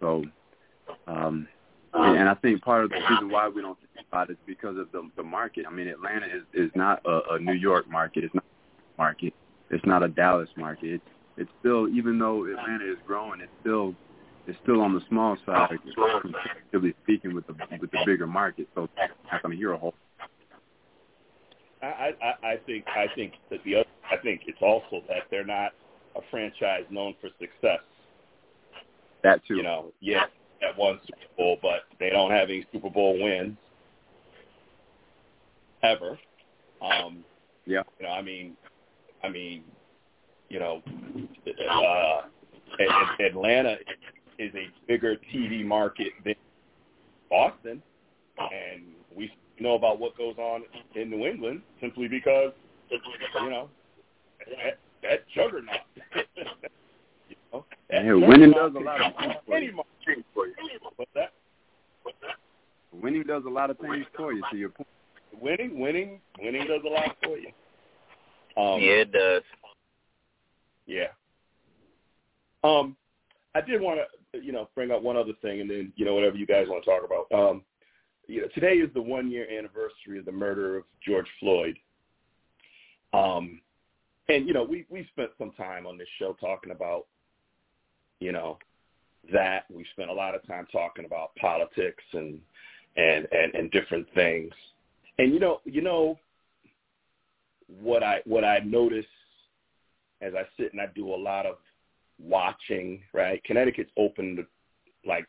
So, 0.00 0.24
um, 1.06 1.48
and, 1.92 2.18
and 2.18 2.28
I 2.28 2.34
think 2.34 2.62
part 2.62 2.84
of 2.84 2.90
the 2.90 2.96
reason 2.96 3.30
why 3.30 3.48
we 3.48 3.62
don't 3.62 3.78
think 3.94 4.06
about 4.08 4.30
it 4.30 4.34
is 4.34 4.38
because 4.46 4.78
of 4.78 4.90
the 4.92 5.10
the 5.16 5.22
market. 5.22 5.66
I 5.66 5.70
mean, 5.70 5.88
Atlanta 5.88 6.26
is 6.26 6.42
is 6.54 6.70
not 6.74 7.02
a, 7.04 7.34
a 7.34 7.38
New 7.38 7.54
York 7.54 7.90
market. 7.90 8.24
It's 8.24 8.34
not 8.34 8.44
a 8.44 9.00
market. 9.00 9.34
It's 9.70 9.84
not 9.84 10.02
a 10.02 10.08
Dallas 10.08 10.48
market. 10.56 10.94
It's 10.94 11.04
it's 11.36 11.50
still 11.60 11.88
even 11.88 12.18
though 12.18 12.44
Atlanta 12.46 12.90
is 12.90 12.98
growing, 13.06 13.40
it's 13.40 13.52
still 13.60 13.94
it's 14.46 14.58
still 14.62 14.80
on 14.80 14.94
the 14.94 15.00
small 15.08 15.36
side, 15.46 15.78
comparatively 16.22 16.94
speaking, 17.02 17.34
with 17.34 17.46
the 17.46 17.54
with 17.80 17.90
the 17.90 17.98
bigger 18.04 18.26
market. 18.26 18.68
So 18.74 18.84
it's 18.84 19.12
not 19.30 19.42
going 19.42 19.52
to 19.52 19.56
hear 19.58 19.72
a 19.72 19.78
whole. 19.78 19.94
I, 21.82 22.12
I, 22.22 22.46
I 22.46 22.56
think 22.66 22.84
I 22.88 23.06
think 23.14 23.34
that 23.50 23.60
the 23.64 23.76
other, 23.76 23.88
I 24.10 24.16
think 24.16 24.42
it's 24.46 24.60
also 24.60 25.02
that 25.08 25.24
they're 25.30 25.46
not 25.46 25.72
a 26.16 26.20
franchise 26.30 26.84
known 26.90 27.14
for 27.20 27.30
success. 27.38 27.80
That 29.22 29.44
too. 29.46 29.56
You 29.56 29.62
know, 29.62 29.92
yes, 30.00 30.28
at 30.62 30.76
one 30.76 31.00
Super 31.06 31.34
Bowl, 31.36 31.58
but 31.62 31.84
they 31.98 32.10
don't 32.10 32.30
have 32.30 32.48
any 32.48 32.66
Super 32.72 32.90
Bowl 32.90 33.22
wins 33.22 33.56
ever. 35.82 36.18
Um, 36.82 37.24
Yeah. 37.66 37.82
You 37.98 38.06
know, 38.06 38.12
I 38.12 38.22
mean, 38.22 38.56
I 39.22 39.28
mean, 39.28 39.64
you 40.50 40.58
know, 40.58 40.82
uh, 41.70 42.22
A- 42.78 43.22
A- 43.22 43.26
Atlanta 43.26 43.76
is 44.38 44.52
a 44.54 44.68
bigger 44.86 45.16
TV 45.32 45.64
market 45.64 46.12
than 46.24 46.34
Boston, 47.30 47.82
and 48.38 48.82
we 49.16 49.32
know 49.58 49.74
about 49.74 49.98
what 49.98 50.16
goes 50.18 50.36
on 50.38 50.62
in 50.94 51.10
New 51.10 51.26
England 51.26 51.62
simply 51.80 52.08
because 52.08 52.52
you 52.90 53.50
know 53.50 53.68
that, 54.48 54.78
that 55.02 55.28
juggernaut. 55.34 55.76
you 57.28 57.36
know, 57.52 57.64
that 57.90 58.04
Yeah, 58.04 58.14
winning 58.14 58.50
does 58.50 58.72
a 58.74 58.78
lot 58.80 59.00
of 59.00 59.16
things 59.16 59.34
for 59.46 59.58
you. 59.58 59.72
market 59.72 60.24
for 60.34 60.46
you. 60.46 60.54
What's 60.96 61.10
that? 61.14 61.32
Winning 62.92 63.22
does 63.22 63.44
a 63.46 63.50
lot 63.50 63.70
of 63.70 63.78
things 63.78 64.04
for 64.16 64.32
you. 64.32 64.42
To 64.50 64.56
your 64.56 64.70
point. 64.70 64.88
Winning, 65.40 65.78
winning, 65.78 66.20
winning 66.40 66.66
does 66.66 66.80
a 66.84 66.88
lot 66.88 67.16
for 67.22 67.38
you. 67.38 67.52
Um, 68.56 68.80
yeah, 68.80 69.02
it 69.02 69.12
does. 69.12 69.42
Yeah. 70.90 71.06
Um, 72.64 72.96
I 73.54 73.60
did 73.60 73.80
want 73.80 74.00
to, 74.32 74.42
you 74.42 74.52
know, 74.52 74.68
bring 74.74 74.90
up 74.90 75.02
one 75.02 75.16
other 75.16 75.32
thing, 75.40 75.60
and 75.60 75.70
then 75.70 75.92
you 75.96 76.04
know 76.04 76.14
whatever 76.14 76.36
you 76.36 76.46
guys 76.46 76.66
want 76.68 76.84
to 76.84 76.90
talk 76.90 77.02
about. 77.04 77.32
Um, 77.32 77.62
you 78.26 78.42
know, 78.42 78.48
today 78.54 78.74
is 78.74 78.92
the 78.92 79.00
one 79.00 79.30
year 79.30 79.46
anniversary 79.50 80.18
of 80.18 80.24
the 80.24 80.32
murder 80.32 80.76
of 80.76 80.84
George 81.06 81.26
Floyd. 81.38 81.76
Um, 83.12 83.60
and 84.28 84.46
you 84.46 84.52
know, 84.52 84.64
we 84.64 84.84
we 84.90 85.06
spent 85.12 85.30
some 85.38 85.52
time 85.52 85.86
on 85.86 85.96
this 85.96 86.08
show 86.18 86.36
talking 86.40 86.72
about, 86.72 87.06
you 88.18 88.32
know, 88.32 88.58
that 89.32 89.64
we 89.72 89.86
spent 89.92 90.10
a 90.10 90.14
lot 90.14 90.34
of 90.34 90.46
time 90.46 90.66
talking 90.72 91.04
about 91.04 91.34
politics 91.36 92.04
and 92.12 92.40
and 92.96 93.28
and, 93.30 93.54
and 93.54 93.70
different 93.70 94.06
things. 94.14 94.52
And 95.18 95.32
you 95.32 95.38
know, 95.38 95.60
you 95.64 95.82
know, 95.82 96.18
what 97.80 98.02
I 98.02 98.20
what 98.24 98.44
I 98.44 98.58
notice 98.58 99.06
as 100.20 100.34
I 100.34 100.42
sit 100.56 100.72
and 100.72 100.80
I 100.80 100.86
do 100.94 101.12
a 101.12 101.16
lot 101.16 101.46
of 101.46 101.56
watching, 102.18 103.02
right? 103.12 103.42
Connecticut's 103.44 103.90
open 103.96 104.36
to, 104.36 104.46
like 105.06 105.26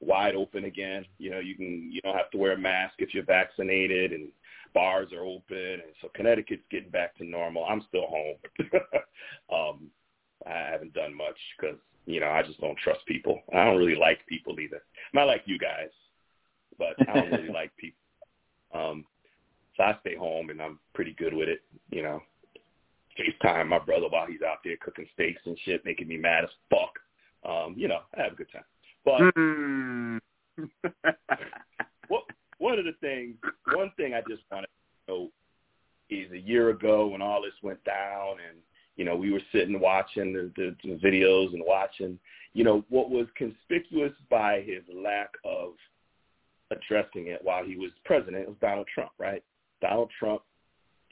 wide 0.00 0.34
open 0.34 0.64
again. 0.64 1.04
You 1.18 1.30
know, 1.30 1.38
you 1.38 1.54
can 1.54 1.90
you 1.90 2.00
don't 2.02 2.16
have 2.16 2.30
to 2.30 2.38
wear 2.38 2.52
a 2.52 2.58
mask 2.58 2.94
if 2.98 3.14
you're 3.14 3.24
vaccinated 3.24 4.12
and 4.12 4.28
bars 4.74 5.08
are 5.12 5.24
open 5.24 5.56
and 5.56 5.94
so 6.02 6.08
Connecticut's 6.14 6.66
getting 6.70 6.90
back 6.90 7.16
to 7.16 7.24
normal. 7.24 7.64
I'm 7.64 7.82
still 7.88 8.06
home. 8.06 8.36
um 9.52 9.90
I 10.46 10.70
haven't 10.70 10.92
done 10.92 11.14
much 11.16 11.38
cuz 11.60 11.76
you 12.04 12.20
know, 12.20 12.28
I 12.28 12.42
just 12.42 12.60
don't 12.60 12.78
trust 12.78 13.04
people. 13.06 13.42
I 13.52 13.64
don't 13.64 13.78
really 13.78 13.96
like 13.96 14.24
people 14.26 14.60
either. 14.60 14.82
Not 15.12 15.26
like 15.26 15.42
you 15.46 15.58
guys, 15.58 15.90
but 16.78 16.94
I 17.08 17.14
don't 17.14 17.30
really 17.30 17.48
like 17.60 17.74
people. 17.76 17.98
Um 18.74 19.06
so 19.76 19.82
I 19.82 19.96
stay 20.00 20.14
home 20.14 20.50
and 20.50 20.60
I'm 20.60 20.78
pretty 20.94 21.12
good 21.14 21.34
with 21.34 21.48
it, 21.48 21.62
you 21.90 22.02
know. 22.02 22.22
FaceTime 23.18 23.68
my 23.68 23.78
brother 23.78 24.08
while 24.08 24.26
he's 24.26 24.42
out 24.42 24.58
there 24.64 24.76
cooking 24.80 25.06
steaks 25.14 25.42
and 25.46 25.58
shit, 25.64 25.84
making 25.84 26.08
me 26.08 26.16
mad 26.16 26.44
as 26.44 26.50
fuck. 26.70 26.98
Um, 27.48 27.74
you 27.76 27.88
know, 27.88 28.00
I 28.16 28.22
have 28.22 28.32
a 28.32 28.36
good 28.36 28.50
time. 28.52 28.64
But 29.04 29.34
Mm. 29.34 30.20
what, 32.08 32.24
one 32.58 32.78
of 32.78 32.84
the 32.84 32.94
things, 33.00 33.36
one 33.72 33.90
thing 33.96 34.14
I 34.14 34.20
just 34.28 34.42
wanted 34.50 34.68
to 35.06 35.12
know 35.12 35.30
is 36.10 36.30
a 36.32 36.38
year 36.38 36.70
ago 36.70 37.06
when 37.08 37.22
all 37.22 37.42
this 37.42 37.52
went 37.62 37.82
down 37.84 38.36
and, 38.48 38.58
you 38.96 39.04
know, 39.04 39.16
we 39.16 39.32
were 39.32 39.42
sitting 39.52 39.78
watching 39.78 40.32
the, 40.32 40.50
the, 40.56 40.74
the 40.82 40.96
videos 40.96 41.52
and 41.52 41.62
watching, 41.64 42.18
you 42.54 42.64
know, 42.64 42.84
what 42.88 43.10
was 43.10 43.26
conspicuous 43.36 44.12
by 44.30 44.60
his 44.62 44.82
lack 44.94 45.30
of 45.44 45.74
addressing 46.70 47.28
it 47.28 47.40
while 47.42 47.64
he 47.64 47.76
was 47.76 47.90
president 48.04 48.48
was 48.48 48.56
Donald 48.60 48.88
Trump, 48.92 49.10
right? 49.18 49.42
Donald 49.80 50.10
Trump 50.18 50.42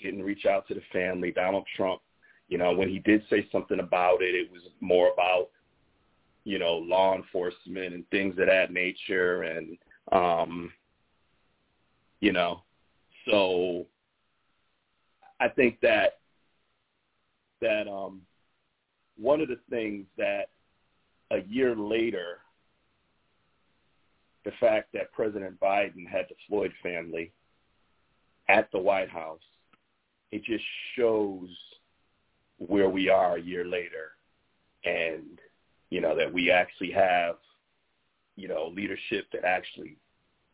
didn't 0.02 0.22
reach 0.22 0.46
out 0.46 0.66
to 0.68 0.74
the 0.74 0.82
family. 0.92 1.30
Donald 1.30 1.66
Trump, 1.76 2.00
you 2.48 2.58
know, 2.58 2.72
when 2.72 2.88
he 2.88 2.98
did 2.98 3.22
say 3.30 3.48
something 3.50 3.80
about 3.80 4.22
it, 4.22 4.34
it 4.34 4.50
was 4.50 4.62
more 4.80 5.12
about, 5.12 5.48
you 6.44 6.58
know, 6.58 6.76
law 6.76 7.14
enforcement 7.14 7.94
and 7.94 8.08
things 8.10 8.38
of 8.38 8.46
that 8.46 8.72
nature. 8.72 9.42
And, 9.42 9.78
um, 10.12 10.72
you 12.20 12.32
know, 12.32 12.62
so 13.28 13.86
I 15.40 15.48
think 15.48 15.80
that, 15.80 16.18
that, 17.60 17.88
um, 17.88 18.20
one 19.16 19.40
of 19.40 19.48
the 19.48 19.60
things 19.70 20.06
that 20.18 20.50
a 21.30 21.40
year 21.48 21.74
later, 21.74 22.38
the 24.44 24.52
fact 24.60 24.92
that 24.92 25.12
President 25.12 25.58
Biden 25.60 26.06
had 26.06 26.26
the 26.28 26.34
Floyd 26.48 26.72
family 26.82 27.32
at 28.48 28.70
the 28.72 28.78
White 28.78 29.08
House, 29.08 29.40
it 30.32 30.42
just 30.44 30.64
shows 30.96 31.48
where 32.58 32.88
we 32.88 33.08
are 33.08 33.36
a 33.36 33.42
year 33.42 33.64
later 33.64 34.12
and, 34.84 35.38
you 35.90 36.00
know, 36.00 36.16
that 36.16 36.32
we 36.32 36.50
actually 36.50 36.90
have 36.90 37.36
you 38.36 38.48
know, 38.48 38.72
leadership 38.74 39.26
that 39.32 39.44
actually 39.44 39.96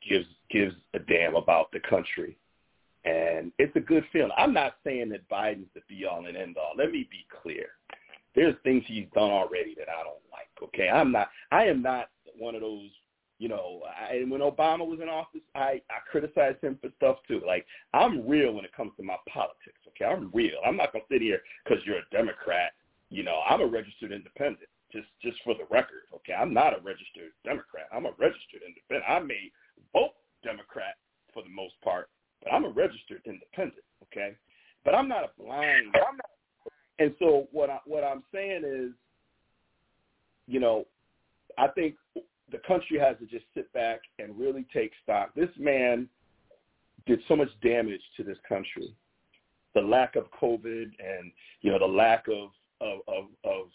gives 0.09 0.27
gives 0.51 0.75
a 0.95 0.99
damn 0.99 1.35
about 1.35 1.71
the 1.73 1.81
country. 1.81 2.37
And 3.05 3.51
it's 3.59 3.75
a 3.77 3.81
good 3.81 4.05
feeling. 4.13 4.33
I'm 4.37 4.53
not 4.53 4.75
saying 4.85 5.09
that 5.11 5.29
Biden's 5.29 5.69
the 5.75 5.81
be 5.89 6.05
all 6.05 6.27
and 6.27 6.37
end 6.37 6.57
all. 6.59 6.73
Let 6.77 6.91
me 6.91 7.09
be 7.11 7.27
clear. 7.43 7.67
There's 8.35 8.55
things 8.63 8.85
he's 8.87 9.07
done 9.15 9.31
already 9.31 9.75
that 9.79 9.89
I 9.89 10.03
don't 10.03 10.23
like. 10.31 10.49
Okay, 10.63 10.89
I'm 10.89 11.11
not. 11.11 11.31
I 11.51 11.65
am 11.65 11.83
not 11.83 12.11
one 12.39 12.55
of 12.55 12.61
those. 12.61 12.91
You 13.41 13.49
know, 13.49 13.81
I, 13.89 14.23
when 14.29 14.43
Obama 14.43 14.87
was 14.87 15.01
in 15.03 15.09
office, 15.09 15.41
I 15.55 15.81
I 15.91 15.99
criticized 16.11 16.63
him 16.63 16.79
for 16.81 16.91
stuff 16.97 17.17
too. 17.27 17.41
Like 17.47 17.67
I'm 17.95 18.29
real 18.29 18.53
when 18.53 18.67
it 18.67 18.77
comes 18.77 18.93
to 18.99 19.03
my 19.03 19.17
politics. 19.33 19.81
Okay, 19.89 20.05
I'm 20.05 20.31
real. 20.33 20.59
I'm 20.65 20.77
not 20.77 20.93
gonna 20.93 21.05
sit 21.11 21.23
here 21.23 21.41
because 21.65 21.83
you're 21.87 21.99
a 21.99 22.11
Democrat. 22.13 22.73
You 23.09 23.25
know, 23.25 23.41
I'm 23.49 23.63
a 23.63 23.67
registered 23.67 24.13
independent. 24.13 24.69
Just 24.93 25.09
just 25.23 25.39
for 25.43 25.55
the 25.55 25.65
record. 25.71 26.05
Okay, 26.15 26.35
I'm 26.35 26.53
not 26.53 26.79
a 26.79 26.83
registered 26.83 27.33
Democrat. 27.43 27.87
I'm 27.91 28.05
a 28.05 28.13
registered 28.19 28.61
independent. 28.61 29.09
I 29.09 29.19
may 29.21 29.51
vote 29.93 30.13
Democrat 30.45 31.01
for 31.33 31.43
the 31.43 31.49
most 31.49 31.81
part, 31.83 32.11
but 32.45 32.53
I'm 32.53 32.67
a 32.67 32.71
registered 32.71 33.23
independent. 33.25 33.85
Okay, 34.05 34.37
but 34.85 34.95
I'm 34.95 35.09
not 35.09 35.25
a 35.25 35.31
blind. 35.43 35.95
I'm 35.95 36.17
not 36.17 36.31
and 37.01 37.15
so 37.19 37.49
what 37.51 37.71
I 37.71 37.79
what 37.87 38.05
I'm 38.05 38.23
saying 38.33 38.63
is, 38.65 38.93
you 40.47 40.61
know, 40.61 40.87
I 41.57 41.69
think 41.69 41.95
the 42.51 42.59
country 42.67 42.99
has 42.99 43.17
to 43.19 43.27
just 43.27 43.45
sit 43.55 43.73
back 43.73 44.01
and 44.19 44.39
really 44.39 44.67
take 44.73 44.93
stock. 45.03 45.35
This 45.35 45.51
man 45.59 46.09
did 47.07 47.21
so 47.29 47.37
much 47.37 47.49
damage 47.63 48.01
to 48.17 48.25
this 48.25 48.39
country. 48.49 48.95
The 49.75 49.81
lack 49.81 50.17
of 50.17 50.25
COVID 50.41 50.91
and 50.99 51.33
you 51.61 51.71
know 51.71 51.79
the 51.79 51.87
lack 51.87 52.27
of 52.29 52.51
of 52.81 53.01
of, 53.09 53.25
of 53.45 53.67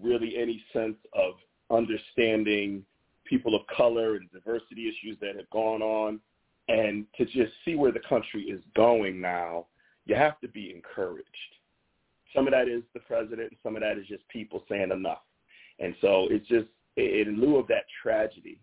really 0.00 0.36
any 0.36 0.62
sense 0.72 0.96
of 1.14 1.34
understanding 1.70 2.84
people 3.24 3.54
of 3.54 3.62
color 3.74 4.16
and 4.16 4.30
diversity 4.30 4.88
issues 4.88 5.18
that 5.20 5.36
have 5.36 5.48
gone 5.50 5.82
on, 5.82 6.20
and 6.68 7.06
to 7.16 7.24
just 7.24 7.52
see 7.64 7.74
where 7.74 7.92
the 7.92 8.00
country 8.08 8.42
is 8.44 8.62
going 8.74 9.20
now, 9.20 9.66
you 10.06 10.14
have 10.14 10.40
to 10.40 10.48
be 10.48 10.72
encouraged 10.74 11.26
some 12.34 12.46
of 12.46 12.52
that 12.52 12.68
is 12.68 12.82
the 12.94 13.00
president, 13.00 13.50
and 13.50 13.56
some 13.62 13.76
of 13.76 13.82
that 13.82 13.98
is 13.98 14.06
just 14.06 14.26
people 14.28 14.62
saying 14.68 14.90
enough. 14.90 15.22
And 15.78 15.94
so 16.00 16.28
it's 16.30 16.46
just 16.48 16.66
in 16.98 17.40
lieu 17.40 17.56
of 17.56 17.66
that 17.68 17.84
tragedy, 18.02 18.58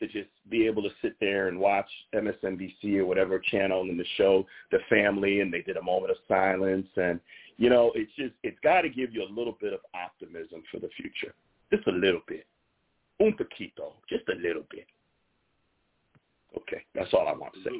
to 0.00 0.06
just 0.06 0.28
be 0.48 0.66
able 0.66 0.82
to 0.82 0.90
sit 1.02 1.14
there 1.20 1.48
and 1.48 1.58
watch 1.58 1.88
MSNBC 2.14 2.98
or 2.98 3.06
whatever 3.06 3.38
channel 3.38 3.82
and 3.82 3.98
the 3.98 4.04
show 4.16 4.46
the 4.70 4.78
family, 4.88 5.40
and 5.40 5.52
they 5.52 5.62
did 5.62 5.76
a 5.76 5.82
moment 5.82 6.12
of 6.12 6.18
silence, 6.28 6.86
and 6.96 7.20
you 7.56 7.68
know, 7.68 7.92
it's 7.94 8.12
just 8.16 8.34
it's 8.42 8.58
got 8.62 8.82
to 8.82 8.88
give 8.88 9.12
you 9.12 9.22
a 9.22 9.34
little 9.34 9.56
bit 9.60 9.72
of 9.72 9.80
optimism 9.94 10.62
for 10.70 10.78
the 10.78 10.88
future, 10.96 11.34
just 11.72 11.86
a 11.88 11.92
little 11.92 12.22
bit, 12.28 12.46
un 13.20 13.32
poquito, 13.32 13.92
just 14.08 14.28
a 14.28 14.36
little 14.36 14.64
bit. 14.70 14.86
Okay, 16.56 16.84
that's 16.94 17.12
all 17.12 17.28
I 17.28 17.32
want 17.32 17.54
to 17.54 17.62
say 17.64 17.70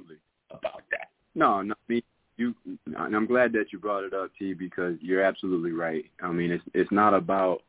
about 0.51 0.83
that. 0.91 1.09
No, 1.35 1.63
no, 1.63 1.75
me 1.89 2.03
you 2.39 2.55
and 2.67 3.15
I'm 3.15 3.27
glad 3.27 3.53
that 3.53 3.73
you 3.73 3.79
brought 3.79 4.05
it 4.05 4.15
up, 4.15 4.31
T, 4.39 4.55
because 4.55 4.97
you're 5.01 5.23
absolutely 5.23 5.73
right. 5.73 6.05
I 6.23 6.31
mean, 6.31 6.51
it's 6.51 6.65
it's 6.73 6.91
not 6.91 7.13
about 7.13 7.63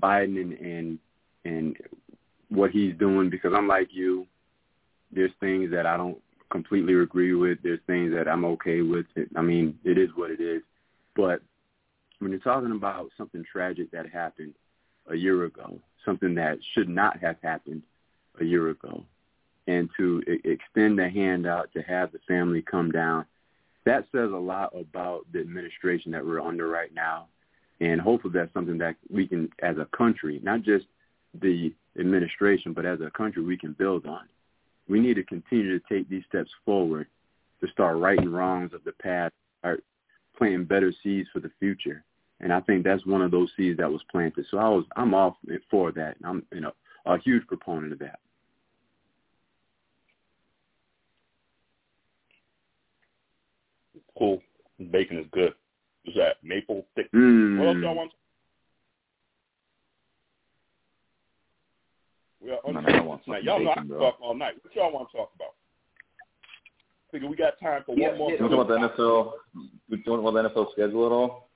Biden 0.00 0.40
and 0.40 0.52
and, 0.52 0.98
and 1.44 1.76
what 2.48 2.70
he's 2.70 2.94
doing 2.96 3.30
because 3.30 3.52
I'm 3.54 3.68
like 3.68 3.88
you. 3.90 4.26
There's 5.12 5.32
things 5.40 5.70
that 5.70 5.86
I 5.86 5.96
don't 5.96 6.18
completely 6.50 6.94
agree 6.94 7.34
with. 7.34 7.58
There's 7.62 7.80
things 7.86 8.12
that 8.14 8.28
I'm 8.28 8.44
okay 8.44 8.80
with. 8.80 9.06
I 9.36 9.42
mean, 9.42 9.78
it 9.84 9.98
is 9.98 10.10
what 10.14 10.30
it 10.30 10.40
is. 10.40 10.62
But 11.14 11.42
when 12.18 12.30
you're 12.30 12.40
talking 12.40 12.72
about 12.72 13.10
something 13.16 13.44
tragic 13.50 13.90
that 13.92 14.10
happened 14.10 14.54
a 15.08 15.14
year 15.14 15.44
ago, 15.44 15.78
something 16.04 16.34
that 16.34 16.58
should 16.72 16.88
not 16.88 17.18
have 17.20 17.36
happened 17.42 17.82
a 18.40 18.44
year 18.44 18.70
ago, 18.70 19.04
and 19.66 19.88
to 19.96 20.22
extend 20.44 20.98
the 20.98 21.08
hand 21.08 21.46
out 21.46 21.72
to 21.72 21.82
have 21.82 22.12
the 22.12 22.18
family 22.26 22.62
come 22.62 22.90
down 22.90 23.24
that 23.84 24.06
says 24.12 24.30
a 24.32 24.36
lot 24.36 24.74
about 24.74 25.26
the 25.32 25.40
administration 25.40 26.10
that 26.12 26.24
we're 26.24 26.40
under 26.40 26.68
right 26.68 26.92
now. 26.94 27.26
And 27.80 28.00
hopefully 28.00 28.32
that's 28.34 28.52
something 28.54 28.78
that 28.78 28.96
we 29.10 29.26
can, 29.26 29.50
as 29.62 29.76
a 29.78 29.88
country, 29.96 30.40
not 30.42 30.62
just 30.62 30.86
the 31.40 31.72
administration, 31.98 32.72
but 32.72 32.86
as 32.86 33.00
a 33.00 33.10
country, 33.10 33.42
we 33.42 33.56
can 33.56 33.72
build 33.72 34.06
on. 34.06 34.22
We 34.88 35.00
need 35.00 35.14
to 35.14 35.24
continue 35.24 35.78
to 35.78 35.84
take 35.88 36.08
these 36.08 36.24
steps 36.28 36.50
forward 36.64 37.06
to 37.60 37.70
start 37.70 37.98
righting 37.98 38.30
wrongs 38.30 38.72
of 38.74 38.84
the 38.84 38.92
past, 38.92 39.32
start 39.60 39.82
planting 40.36 40.64
better 40.64 40.92
seeds 41.02 41.28
for 41.32 41.40
the 41.40 41.50
future. 41.58 42.04
And 42.40 42.52
I 42.52 42.60
think 42.60 42.84
that's 42.84 43.06
one 43.06 43.22
of 43.22 43.30
those 43.30 43.50
seeds 43.56 43.78
that 43.78 43.90
was 43.90 44.02
planted. 44.10 44.44
So 44.50 44.58
I 44.58 44.68
was, 44.68 44.84
I'm 44.96 45.14
all 45.14 45.38
for 45.70 45.92
that. 45.92 46.16
I'm, 46.24 46.44
you 46.52 46.60
know, 46.60 46.72
a 47.06 47.18
huge 47.18 47.46
proponent 47.46 47.92
of 47.92 47.98
that. 48.00 48.18
cool. 54.18 54.40
Bacon 54.90 55.18
is 55.18 55.26
good. 55.32 55.54
Is 56.04 56.14
that 56.16 56.36
maple 56.42 56.86
thick? 56.94 57.10
Mm. 57.12 57.58
What 57.58 57.68
else 57.68 57.76
y'all 57.80 57.94
want? 57.94 58.12
We 62.44 62.50
are 62.50 62.58
no, 62.66 62.72
no, 62.80 63.20
tonight. 63.24 63.42
Y'all 63.44 63.58
bacon, 63.58 63.64
know 63.64 63.70
I 63.70 63.74
can 63.74 63.88
talk 63.88 64.18
all 64.20 64.34
night. 64.34 64.54
What 64.62 64.76
y'all 64.76 64.92
want 64.92 65.10
to 65.10 65.16
talk 65.16 65.30
about? 65.34 65.54
Figure 67.10 67.28
we 67.28 67.36
got 67.36 67.58
time 67.58 67.82
for 67.86 67.96
Yeah, 67.96 68.10
one 68.10 68.18
more. 68.18 68.30
you 68.32 68.38
talking 68.38 68.54
about 68.54 68.68
the 68.68 68.74
NFL? 69.02 69.32
You 69.88 69.96
talking 70.04 70.26
about 70.26 70.34
the 70.54 70.60
NFL 70.60 70.72
schedule 70.72 71.06
at 71.06 71.12
all? 71.12 71.48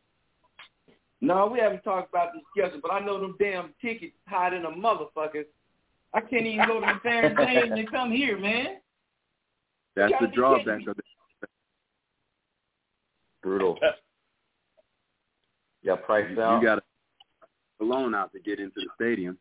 No, 1.20 1.46
we 1.52 1.58
haven't 1.58 1.82
talked 1.82 2.08
about 2.10 2.32
the 2.32 2.40
schedule, 2.56 2.78
but 2.80 2.92
I 2.92 3.00
know 3.04 3.20
them 3.20 3.36
damn 3.38 3.74
tickets 3.82 4.14
hot 4.26 4.54
in 4.54 4.64
a 4.64 4.70
motherfucker. 4.70 5.44
I 6.14 6.20
can't 6.20 6.46
even 6.46 6.66
go 6.66 6.80
to 6.80 6.86
the 6.86 7.00
damn 7.08 7.34
games 7.46 7.72
and 7.72 7.90
come 7.90 8.10
here, 8.12 8.38
man. 8.38 8.76
That's 9.94 10.12
the 10.12 10.16
gotta 10.20 10.28
be 10.28 10.36
drawback 10.36 10.80
of 10.88 10.98
it. 10.98 11.04
Brutal. 13.42 13.78
Yeah, 15.84 15.94
priced 15.94 16.30
You, 16.32 16.42
out. 16.42 16.60
you 16.60 16.66
got 16.66 16.78
a 17.80 17.84
loan 17.84 18.12
out 18.12 18.32
to 18.32 18.40
get 18.40 18.58
into 18.58 18.74
the 18.80 18.88
stadium. 18.96 19.38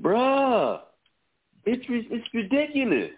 Bruh, 0.00 0.80
it's 1.64 1.88
ri- 1.88 2.08
it's 2.10 2.28
ridiculous. 2.34 3.10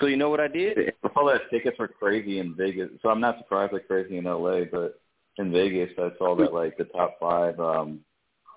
So 0.00 0.06
you 0.06 0.16
know 0.16 0.28
what 0.28 0.40
I 0.40 0.48
did? 0.48 0.92
All 1.16 1.26
saw 1.26 1.26
that 1.26 1.42
tickets 1.50 1.78
were 1.78 1.88
crazy 1.88 2.40
in 2.40 2.54
Vegas, 2.54 2.90
so 3.02 3.08
I'm 3.08 3.20
not 3.20 3.38
surprised 3.38 3.72
they're 3.72 3.80
crazy 3.80 4.18
in 4.18 4.24
LA. 4.24 4.64
But 4.70 5.00
in 5.38 5.52
Vegas, 5.52 5.90
I 5.98 6.10
saw 6.18 6.34
that 6.36 6.52
like 6.52 6.76
the 6.76 6.84
top 6.84 7.16
five 7.20 7.58
um 7.60 8.00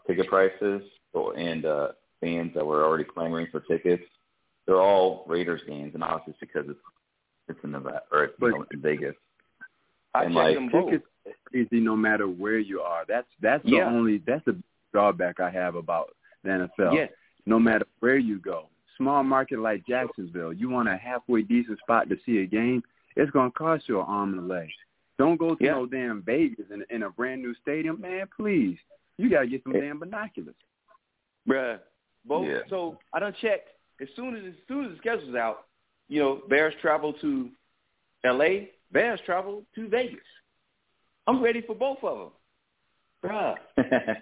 ticket 0.08 0.28
prices 0.28 0.82
and 1.36 1.66
uh 1.66 1.90
fans 2.22 2.52
that 2.56 2.66
were 2.66 2.84
already 2.84 3.04
clamoring 3.04 3.48
for 3.52 3.60
tickets, 3.62 4.04
they're 4.66 4.82
all 4.82 5.26
Raiders 5.28 5.62
games, 5.68 5.92
and 5.94 6.04
obviously 6.04 6.34
it's 6.34 6.40
because 6.40 6.70
it's 6.70 6.80
it's 7.50 7.60
in 7.64 7.72
Nevada 7.72 8.02
or 8.12 8.26
it's 8.26 8.34
you 8.40 8.50
know, 8.50 8.66
in 8.72 8.82
Vegas. 8.82 9.16
I 10.14 10.24
And, 10.24 10.34
checked 10.34 10.36
like, 10.36 10.56
them 10.56 10.70
both. 10.70 10.92
Tickets 10.92 11.08
crazy 11.52 11.80
no 11.80 11.96
matter 11.96 12.26
where 12.28 12.60
you 12.60 12.82
are. 12.82 13.04
That's 13.08 13.28
that's 13.42 13.64
the 13.66 13.82
only 13.82 14.22
that's 14.26 14.44
the 14.46 14.58
drawback 14.94 15.40
I 15.40 15.50
have 15.50 15.76
about 15.76 16.16
the 16.44 16.50
NFL. 16.80 16.94
Yes. 16.94 17.12
No 17.46 17.60
matter 17.60 17.86
where 18.00 18.18
you 18.18 18.40
go, 18.40 18.68
small 18.98 19.24
market 19.24 19.60
like 19.60 19.86
Jacksonville, 19.88 20.52
you 20.54 20.70
want 20.70 20.90
a 20.90 20.98
halfway 20.98 21.42
decent 21.44 21.80
spot 21.80 22.10
to 22.10 22.18
see 22.26 22.40
a 22.40 22.46
game, 22.46 22.84
it's 23.16 23.32
gonna 23.32 23.52
cost 23.52 23.88
you 23.88 24.00
an 24.00 24.06
arm 24.08 24.34
and 24.38 24.50
a 24.52 24.54
leg. 24.54 24.70
Don't 25.18 25.38
go 25.38 25.56
to 25.56 25.64
Yeah. 25.64 25.72
no 25.72 25.86
damn 25.86 26.22
Vegas 26.22 26.66
in, 26.72 26.84
in 26.90 27.04
a 27.04 27.10
brand 27.10 27.42
new 27.42 27.56
stadium, 27.56 28.00
man. 28.02 28.28
Please, 28.36 28.78
you 29.18 29.30
gotta 29.30 29.48
get 29.48 29.64
some 29.64 29.74
Yeah. 29.74 29.82
damn 29.82 30.00
binoculars. 30.00 30.56
Bruh. 31.48 31.80
Both 32.26 32.48
Yeah. 32.48 32.60
so 32.70 33.00
I 33.14 33.20
done 33.20 33.34
checked. 33.42 33.70
As 34.02 34.10
soon 34.16 34.36
as 34.36 34.44
as 34.44 34.54
soon 34.68 34.86
as 34.86 34.92
the 34.92 34.98
schedule's 34.98 35.36
out, 35.36 35.66
you 36.10 36.20
know, 36.20 36.42
Bears 36.50 36.74
travel 36.82 37.14
to 37.14 37.50
LA, 38.24 38.68
Bears 38.92 39.20
travel 39.26 39.64
to 39.76 39.88
Vegas. 39.88 40.20
I'm 41.26 41.42
ready 41.42 41.62
for 41.62 41.76
both 41.76 42.04
of 42.04 42.32
them. 43.24 43.32
Bruh. 43.32 44.18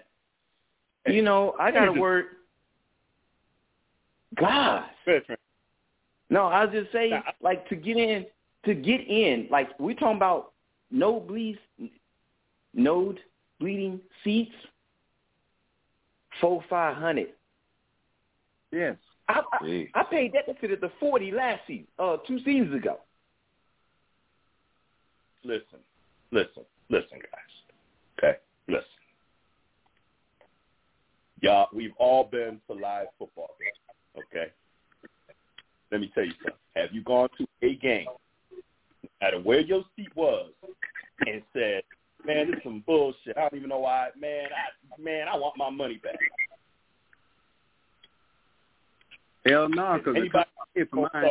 You 1.08 1.22
know, 1.22 1.54
I 1.58 1.70
got 1.70 1.88
a 1.88 1.92
word. 1.92 2.26
God. 4.36 4.84
No, 6.28 6.46
I 6.46 6.64
was 6.64 6.74
just 6.74 6.92
saying, 6.92 7.22
like 7.40 7.68
to 7.68 7.76
get 7.76 7.96
in, 7.96 8.26
to 8.64 8.74
get 8.74 9.00
in, 9.00 9.46
like 9.50 9.68
we're 9.78 9.94
talking 9.94 10.16
about 10.16 10.52
no 10.90 11.20
bleeds, 11.20 11.58
node 12.74 13.20
bleeding 13.60 14.00
seats, 14.24 14.54
four 16.40 16.62
five 16.68 16.96
hundred. 16.96 17.28
Yes. 18.72 18.96
I, 19.28 19.40
I 19.52 19.88
I 19.94 20.02
paid 20.04 20.32
that 20.34 20.46
to 20.46 20.54
fit 20.60 20.70
at 20.70 20.80
the 20.80 20.90
forty 21.00 21.30
last 21.30 21.62
season, 21.66 21.86
uh, 21.98 22.16
two 22.26 22.38
seasons 22.40 22.74
ago. 22.74 23.00
Listen, 25.44 25.78
listen, 26.32 26.64
listen, 26.90 27.18
guys. 27.18 28.18
Okay, 28.18 28.38
listen. 28.68 28.84
Y'all, 31.42 31.68
we've 31.72 31.92
all 31.98 32.24
been 32.24 32.60
to 32.68 32.74
live 32.74 33.06
football 33.18 33.50
games, 33.60 34.24
okay? 34.26 34.52
Let 35.92 36.00
me 36.00 36.10
tell 36.14 36.24
you 36.24 36.32
something. 36.42 36.54
Have 36.74 36.92
you 36.92 37.02
gone 37.02 37.28
to 37.38 37.46
a 37.62 37.74
game, 37.76 38.06
no 38.52 39.08
matter 39.20 39.38
where 39.40 39.60
your 39.60 39.84
seat 39.96 40.14
was, 40.14 40.50
and 41.20 41.42
said, 41.52 41.82
man, 42.26 42.50
this 42.50 42.56
is 42.56 42.62
some 42.64 42.82
bullshit. 42.86 43.36
I 43.36 43.42
don't 43.42 43.54
even 43.54 43.68
know 43.68 43.80
why. 43.80 44.08
Man, 44.18 44.46
I, 44.46 45.00
man, 45.00 45.28
I 45.28 45.36
want 45.36 45.56
my 45.56 45.70
money 45.70 46.00
back. 46.02 46.16
Hell 49.46 49.68
no, 49.68 49.98
because 49.98 50.14
the 50.14 50.28
company 50.28 50.48
paid 50.74 50.88
for 50.90 51.08
mine. 51.12 51.30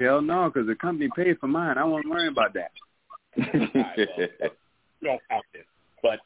Hell 0.00 0.22
no, 0.22 0.50
because 0.50 0.66
the 0.66 0.74
company 0.74 1.10
paid 1.14 1.38
for 1.38 1.46
mine. 1.46 1.76
I 1.76 1.84
won't 1.84 2.08
worry 2.08 2.28
about 2.28 2.54
that. 2.54 2.70
right, 3.36 3.74
well, 3.74 4.50
don't 5.02 5.20
count 5.28 5.44
this. 5.52 5.64
But 6.02 6.20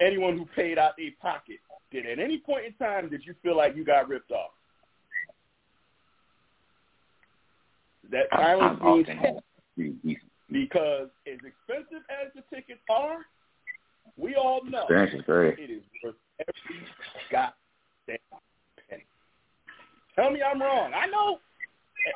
anyone 0.00 0.38
who 0.38 0.46
paid 0.54 0.78
out 0.78 0.92
their 0.96 1.10
pocket 1.20 1.58
did 1.92 2.06
at 2.06 2.18
any 2.18 2.38
point 2.38 2.66
in 2.66 2.72
time 2.74 3.08
did 3.08 3.24
you 3.24 3.34
feel 3.42 3.56
like 3.56 3.76
you 3.76 3.84
got 3.84 4.08
ripped 4.08 4.30
off? 4.32 4.50
That 8.10 8.26
silence 8.34 8.80
means 9.76 10.18
because 10.50 11.08
as 11.26 11.38
expensive 11.38 12.04
as 12.10 12.32
the 12.34 12.42
tickets 12.54 12.80
are, 12.90 13.18
we 14.16 14.34
all 14.34 14.64
know 14.64 14.82
Experience 14.82 15.14
is 15.14 15.22
great. 15.22 15.58
it 15.58 15.70
is 15.70 15.82
worth 16.02 16.14
every 16.40 16.86
goddamn 17.30 18.18
penny. 18.88 19.06
Tell 20.16 20.30
me 20.30 20.40
I'm 20.42 20.60
wrong. 20.60 20.92
I 20.94 21.06
know. 21.06 21.38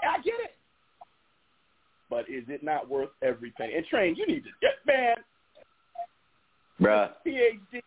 I 0.03 0.21
get 0.23 0.35
it. 0.43 0.57
But 2.11 2.29
is 2.29 2.45
it 2.49 2.63
not 2.63 2.89
worth 2.89 3.11
every 3.23 3.51
penny? 3.53 3.75
And 3.75 3.87
Train, 3.87 4.17
you 4.17 4.27
need 4.27 4.45
to 4.45 4.51
get 4.61 4.75
man, 4.87 5.17
Bruh. 6.81 7.11
PhD, 7.27 7.83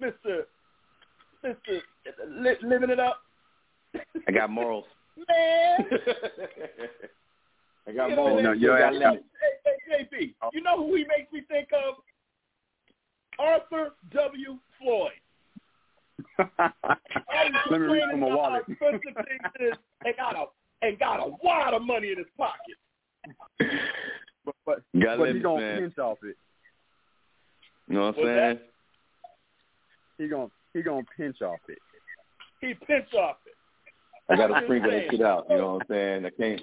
Mister, 0.00 0.46
Mister, 1.42 1.80
li- 2.28 2.56
living 2.62 2.90
it 2.90 3.00
up. 3.00 3.20
I 4.28 4.32
got 4.32 4.50
morals. 4.50 4.84
man. 5.28 5.86
I 7.88 7.92
got 7.92 8.10
You 8.10 8.16
know, 8.16 8.22
morals. 8.28 8.42
No, 8.44 8.52
hey, 8.52 8.58
your 8.58 8.78
ass- 8.78 8.94
hey, 9.02 9.18
hey, 9.64 10.08
JP, 10.12 10.34
you 10.52 10.62
know 10.62 10.76
who 10.76 10.94
he 10.96 11.04
makes 11.04 11.32
me 11.32 11.42
think 11.48 11.68
of? 11.72 11.94
Arthur 13.38 13.90
W. 14.12 14.58
Floyd. 14.78 15.12
Let 17.70 17.80
me 17.80 17.86
read 17.86 18.10
from 18.10 18.20
my 18.20 18.26
about 18.26 18.38
wallet. 18.38 18.62
How 18.66 18.88
expensive 18.88 19.14
things 19.26 19.52
is 19.60 19.78
and 20.04 20.16
got 20.16 20.36
a 20.36 20.44
and 20.82 20.98
got 20.98 21.20
a 21.20 21.32
wad 21.42 21.74
of 21.74 21.82
money 21.82 22.12
in 22.12 22.18
his 22.18 22.26
pocket. 22.36 22.76
but 24.44 24.54
but, 24.66 24.82
Got 25.00 25.18
but 25.18 25.28
he 25.28 25.34
limits, 25.34 25.42
gonna 25.42 25.60
man. 25.60 25.78
pinch 25.80 25.98
off 25.98 26.18
it. 26.22 26.36
You 27.88 27.94
know 27.94 28.00
what 28.06 28.18
I'm 28.18 28.24
What's 28.24 28.26
saying? 28.28 28.58
He 30.18 30.28
gonna 30.28 30.50
he 30.74 30.82
gonna 30.82 31.02
pinch 31.16 31.42
off 31.42 31.58
it. 31.68 31.78
He 32.60 32.74
pinch 32.74 33.12
off 33.14 33.36
it. 33.46 33.54
I 34.28 34.36
gotta 34.36 34.54
just 34.54 34.64
sprinkle 34.64 34.90
that 34.90 35.10
shit 35.10 35.22
out. 35.22 35.46
You 35.50 35.56
know 35.56 35.74
what 35.74 35.82
I'm 35.82 35.86
saying? 35.88 36.26
I 36.26 36.30
can't 36.30 36.60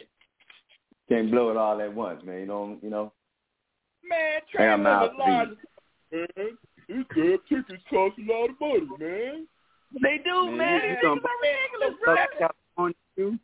can't 1.09 1.31
blow 1.31 1.49
it 1.51 1.57
all 1.57 1.81
at 1.81 1.93
once, 1.93 2.23
man. 2.23 2.39
You 2.39 2.45
know, 2.45 2.77
you 2.81 2.89
know. 2.89 3.11
Man, 4.03 4.19
I 4.19 4.39
got 4.39 4.47
train 4.57 4.83
mouths 4.83 5.13
limit 5.17 5.27
large. 5.27 5.49
Man, 6.37 6.57
these 6.87 7.05
damn 7.15 7.39
tickets 7.63 7.83
cost 7.89 8.15
a 8.19 8.31
lot 8.31 8.49
of 8.49 8.59
money, 8.61 8.87
man. 8.99 9.47
They 10.01 10.19
do, 10.23 10.45
Man, 10.51 10.57
man. 10.57 10.81
you- 10.81 10.87
you 10.89 10.93
It's 10.93 11.01
gonna- 11.01 11.21
ridiculous, 11.41 11.99
bro. 12.03 12.15
Southern 12.15 12.37
California 12.37 12.95
too. 13.15 13.39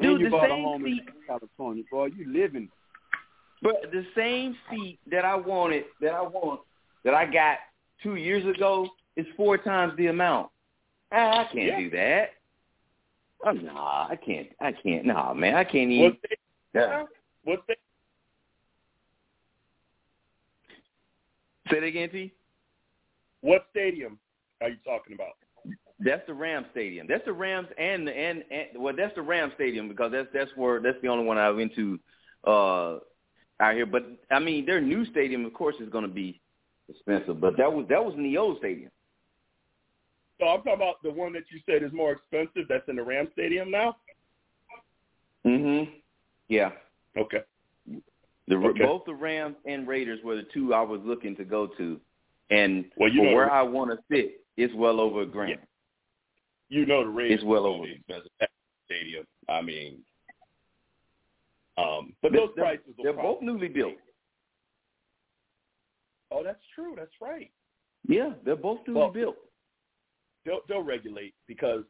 Dude, 0.00 0.20
you 0.20 0.26
the 0.26 0.30
bought 0.30 0.50
a 0.50 0.54
home 0.54 0.84
seat- 0.84 1.02
in 1.08 1.22
California, 1.26 1.84
boy. 1.90 2.06
You 2.06 2.26
living. 2.30 2.70
But 3.62 3.90
the 3.90 4.06
same 4.14 4.56
seat 4.70 4.98
that 5.06 5.24
I 5.24 5.34
wanted, 5.34 5.86
that 6.00 6.12
I 6.12 6.20
want, 6.22 6.60
that 7.04 7.14
I 7.14 7.24
got 7.24 7.58
two 8.02 8.16
years 8.16 8.44
ago, 8.44 8.86
is 9.16 9.26
four 9.36 9.58
times 9.58 9.94
the 9.96 10.06
amount. 10.08 10.50
Ah, 11.12 11.40
I 11.40 11.44
can't 11.44 11.66
Yeah. 11.66 11.78
do 11.80 11.90
that. 11.90 12.34
Oh, 13.44 13.52
nah, 13.52 14.08
I 14.08 14.16
can't. 14.16 14.48
I 14.60 14.72
can't. 14.72 15.04
Nah, 15.04 15.34
man, 15.34 15.54
I 15.54 15.64
can't 15.64 15.90
What 15.90 15.94
even. 15.96 16.18
state? 16.18 16.38
Yeah. 16.74 17.06
What 17.44 17.62
state? 17.64 17.78
Say 21.70 21.80
that 21.80 21.86
again, 21.86 22.10
T. 22.10 22.32
What 23.40 23.66
stadium 23.70 24.18
are 24.60 24.68
you 24.68 24.76
talking 24.84 25.14
about? 25.14 25.34
That's 25.98 26.26
the 26.26 26.34
Rams 26.34 26.66
Stadium. 26.72 27.06
That's 27.08 27.24
the 27.24 27.32
Rams 27.32 27.68
and 27.78 28.06
the 28.06 28.12
and, 28.12 28.44
and 28.50 28.66
well, 28.76 28.94
that's 28.96 29.14
the 29.14 29.22
Rams 29.22 29.52
Stadium 29.54 29.88
because 29.88 30.12
that's 30.12 30.28
that's 30.32 30.50
where 30.54 30.80
that's 30.80 31.00
the 31.02 31.08
only 31.08 31.24
one 31.24 31.38
I've 31.38 31.56
been 31.56 31.70
to 31.74 31.98
uh 32.46 32.98
out 33.60 33.74
here. 33.74 33.86
But 33.86 34.04
I 34.30 34.38
mean, 34.38 34.66
their 34.66 34.80
new 34.80 35.06
stadium, 35.06 35.44
of 35.46 35.54
course, 35.54 35.76
is 35.80 35.88
going 35.88 36.06
to 36.06 36.12
be 36.12 36.40
expensive. 36.88 37.40
But 37.40 37.56
that 37.56 37.72
was 37.72 37.86
that 37.88 38.04
was 38.04 38.14
in 38.14 38.24
the 38.24 38.36
old 38.36 38.58
stadium. 38.58 38.90
So 40.38 40.46
I'm 40.46 40.58
talking 40.58 40.74
about 40.74 41.02
the 41.02 41.10
one 41.10 41.32
that 41.32 41.44
you 41.50 41.60
said 41.66 41.82
is 41.82 41.92
more 41.92 42.12
expensive. 42.12 42.68
That's 42.68 42.86
in 42.88 42.96
the 42.96 43.02
Ram 43.02 43.28
Stadium 43.32 43.70
now. 43.70 43.96
Mhm. 45.44 46.02
Yeah. 46.48 46.72
Okay. 47.16 47.42
The 48.48 48.56
Okay. 48.56 48.84
both 48.84 49.04
the 49.06 49.14
Rams 49.14 49.56
and 49.64 49.88
Raiders 49.88 50.22
were 50.22 50.36
the 50.36 50.42
two 50.44 50.74
I 50.74 50.82
was 50.82 51.00
looking 51.02 51.34
to 51.36 51.44
go 51.44 51.66
to, 51.66 52.00
and 52.50 52.90
Well, 52.96 53.10
you 53.10 53.20
for 53.20 53.24
know 53.26 53.34
where 53.34 53.46
the- 53.46 53.52
I 53.52 53.62
want 53.62 53.90
to 53.90 54.04
sit, 54.08 54.44
it's 54.56 54.72
well 54.74 55.00
over 55.00 55.22
a 55.22 55.26
grand. 55.26 55.66
You 56.68 56.84
know 56.86 57.02
the 57.04 57.10
Raiders 57.10 57.36
It's 57.36 57.44
well 57.44 57.66
over. 57.66 57.86
the 57.86 57.94
expensive 57.94 58.30
stadium. 58.84 59.26
I 59.48 59.62
mean, 59.62 60.04
um, 61.76 62.14
but 62.20 62.32
those 62.32 62.54
they're- 62.54 62.64
prices 62.64 62.94
They're 63.02 63.12
both 63.12 63.40
newly 63.42 63.68
built. 63.68 63.98
Oh, 66.30 66.42
that's 66.42 66.64
true. 66.74 66.94
That's 66.96 67.20
right. 67.20 67.50
Yeah, 68.06 68.34
they're 68.42 68.56
both 68.56 68.86
newly 68.86 69.00
Well, 69.00 69.10
built. 69.10 69.45
They'll, 70.46 70.60
they'll 70.68 70.82
regulate 70.82 71.34
because 71.46 71.82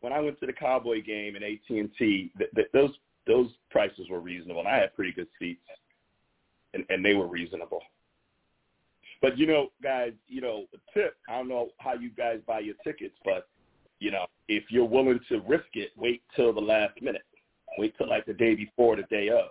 when 0.00 0.12
I 0.12 0.20
went 0.20 0.38
to 0.40 0.46
the 0.46 0.52
Cowboy 0.52 1.02
game 1.02 1.34
in 1.34 1.42
AT 1.42 1.68
and 1.70 1.90
T, 1.98 2.30
th- 2.38 2.50
th- 2.54 2.68
those 2.72 2.90
those 3.26 3.48
prices 3.70 4.06
were 4.10 4.20
reasonable, 4.20 4.60
and 4.60 4.68
I 4.68 4.76
had 4.76 4.94
pretty 4.94 5.12
good 5.12 5.28
seats, 5.38 5.62
and, 6.74 6.84
and 6.88 7.04
they 7.04 7.14
were 7.14 7.28
reasonable. 7.28 7.80
But 9.20 9.38
you 9.38 9.46
know, 9.46 9.68
guys, 9.82 10.12
you 10.28 10.40
know, 10.40 10.64
a 10.74 10.98
tip. 10.98 11.16
I 11.28 11.38
don't 11.38 11.48
know 11.48 11.70
how 11.78 11.94
you 11.94 12.10
guys 12.10 12.40
buy 12.46 12.60
your 12.60 12.74
tickets, 12.84 13.14
but 13.24 13.48
you 14.00 14.10
know, 14.10 14.26
if 14.48 14.64
you're 14.70 14.84
willing 14.84 15.20
to 15.28 15.40
risk 15.46 15.68
it, 15.74 15.92
wait 15.96 16.22
till 16.34 16.52
the 16.52 16.60
last 16.60 17.00
minute. 17.00 17.22
Wait 17.78 17.96
till 17.96 18.08
like 18.08 18.26
the 18.26 18.34
day 18.34 18.54
before, 18.54 18.96
the 18.96 19.04
day 19.04 19.28
of. 19.28 19.50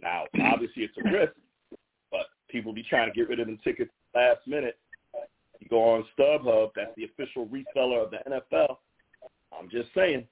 Now, 0.00 0.24
obviously, 0.42 0.84
it's 0.84 0.96
a 1.04 1.10
risk, 1.10 1.32
but 2.10 2.26
people 2.48 2.72
be 2.72 2.84
trying 2.84 3.12
to 3.12 3.14
get 3.14 3.28
rid 3.28 3.40
of 3.40 3.46
them 3.46 3.58
tickets 3.62 3.90
last 4.14 4.46
minute. 4.46 4.78
You 5.60 5.68
go 5.68 5.82
on 5.94 6.04
StubHub, 6.18 6.70
that's 6.74 6.90
the 6.96 7.04
official 7.04 7.46
reseller 7.46 8.04
of 8.04 8.10
the 8.10 8.18
NFL. 8.28 8.76
I'm 9.58 9.68
just 9.70 9.90
saying. 9.94 10.26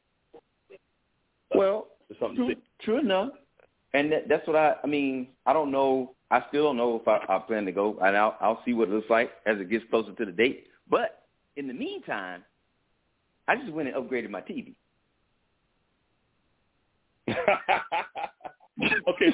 Well, 1.55 1.89
True, 2.19 2.55
true 2.81 2.99
enough. 2.99 3.31
And 3.95 4.13
that, 4.13 4.29
that's 4.29 4.47
what 4.47 4.57
I. 4.57 4.77
I 4.83 4.87
mean, 4.87 5.29
I 5.47 5.53
don't 5.53 5.71
know. 5.71 6.15
I 6.31 6.43
still 6.49 6.65
don't 6.65 6.77
know 6.77 7.01
if 7.01 7.09
I, 7.09 7.25
I 7.29 7.39
plan 7.39 7.65
to 7.67 7.73
go, 7.73 7.99
and 8.03 8.17
I'll 8.17 8.37
I'll 8.41 8.63
see 8.65 8.73
what 8.75 8.89
it 8.89 8.95
looks 8.95 9.11
like 9.11 9.31
as 9.47 9.59
it 9.59 9.71
gets 9.71 9.85
closer 9.91 10.13
to 10.13 10.25
the 10.25 10.33
date. 10.33 10.67
But 10.91 11.25
in 11.57 11.67
the 11.67 11.75
meantime, 11.75 12.45
I 13.47 13.57
just 13.57 13.73
went 13.73 13.89
and 13.89 13.97
upgraded 13.97 14.31
my 14.31 14.41
TV. 14.43 14.75
okay, 17.29 17.37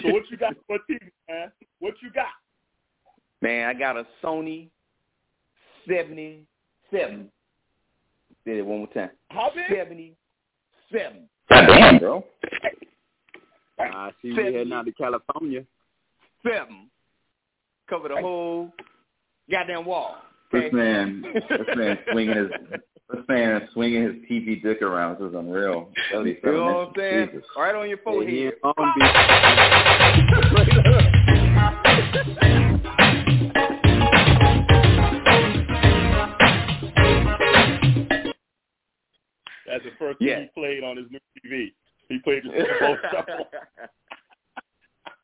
so 0.03 0.13
what 0.13 0.29
you 0.31 0.37
got? 0.37 0.55
What 0.67 0.83
TV, 0.89 1.01
man? 1.29 1.53
What 1.81 1.95
you 2.03 2.11
got? 2.13 2.27
Man, 3.43 3.69
I 3.69 3.75
got 3.75 3.97
a 3.97 4.07
Sony 4.23 4.71
seventy 5.89 6.47
seven. 6.91 7.31
Say 8.47 8.59
it 8.59 8.67
one 8.67 8.79
more 8.79 8.87
time. 8.89 9.11
How 9.31 9.51
big? 9.55 9.77
Seventy 9.77 10.17
seven. 10.93 11.29
Damn, 11.51 11.99
bro. 11.99 12.25
I 13.79 14.11
see 14.23 14.33
we 14.33 14.37
heading 14.37 14.73
out 14.73 14.87
to 14.87 14.93
California. 14.93 15.65
Seven. 16.43 16.91
Cover 17.89 18.09
the 18.09 18.17
whole 18.21 18.73
goddamn 19.51 19.85
wall. 19.85 20.17
This 20.53 20.73
man, 20.73 21.25
this 21.49 21.77
man 21.77 21.99
swinging 22.13 22.37
his, 22.37 22.49
this 23.13 23.25
man 23.29 23.63
is 23.63 23.69
swinging 23.73 24.03
his 24.05 24.15
TV 24.31 24.63
dick 24.63 24.83
around. 24.83 25.19
This 25.19 25.29
is 25.31 25.35
unreal. 25.35 25.91
You 26.13 26.37
know 26.45 26.65
what 26.65 26.89
I'm 26.89 26.93
saying? 26.97 27.29
Jesus. 27.33 27.45
Right 27.57 27.75
on 27.75 27.89
your 27.89 27.99
Hey, 28.07 28.31
he 28.31 28.47
in 28.47 28.53
forehead. 28.63 28.85
Long 30.55 30.75
Beach. 39.75 39.83
That's 39.83 39.95
the 39.95 39.99
first 39.99 40.19
thing 40.19 40.29
Yeah. 40.29 40.41
he 40.41 40.47
played 40.55 40.83
on 40.85 40.97
his 40.97 41.07
new 41.11 41.19
TV. 41.45 41.73
He 42.09 42.19
played 42.19 42.43
the 42.45 42.51
Super 42.51 42.79
Bowl 42.81 42.97
shuffle. 43.11 43.49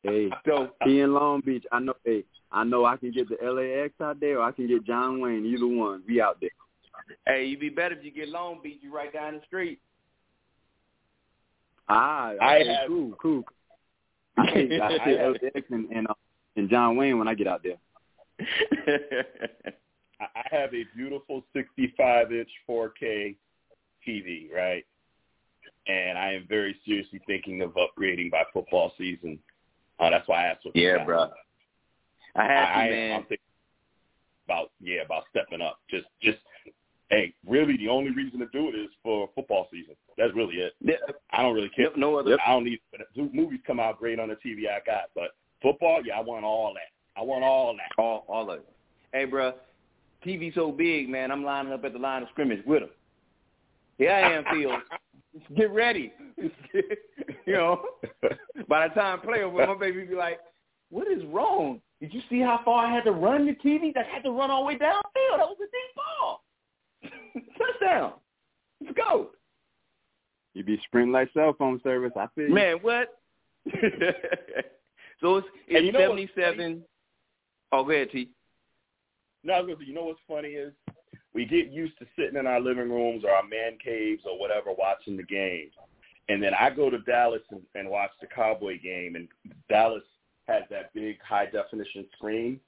Hey, 0.03 0.31
so 0.47 0.71
he 0.83 1.01
in 1.01 1.13
Long 1.13 1.41
Beach. 1.41 1.63
I 1.71 1.77
know. 1.79 1.93
Hey, 2.03 2.23
I 2.51 2.63
know 2.63 2.85
I 2.85 2.97
can 2.97 3.11
get 3.11 3.27
the 3.29 3.35
LAX 3.47 3.93
out 4.01 4.19
there, 4.19 4.39
or 4.39 4.41
I 4.41 4.51
can 4.51 4.67
get 4.67 4.83
John 4.83 5.19
Wayne. 5.21 5.45
Either 5.45 5.67
one, 5.67 6.01
we 6.07 6.19
out 6.19 6.39
there. 6.41 6.49
Hey, 7.27 7.45
you'd 7.45 7.59
be 7.59 7.69
better 7.69 7.93
if 7.93 8.03
you 8.03 8.09
get 8.09 8.27
Long 8.27 8.59
Beach. 8.63 8.79
You 8.81 8.91
right 8.91 9.13
down 9.13 9.35
the 9.35 9.41
street. 9.45 9.79
Ah, 11.87 12.31
I 12.41 12.55
okay, 12.61 12.67
have- 12.73 12.87
cool, 12.87 13.13
cool. 13.21 13.43
I 14.37 14.51
think 14.51 14.71
I 14.81 14.87
I 14.87 15.05
see 15.05 15.17
LAX 15.53 15.67
and 15.69 15.85
and, 15.91 16.07
uh, 16.07 16.13
and 16.55 16.67
John 16.67 16.95
Wayne 16.97 17.19
when 17.19 17.27
I 17.27 17.35
get 17.35 17.45
out 17.47 17.61
there. 17.61 17.77
I 20.19 20.25
I 20.35 20.43
have 20.49 20.73
a 20.73 20.83
beautiful 20.95 21.43
65 21.53 22.31
inch 22.31 22.49
4K 22.67 23.35
TV, 24.07 24.51
right? 24.53 24.85
And 25.87 26.17
I 26.17 26.33
am 26.33 26.45
very 26.47 26.75
seriously 26.85 27.21
thinking 27.25 27.61
of 27.61 27.71
upgrading 27.71 28.31
by 28.31 28.43
football 28.53 28.91
season. 28.97 29.39
Uh, 29.99 30.09
that's 30.09 30.27
why 30.27 30.45
I 30.45 30.47
asked 30.47 30.65
what 30.65 30.75
Yeah, 30.75 31.03
bro. 31.03 31.29
I 32.35 32.41
I, 32.41 32.43
have 32.43 32.69
I 32.75 32.87
to, 32.87 32.91
man. 32.91 33.13
I'm 33.13 33.21
thinking 33.23 33.37
about 34.45 34.71
yeah 34.79 35.01
about 35.01 35.23
stepping 35.29 35.61
up. 35.61 35.79
Just 35.89 36.05
just 36.21 36.39
hey, 37.09 37.33
really 37.47 37.77
the 37.77 37.89
only 37.89 38.11
reason 38.11 38.39
to 38.39 38.47
do 38.53 38.69
it 38.69 38.75
is 38.75 38.89
for 39.03 39.29
football 39.35 39.67
season. 39.71 39.95
That's 40.17 40.33
really 40.33 40.55
it. 40.55 40.73
Yeah. 40.81 40.95
I 41.31 41.41
don't 41.41 41.53
really 41.53 41.69
care. 41.69 41.85
Yep, 41.85 41.97
no 41.97 42.15
other. 42.17 42.37
I 42.45 42.51
don't 42.51 42.63
need 42.63 42.79
movies 43.15 43.59
come 43.67 43.79
out 43.79 43.99
great 43.99 44.19
on 44.19 44.29
the 44.29 44.35
TV 44.35 44.69
I 44.69 44.79
got, 44.85 45.09
but 45.13 45.31
football, 45.61 46.01
yeah, 46.05 46.17
I 46.17 46.21
want 46.21 46.45
all 46.45 46.73
that. 46.73 47.19
I 47.19 47.23
want 47.23 47.43
all 47.43 47.75
that. 47.75 48.01
All 48.01 48.25
all 48.27 48.49
of 48.49 48.59
it. 48.59 48.69
Hey, 49.13 49.25
bro, 49.25 49.53
TV 50.25 50.53
so 50.55 50.71
big, 50.71 51.09
man. 51.09 51.31
I'm 51.31 51.43
lining 51.43 51.73
up 51.73 51.83
at 51.83 51.93
the 51.93 51.99
line 51.99 52.23
of 52.23 52.29
scrimmage 52.29 52.65
with 52.65 52.83
him. 52.83 52.89
Here 54.01 54.11
I 54.11 54.33
am, 54.33 54.43
Fields. 54.51 54.83
Get 55.55 55.71
ready. 55.71 56.11
you 57.45 57.53
know, 57.53 57.83
by 58.67 58.87
the 58.87 58.95
time 58.95 59.21
play 59.21 59.43
over, 59.43 59.67
my 59.67 59.77
baby 59.77 60.05
be 60.05 60.15
like, 60.15 60.39
"What 60.89 61.07
is 61.07 61.23
wrong? 61.25 61.79
Did 61.99 62.11
you 62.11 62.21
see 62.27 62.39
how 62.39 62.61
far 62.65 62.87
I 62.87 62.91
had 62.91 63.03
to 63.03 63.11
run 63.11 63.45
the 63.45 63.53
TV? 63.53 63.95
I 63.95 64.01
had 64.11 64.23
to 64.23 64.31
run 64.31 64.49
all 64.49 64.63
the 64.63 64.69
way 64.69 64.73
downfield. 64.73 65.37
That 65.37 65.47
was 65.47 65.57
a 65.59 65.65
deep 65.69 65.95
ball. 65.95 66.43
Touchdown. 67.59 68.13
Let's 68.83 68.97
go." 68.97 69.29
You 70.55 70.63
be 70.63 70.81
sprinting 70.87 71.13
like 71.13 71.29
cell 71.35 71.53
phone 71.59 71.79
service. 71.83 72.11
I 72.17 72.25
feel 72.33 72.47
you. 72.47 72.55
Man, 72.55 72.77
what? 72.81 73.19
so 75.21 75.37
it's, 75.37 75.47
it's 75.67 75.85
you 75.85 75.91
know 75.91 75.99
77. 75.99 76.81
Oh, 77.71 77.83
go 77.83 77.91
ahead, 77.91 78.09
T. 78.11 78.31
No, 79.43 79.53
I 79.53 79.59
was 79.59 79.67
gonna 79.67 79.79
say, 79.79 79.85
you 79.85 79.93
know 79.93 80.05
what's 80.05 80.19
funny 80.27 80.49
is 80.49 80.73
we 81.33 81.45
get 81.45 81.71
used 81.71 81.97
to 81.99 82.05
sitting 82.15 82.37
in 82.37 82.47
our 82.47 82.59
living 82.59 82.89
rooms 82.89 83.23
or 83.23 83.31
our 83.31 83.43
man 83.43 83.77
caves 83.83 84.23
or 84.25 84.39
whatever 84.39 84.71
watching 84.77 85.15
the 85.15 85.23
games. 85.23 85.71
And 86.29 86.41
then 86.41 86.53
I 86.53 86.69
go 86.69 86.89
to 86.89 86.99
Dallas 86.99 87.41
and, 87.51 87.61
and 87.75 87.89
watch 87.89 88.11
the 88.19 88.27
Cowboy 88.27 88.79
game 88.81 89.15
and 89.15 89.27
Dallas 89.69 90.03
has 90.47 90.63
that 90.69 90.93
big 90.93 91.17
high 91.21 91.45
definition 91.45 92.05
screen 92.15 92.59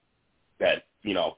that, 0.59 0.83
you 1.01 1.13
know, 1.13 1.37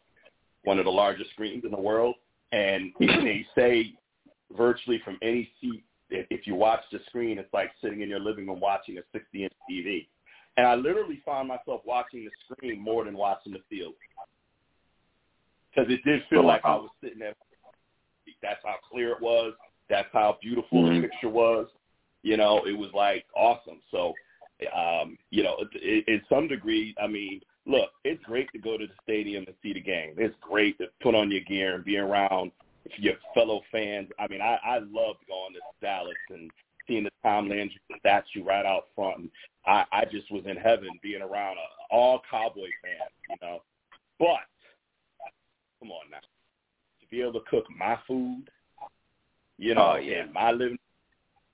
one 0.63 0.79
of 0.79 0.85
the 0.85 0.91
largest 0.91 1.31
screens 1.31 1.63
in 1.65 1.71
the 1.71 1.79
world. 1.79 2.15
And 2.51 2.91
they 2.99 3.45
say 3.55 3.93
virtually 4.55 5.01
from 5.03 5.17
any 5.21 5.49
seat, 5.61 5.83
if, 6.09 6.45
you 6.45 6.55
watch 6.55 6.81
the 6.91 6.99
screen, 7.07 7.39
it's 7.39 7.51
like 7.53 7.71
sitting 7.81 8.01
in 8.01 8.09
your 8.09 8.19
living 8.19 8.47
room 8.47 8.59
watching 8.59 8.97
a 8.97 9.01
60 9.11 9.43
inch 9.43 9.53
TV. 9.69 10.07
And 10.57 10.65
I 10.65 10.75
literally 10.75 11.21
found 11.25 11.47
myself 11.47 11.81
watching 11.83 12.25
the 12.25 12.55
screen 12.55 12.79
more 12.79 13.03
than 13.03 13.17
watching 13.17 13.53
the 13.53 13.61
field 13.69 13.93
because 15.75 15.91
it 15.91 16.03
did 16.03 16.23
feel 16.29 16.45
like 16.45 16.61
I 16.63 16.75
was 16.75 16.89
sitting 17.03 17.19
there. 17.19 17.33
That's 18.41 18.59
how 18.63 18.75
clear 18.91 19.11
it 19.11 19.21
was. 19.21 19.53
That's 19.89 20.11
how 20.13 20.37
beautiful 20.41 20.83
Mhm. 20.83 21.01
the 21.01 21.07
picture 21.07 21.29
was. 21.29 21.67
You 22.23 22.37
know, 22.37 22.65
it 22.65 22.73
was 22.73 22.91
like 22.93 23.25
awesome. 23.35 23.81
So, 23.91 24.15
um, 24.73 25.17
you 25.29 25.43
know, 25.43 25.57
it, 25.57 25.69
it, 25.75 26.07
in 26.07 26.25
some 26.27 26.47
degree, 26.47 26.95
I 26.99 27.07
mean, 27.07 27.41
look, 27.65 27.91
it's 28.03 28.23
great 28.23 28.51
to 28.53 28.57
go 28.57 28.77
to 28.77 28.87
the 28.87 28.93
stadium 29.03 29.43
and 29.47 29.55
see 29.61 29.73
the 29.73 29.81
game. 29.81 30.15
It's 30.17 30.35
great 30.41 30.77
to 30.79 30.87
put 31.01 31.13
on 31.13 31.31
your 31.31 31.41
gear 31.41 31.75
and 31.75 31.83
be 31.83 31.97
around 31.97 32.51
your 32.97 33.15
fellow 33.33 33.61
fans. 33.71 34.09
I 34.19 34.27
mean, 34.27 34.41
I, 34.41 34.59
I 34.63 34.77
loved 34.79 35.19
going 35.27 35.53
to 35.53 35.59
Dallas 35.81 36.15
and 36.29 36.49
seeing 36.87 37.03
the 37.03 37.11
Tom 37.23 37.49
Landry 37.49 37.79
statue 37.99 38.43
right 38.43 38.65
out 38.65 38.87
front. 38.95 39.17
And 39.17 39.31
I, 39.65 39.85
I 39.91 40.05
just 40.05 40.31
was 40.31 40.45
in 40.45 40.57
heaven 40.57 40.89
being 41.01 41.21
around 41.21 41.57
uh, 41.57 41.93
all 41.93 42.21
Cowboy 42.29 42.69
fans, 42.81 43.11
you 43.29 43.35
know. 43.41 43.61
But 44.19 44.39
come 45.85 45.91
on 45.91 46.09
now, 46.11 46.17
to 47.01 47.07
be 47.09 47.21
able 47.21 47.33
to 47.33 47.39
cook 47.49 47.65
my 47.75 47.97
food, 48.07 48.45
you 49.57 49.75
know, 49.75 49.93
Oh, 49.93 49.95
yeah. 49.97 50.23
in 50.23 50.33
my 50.33 50.51
living, 50.51 50.77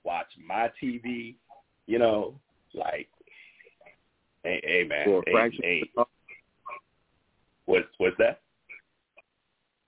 watch 0.04 0.26
my 0.44 0.70
TV, 0.82 1.34
you 1.86 1.98
know, 1.98 2.34
like, 2.74 3.08
hey, 4.44 4.60
hey 4.64 4.84
man, 4.88 5.04
For 5.04 5.18
a 5.20 5.22
hey, 5.26 5.32
fraction, 5.32 5.60
hey, 5.62 5.80
of 5.82 5.88
the 5.88 5.92
cost, 5.96 6.10
what's 7.66 7.86
what's 7.98 8.16
that? 8.18 8.40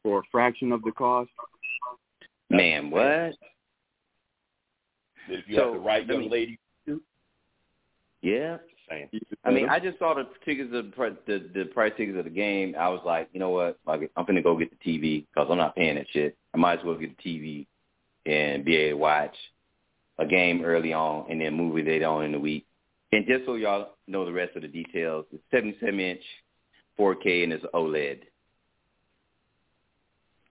for 0.03 0.19
a 0.19 0.23
fraction 0.31 0.71
of 0.71 0.83
the 0.83 0.93
cost. 0.93 1.31
Man, 2.51 2.91
what? 2.91 3.35
If 5.31 5.49
you 5.49 5.57
So, 5.57 5.65
have 5.65 5.73
the 5.73 5.79
right 5.79 6.07
young 6.07 6.21
me- 6.21 6.29
lady, 6.29 6.59
Yeah. 8.21 8.59
Saying, 8.89 9.09
I 9.45 9.51
mean, 9.51 9.69
I 9.69 9.79
just 9.79 9.99
saw 9.99 10.15
the 10.15 10.27
tickets 10.45 10.71
of 10.73 10.87
the, 10.87 10.91
pri- 10.91 11.17
the 11.27 11.49
the 11.55 11.65
price 11.67 11.93
tickets 11.97 12.19
of 12.19 12.25
the 12.25 12.31
game. 12.31 12.75
I 12.79 12.89
was 12.89 13.01
like, 13.05 13.29
you 13.33 13.41
know 13.41 13.51
what? 13.51 13.79
Like, 13.87 14.11
I'm 14.17 14.25
gonna 14.25 14.43
go 14.43 14.57
get 14.59 14.71
the 14.71 14.77
TV 14.77 15.27
because 15.33 15.49
I'm 15.51 15.59
not 15.59 15.77
paying 15.77 15.97
that 15.97 16.07
shit. 16.11 16.37
I 16.53 16.59
might 16.59 16.81
as 16.81 16.85
well 16.85 16.97
get 16.97 17.17
the 17.17 17.23
TV 17.23 17.67
and 18.27 18.65
be 18.65 18.77
able 18.77 18.99
to 18.99 19.03
watch 19.03 19.37
a 20.19 20.27
game 20.27 20.65
early 20.65 20.93
on 20.93 21.31
and 21.31 21.41
then 21.41 21.55
movie 21.55 21.83
later 21.83 22.07
on 22.07 22.25
in 22.25 22.33
the 22.33 22.39
week. 22.39 22.67
And 23.13 23.27
just 23.27 23.47
so 23.47 23.55
y'all 23.55 23.91
know 24.07 24.25
the 24.25 24.33
rest 24.33 24.57
of 24.57 24.63
the 24.63 24.69
details, 24.69 25.27
it's 25.33 25.43
77 25.51 26.01
inch, 26.01 26.23
4K, 26.99 27.45
and 27.45 27.53
it's 27.53 27.65
OLED. 27.75 28.21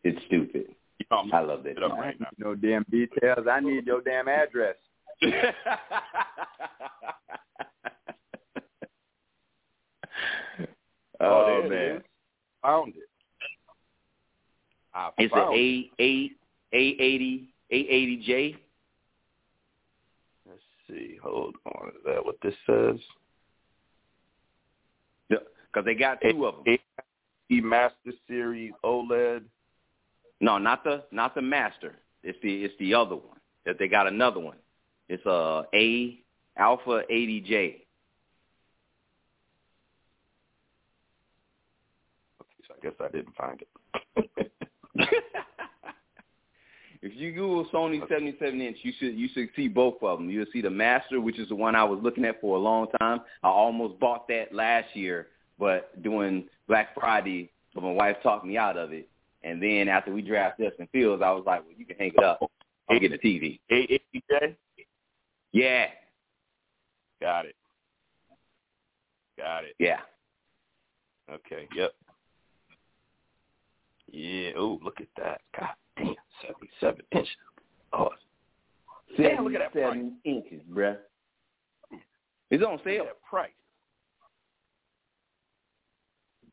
It's 0.04 0.26
stupid. 0.28 0.68
you 1.00 1.06
know, 1.12 1.18
I'm 1.18 1.48
love 1.48 1.64
that. 1.64 1.72
it 1.72 1.84
up 1.84 1.92
shit. 1.92 2.00
right. 2.00 2.16
No 2.38 2.56
damn 2.56 2.86
details. 2.90 3.48
I 3.50 3.60
need 3.60 3.86
your 3.86 4.02
damn 4.02 4.28
address. 4.28 4.76
oh, 11.24 11.64
oh 11.64 11.70
there 11.70 11.70
man, 11.70 11.98
is. 11.98 12.04
Found 12.62 12.94
it. 12.96 13.10
I 14.94 15.10
it's 15.18 15.34
found 15.34 15.54
an 15.56 15.60
it. 15.60 15.92
A 16.00 16.04
A 16.04 16.32
A 16.78 17.02
eighty 17.02 17.54
A 17.72 17.76
eighty 17.76 18.24
J. 18.26 18.56
Let's 20.48 20.62
see. 20.88 21.18
Hold 21.24 21.56
on. 21.66 21.90
Is 21.90 21.96
that 22.06 22.26
what 22.26 22.36
this 22.42 22.54
says? 22.66 23.00
Because 25.30 25.86
they 25.86 25.96
got 25.96 26.20
two 26.22 26.46
of 26.46 26.64
them. 26.64 26.78
A 27.52 27.62
Master 27.62 28.12
Series 28.28 28.74
OLED. 28.84 29.44
No, 30.40 30.58
not 30.58 30.84
the 30.84 31.04
not 31.12 31.36
the 31.36 31.42
master. 31.42 31.96
It's 32.24 32.38
the 32.44 32.64
it's 32.64 32.74
the 32.80 32.94
other 32.94 33.16
one. 33.16 33.38
That 33.66 33.80
they 33.80 33.88
got 33.88 34.08
another 34.08 34.40
one. 34.40 34.58
It's 35.10 35.26
a 35.26 35.64
A 35.74 36.20
Alpha 36.58 37.04
80J. 37.12 37.50
Okay, 37.50 37.84
so 42.68 42.73
I 42.73 42.73
guess 42.84 42.94
I 43.00 43.08
didn't 43.10 43.36
find 43.36 43.62
it. 43.62 44.52
if 47.02 47.16
you 47.16 47.32
Google 47.32 47.66
Sony 47.74 48.08
77 48.08 48.62
inch, 48.62 48.78
you 48.84 48.92
should 49.00 49.16
you 49.16 49.28
should 49.34 49.50
see 49.56 49.68
both 49.68 49.96
of 50.02 50.20
them. 50.20 50.30
You'll 50.30 50.46
see 50.54 50.62
the 50.62 50.70
master, 50.70 51.20
which 51.22 51.40
is 51.40 51.50
the 51.50 51.56
one 51.56 51.76
I 51.76 51.84
was 51.84 52.00
looking 52.04 52.26
at 52.26 52.42
for 52.42 52.58
a 52.58 52.60
long 52.60 52.88
time. 53.00 53.22
I 53.42 53.48
almost 53.48 54.00
bought 54.00 54.28
that 54.28 54.54
last 54.54 54.96
year, 54.96 55.28
but 55.58 56.02
doing 56.04 56.48
Black 56.68 56.94
Friday, 56.94 57.52
so 57.74 57.82
my 57.82 57.92
wife 57.92 58.18
talked 58.22 58.46
me 58.46 58.58
out 58.58 58.78
of 58.78 58.94
it. 58.94 59.10
And 59.44 59.62
then 59.62 59.90
after 59.90 60.14
we 60.14 60.22
drafted 60.22 60.70
Justin 60.70 60.88
Fields, 60.92 61.22
I 61.24 61.32
was 61.32 61.44
like, 61.46 61.64
well, 61.66 61.76
you 61.78 61.86
can 61.86 61.98
hang 61.98 62.12
it 62.16 62.24
up. 62.24 62.40
I'll 62.90 63.00
get 63.00 63.12
a 63.12 63.18
TV. 63.18 63.60
A80J? 63.72 64.56
Yeah, 65.52 65.88
Got 67.24 67.46
it. 67.46 67.56
Got 69.38 69.64
it. 69.64 69.76
yeah. 69.80 70.00
Okay. 71.32 71.70
Yep. 71.74 71.94
Yeah. 74.14 74.52
Oh, 74.56 74.80
look 74.84 75.02
at 75.02 75.08
that. 75.18 75.42
God 75.60 75.70
damn. 75.98 76.14
77 76.48 77.02
inches. 77.12 77.30
Oh, 77.94 78.10
Damn, 79.18 79.44
look 79.44 79.54
at 79.54 79.60
that 79.60 79.74
77 79.74 80.18
inches, 80.24 80.62
bruh. 80.72 80.98
It's 82.50 82.64
on 82.64 82.80
sale. 82.84 83.02
at 83.02 83.08
that 83.08 83.24
price. 83.28 83.52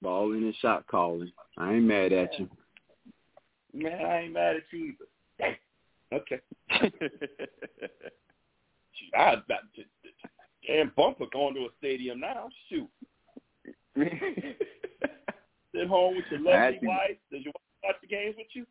Balling 0.03 0.45
and 0.45 0.55
shot 0.57 0.87
calling. 0.87 1.31
I 1.59 1.75
ain't 1.75 1.85
mad 1.85 2.13
at 2.13 2.39
you. 2.39 2.49
Man, 3.75 4.05
I 4.05 4.21
ain't 4.23 4.33
mad 4.33 4.57
at 4.57 4.63
you 4.73 4.95
either. 5.41 5.57
Okay. 6.13 6.41
Shoot, 6.81 6.91
I 9.17 9.33
about 9.33 9.61
to, 9.77 9.83
damn 10.67 10.93
bumper 10.97 11.27
going 11.33 11.55
to 11.55 11.61
a 11.61 11.69
stadium 11.79 12.21
now. 12.21 12.49
Shoot. 12.69 12.89
Sit 15.75 15.87
home 15.87 16.17
with 16.17 16.25
your 16.31 16.41
lovely 16.41 16.79
wife. 16.83 17.17
Does 17.31 17.43
your 17.43 17.53
wife 17.53 17.85
watch 17.85 17.97
the 18.01 18.09
games 18.09 18.35
with 18.37 18.49
you? 18.55 18.67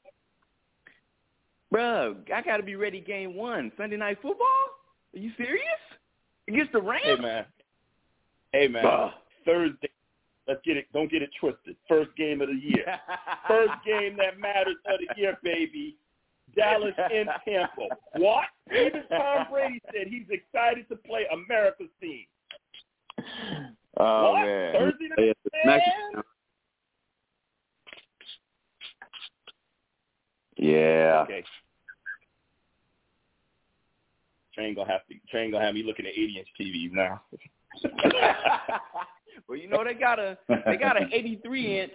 Bruh, 1.74 2.16
I 2.34 2.41
got 2.41 2.58
to 2.58 2.64
be 2.64 2.76
ready 2.76 3.00
game 3.00 3.36
one. 3.36 3.72
Sunday 3.78 3.97
night 3.97 4.18
football? 4.22 4.47
Are 5.16 5.20
you 5.20 5.32
serious? 5.38 5.64
Against 6.47 6.72
the 6.74 6.82
Rams? 6.82 7.04
Hey 7.06 7.16
man. 7.22 7.45
Hey 8.52 8.68
man. 8.68 8.84
Bruh. 8.84 9.12
Thursday. 9.45 9.89
Let's 10.47 10.62
get 10.66 10.78
it. 10.78 10.88
Don't 10.93 11.12
get 11.12 11.22
it 11.22 11.30
twisted. 11.39 11.76
First 11.88 12.10
game 12.18 12.41
of 12.41 12.47
the 12.47 12.56
year. 12.56 12.86
First 13.47 13.74
game 13.86 14.18
that 14.18 14.39
matters 14.39 14.78
of 14.91 15.00
the 15.00 15.22
year, 15.22 15.38
baby. 15.43 15.95
Dallas 16.56 16.95
in 17.14 17.28
Tampa. 17.45 17.95
What? 18.16 18.45
Even 18.72 19.04
Tom 19.10 19.45
Brady 19.52 19.80
said 19.93 20.08
he's 20.08 20.26
excited 20.30 20.89
to 20.89 20.95
play 20.95 21.26
America's 21.32 21.89
team. 22.02 22.26
oh, 24.00 24.32
what? 24.32 24.45
man. 24.45 24.74
Thursday 24.74 25.08
night? 25.10 25.20
it's 25.20 25.39
Man? 25.66 25.80
SmackDown. 25.80 26.24
Yeah. 30.70 31.24
Okay. 31.24 31.43
Train 34.53 34.76
gonna 34.76 34.91
have 34.91 35.05
to. 35.07 35.15
Train 35.30 35.51
gonna 35.51 35.65
have 35.65 35.74
me 35.74 35.84
looking 35.84 36.05
at 36.05 36.11
80 36.11 36.38
inch 36.39 36.47
TVs 36.59 36.91
now. 36.91 37.22
well, 39.47 39.57
you 39.57 39.70
know 39.70 39.84
they 39.84 39.93
got 39.93 40.20
a 40.20 40.38
they 40.65 40.76
got 40.78 41.01
an 41.01 41.09
83 41.13 41.82
inch 41.82 41.91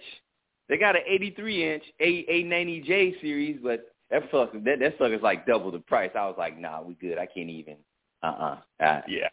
They 0.67 0.77
got 0.77 0.95
an 0.95 1.03
83 1.05 1.73
inch 1.73 1.83
A 1.99 2.25
A90J 2.25 3.21
series, 3.21 3.59
but 3.61 3.93
that 4.09 4.23
sucker 4.31 4.59
that 4.59 4.79
that 4.79 4.93
sucker's 4.97 5.21
like 5.21 5.45
double 5.45 5.71
the 5.71 5.79
price. 5.79 6.11
I 6.15 6.25
was 6.25 6.35
like, 6.37 6.57
nah, 6.57 6.81
we 6.81 6.95
good. 6.95 7.17
I 7.17 7.25
can't 7.25 7.49
even. 7.49 7.77
Uh-uh. 8.23 8.57
Uh 8.79 9.01
Yeah. 9.07 9.27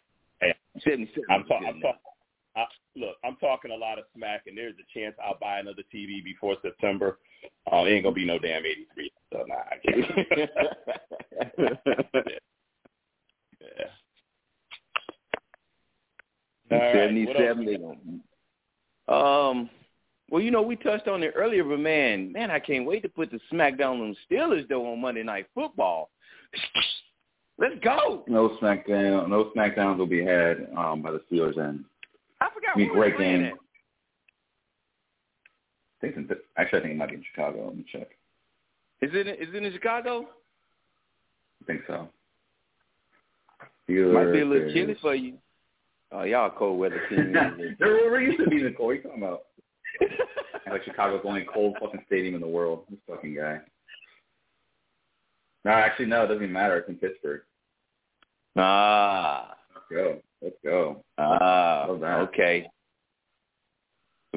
Seventy-seven. 0.83 1.25
I'm 1.29 1.43
talking. 1.45 1.67
I'm 1.67 1.81
talking. 1.81 1.99
I, 2.55 2.65
look, 2.95 3.15
I'm 3.23 3.35
talking 3.37 3.71
a 3.71 3.75
lot 3.75 3.97
of 3.97 4.05
smack, 4.15 4.43
and 4.47 4.57
there's 4.57 4.75
a 4.75 4.99
chance 4.99 5.15
I'll 5.23 5.37
buy 5.39 5.59
another 5.59 5.83
TV 5.93 6.23
before 6.23 6.55
September. 6.61 7.19
Uh, 7.71 7.77
it 7.77 7.91
ain't 7.91 8.03
gonna 8.03 8.13
be 8.13 8.25
no 8.25 8.37
damn 8.37 8.65
83. 8.65 9.11
So 9.33 9.43
nah, 9.47 9.55
I 9.55 9.77
can't. 9.83 10.27
yeah. 11.59 11.67
yeah. 16.69 16.71
All 16.71 16.77
right, 16.77 16.95
Seventy-seven. 16.95 18.21
Um. 19.07 19.69
Well, 20.29 20.41
you 20.41 20.51
know, 20.51 20.61
we 20.61 20.75
touched 20.77 21.07
on 21.07 21.21
it 21.21 21.33
earlier, 21.35 21.63
but 21.63 21.79
man, 21.79 22.31
man, 22.31 22.49
I 22.49 22.59
can't 22.59 22.85
wait 22.87 23.03
to 23.03 23.09
put 23.09 23.29
the 23.29 23.39
smackdown 23.51 24.01
on 24.01 24.15
the 24.15 24.35
Steelers 24.35 24.67
though 24.67 24.91
on 24.91 25.01
Monday 25.01 25.21
Night 25.23 25.47
Football. 25.53 26.09
Let's 27.59 27.75
go. 27.83 28.23
No 28.27 28.57
SmackDown, 28.61 29.29
no 29.29 29.51
SmackDowns 29.55 29.97
will 29.97 30.07
be 30.07 30.23
had 30.23 30.67
um, 30.75 31.01
by 31.03 31.11
the 31.11 31.21
Steelers 31.31 31.57
end. 31.59 31.85
I 32.41 32.49
forgot 32.53 32.75
Be 32.75 32.87
great 32.87 33.17
game. 33.17 33.53
I 36.01 36.07
think 36.07 36.31
actually 36.57 36.79
I 36.79 36.81
think 36.81 36.93
it 36.93 36.97
might 36.97 37.09
be 37.09 37.15
in 37.15 37.23
Chicago. 37.31 37.67
Let 37.67 37.77
me 37.77 37.85
check. 37.91 38.09
Is 39.03 39.09
it 39.13 39.27
is 39.27 39.53
it 39.53 39.63
in 39.63 39.73
Chicago? 39.73 40.27
I 41.61 41.65
think 41.65 41.81
so. 41.87 42.07
Might 43.89 44.31
be 44.31 44.39
a 44.39 44.45
little 44.45 44.69
Steelers 44.69 44.73
chilly 44.73 44.95
for 45.01 45.13
you. 45.13 45.33
Oh, 46.13 46.23
y'all 46.23 46.49
cold 46.57 46.79
weather 46.79 47.01
team. 47.09 47.33
There 47.79 48.09
we're 48.09 48.21
used 48.21 48.39
to 48.39 48.49
being 48.49 48.63
the 48.63 48.71
cold. 48.71 48.87
What 48.87 48.91
are 48.91 48.95
you 48.95 49.01
talking 49.01 49.23
about? 49.23 49.41
like 50.71 50.85
Chicago's 50.85 51.21
the 51.21 51.27
only 51.27 51.45
cold 51.53 51.75
fucking 51.81 52.03
stadium 52.05 52.35
in 52.35 52.39
the 52.39 52.47
world. 52.47 52.85
This 52.89 52.99
fucking 53.09 53.35
guy. 53.35 53.59
No, 55.65 55.71
actually, 55.71 56.05
no. 56.05 56.23
It 56.23 56.27
doesn't 56.27 56.43
even 56.43 56.53
matter. 56.53 56.77
It's 56.77 56.87
in 56.87 56.95
Pittsburgh. 56.95 57.41
ah, 58.55 59.53
Let's 59.75 59.85
go. 59.91 60.21
Let's 60.41 60.55
go. 60.63 61.03
ah, 61.17 61.87
okay. 61.89 62.69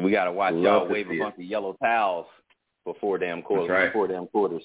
We 0.02 0.10
gotta 0.10 0.32
watch 0.32 0.54
Love 0.54 0.62
y'all 0.62 0.88
wave 0.88 1.08
a 1.08 1.18
bunch 1.18 1.36
of 1.36 1.44
yellow 1.44 1.76
towels 1.80 2.26
for 2.87 2.95
four 3.01 3.18
damn 3.18 3.43
quarters. 3.43 3.68
right. 3.68 3.93
Four 3.93 4.07
damn 4.07 4.28
quarters. 4.28 4.62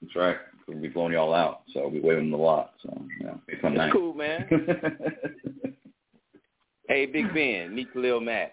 That's 0.00 0.16
right. 0.16 0.36
We'll 0.66 0.80
be 0.80 0.88
blowing 0.88 1.12
y'all 1.12 1.34
out, 1.34 1.62
so 1.72 1.80
we'll 1.82 1.90
be 1.90 2.00
waving 2.00 2.30
them 2.30 2.40
a 2.40 2.42
lot. 2.42 2.72
So 2.82 3.02
yeah, 3.20 3.34
it's 3.46 3.60
fun 3.60 3.74
That's 3.74 3.88
night. 3.88 3.92
cool, 3.92 4.14
man. 4.14 4.46
hey, 6.88 7.06
Big 7.06 7.32
Ben, 7.34 7.74
meet 7.74 7.92
Khalil 7.92 8.20
Mack. 8.20 8.52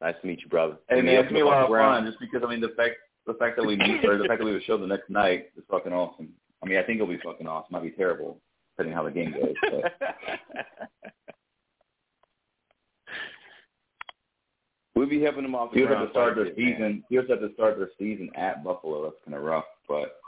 Nice 0.00 0.14
to 0.20 0.26
meet 0.26 0.40
you, 0.40 0.48
brother. 0.48 0.76
Hey 0.88 1.02
man, 1.02 1.16
it's 1.16 1.24
gonna 1.24 1.34
be 1.34 1.40
a 1.40 1.46
lot 1.46 1.64
of 1.64 1.68
Brown. 1.70 2.02
fun 2.02 2.06
just 2.06 2.20
because 2.20 2.42
I 2.46 2.50
mean 2.50 2.60
the 2.60 2.72
fact 2.76 2.94
the 3.26 3.34
fact 3.34 3.56
that 3.56 3.66
we 3.66 3.76
meet 3.76 4.04
or 4.04 4.16
the 4.16 4.24
fact 4.28 4.38
that 4.38 4.44
we 4.44 4.52
have 4.52 4.60
a 4.60 4.64
show 4.64 4.78
the 4.78 4.86
next 4.86 5.10
night 5.10 5.50
is 5.56 5.64
fucking 5.70 5.92
awesome. 5.92 6.28
I 6.62 6.66
mean 6.66 6.78
I 6.78 6.82
think 6.82 6.96
it'll 6.96 7.06
be 7.12 7.20
fucking 7.22 7.46
awesome. 7.46 7.72
Might 7.72 7.82
be 7.82 7.90
terrible 7.90 8.40
depending 8.76 8.96
on 8.96 9.04
how 9.04 9.08
the 9.10 9.14
game 9.14 9.32
goes. 9.32 9.54
But 9.62 9.92
we'll 15.00 15.08
be 15.08 15.22
helping 15.22 15.42
them 15.42 15.54
off 15.54 15.72
the 15.72 15.80
Steelers 15.80 15.88
have 15.88 15.96
ground 15.96 16.08
to 16.08 16.12
start 16.12 16.34
quite 16.34 16.42
a 16.42 16.44
their 16.44 16.54
bit, 16.54 16.78
man. 16.78 17.02
season. 17.02 17.04
Steelers 17.10 17.30
have 17.30 17.40
to 17.40 17.54
start 17.54 17.78
their 17.78 17.88
season 17.98 18.30
at 18.34 18.62
Buffalo. 18.62 19.04
That's 19.04 19.16
kind 19.24 19.34
of 19.34 19.42
rough, 19.42 19.64
but 19.88 20.20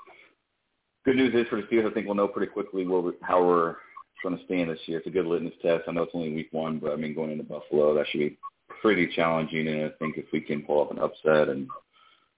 good 1.05 1.17
news 1.17 1.35
is 1.35 1.47
for 1.49 1.57
the 1.57 1.67
Steelers. 1.67 1.91
I 1.91 1.95
think 1.95 2.07
we'll 2.07 2.15
know 2.15 2.27
pretty 2.27 2.51
quickly 2.51 2.87
where 2.87 3.01
we, 3.03 3.13
how 3.21 3.45
we're 3.45 3.77
going 4.23 4.39
to 4.39 4.45
stand 4.47 4.71
this 4.71 4.79
year. 4.87 4.99
It's 4.99 5.07
a 5.07 5.11
good 5.11 5.27
litmus 5.27 5.53
test. 5.61 5.85
I 5.87 5.93
know 5.93 6.05
it's 6.05 6.13
only 6.15 6.33
week 6.33 6.49
one, 6.53 6.79
but 6.79 6.93
I 6.93 6.97
mean 6.97 7.15
going 7.15 7.31
into 7.31 7.45
Buffalo, 7.45 7.95
that 7.95 8.07
should 8.09 8.21
be 8.21 8.39
pretty 8.81 9.09
challenging. 9.15 9.69
And 9.69 9.85
I 9.85 9.91
think 9.99 10.17
if 10.17 10.25
we 10.33 10.41
can 10.41 10.63
pull 10.63 10.79
off 10.79 10.91
an 10.91 10.99
upset, 10.99 11.51
and 11.51 11.69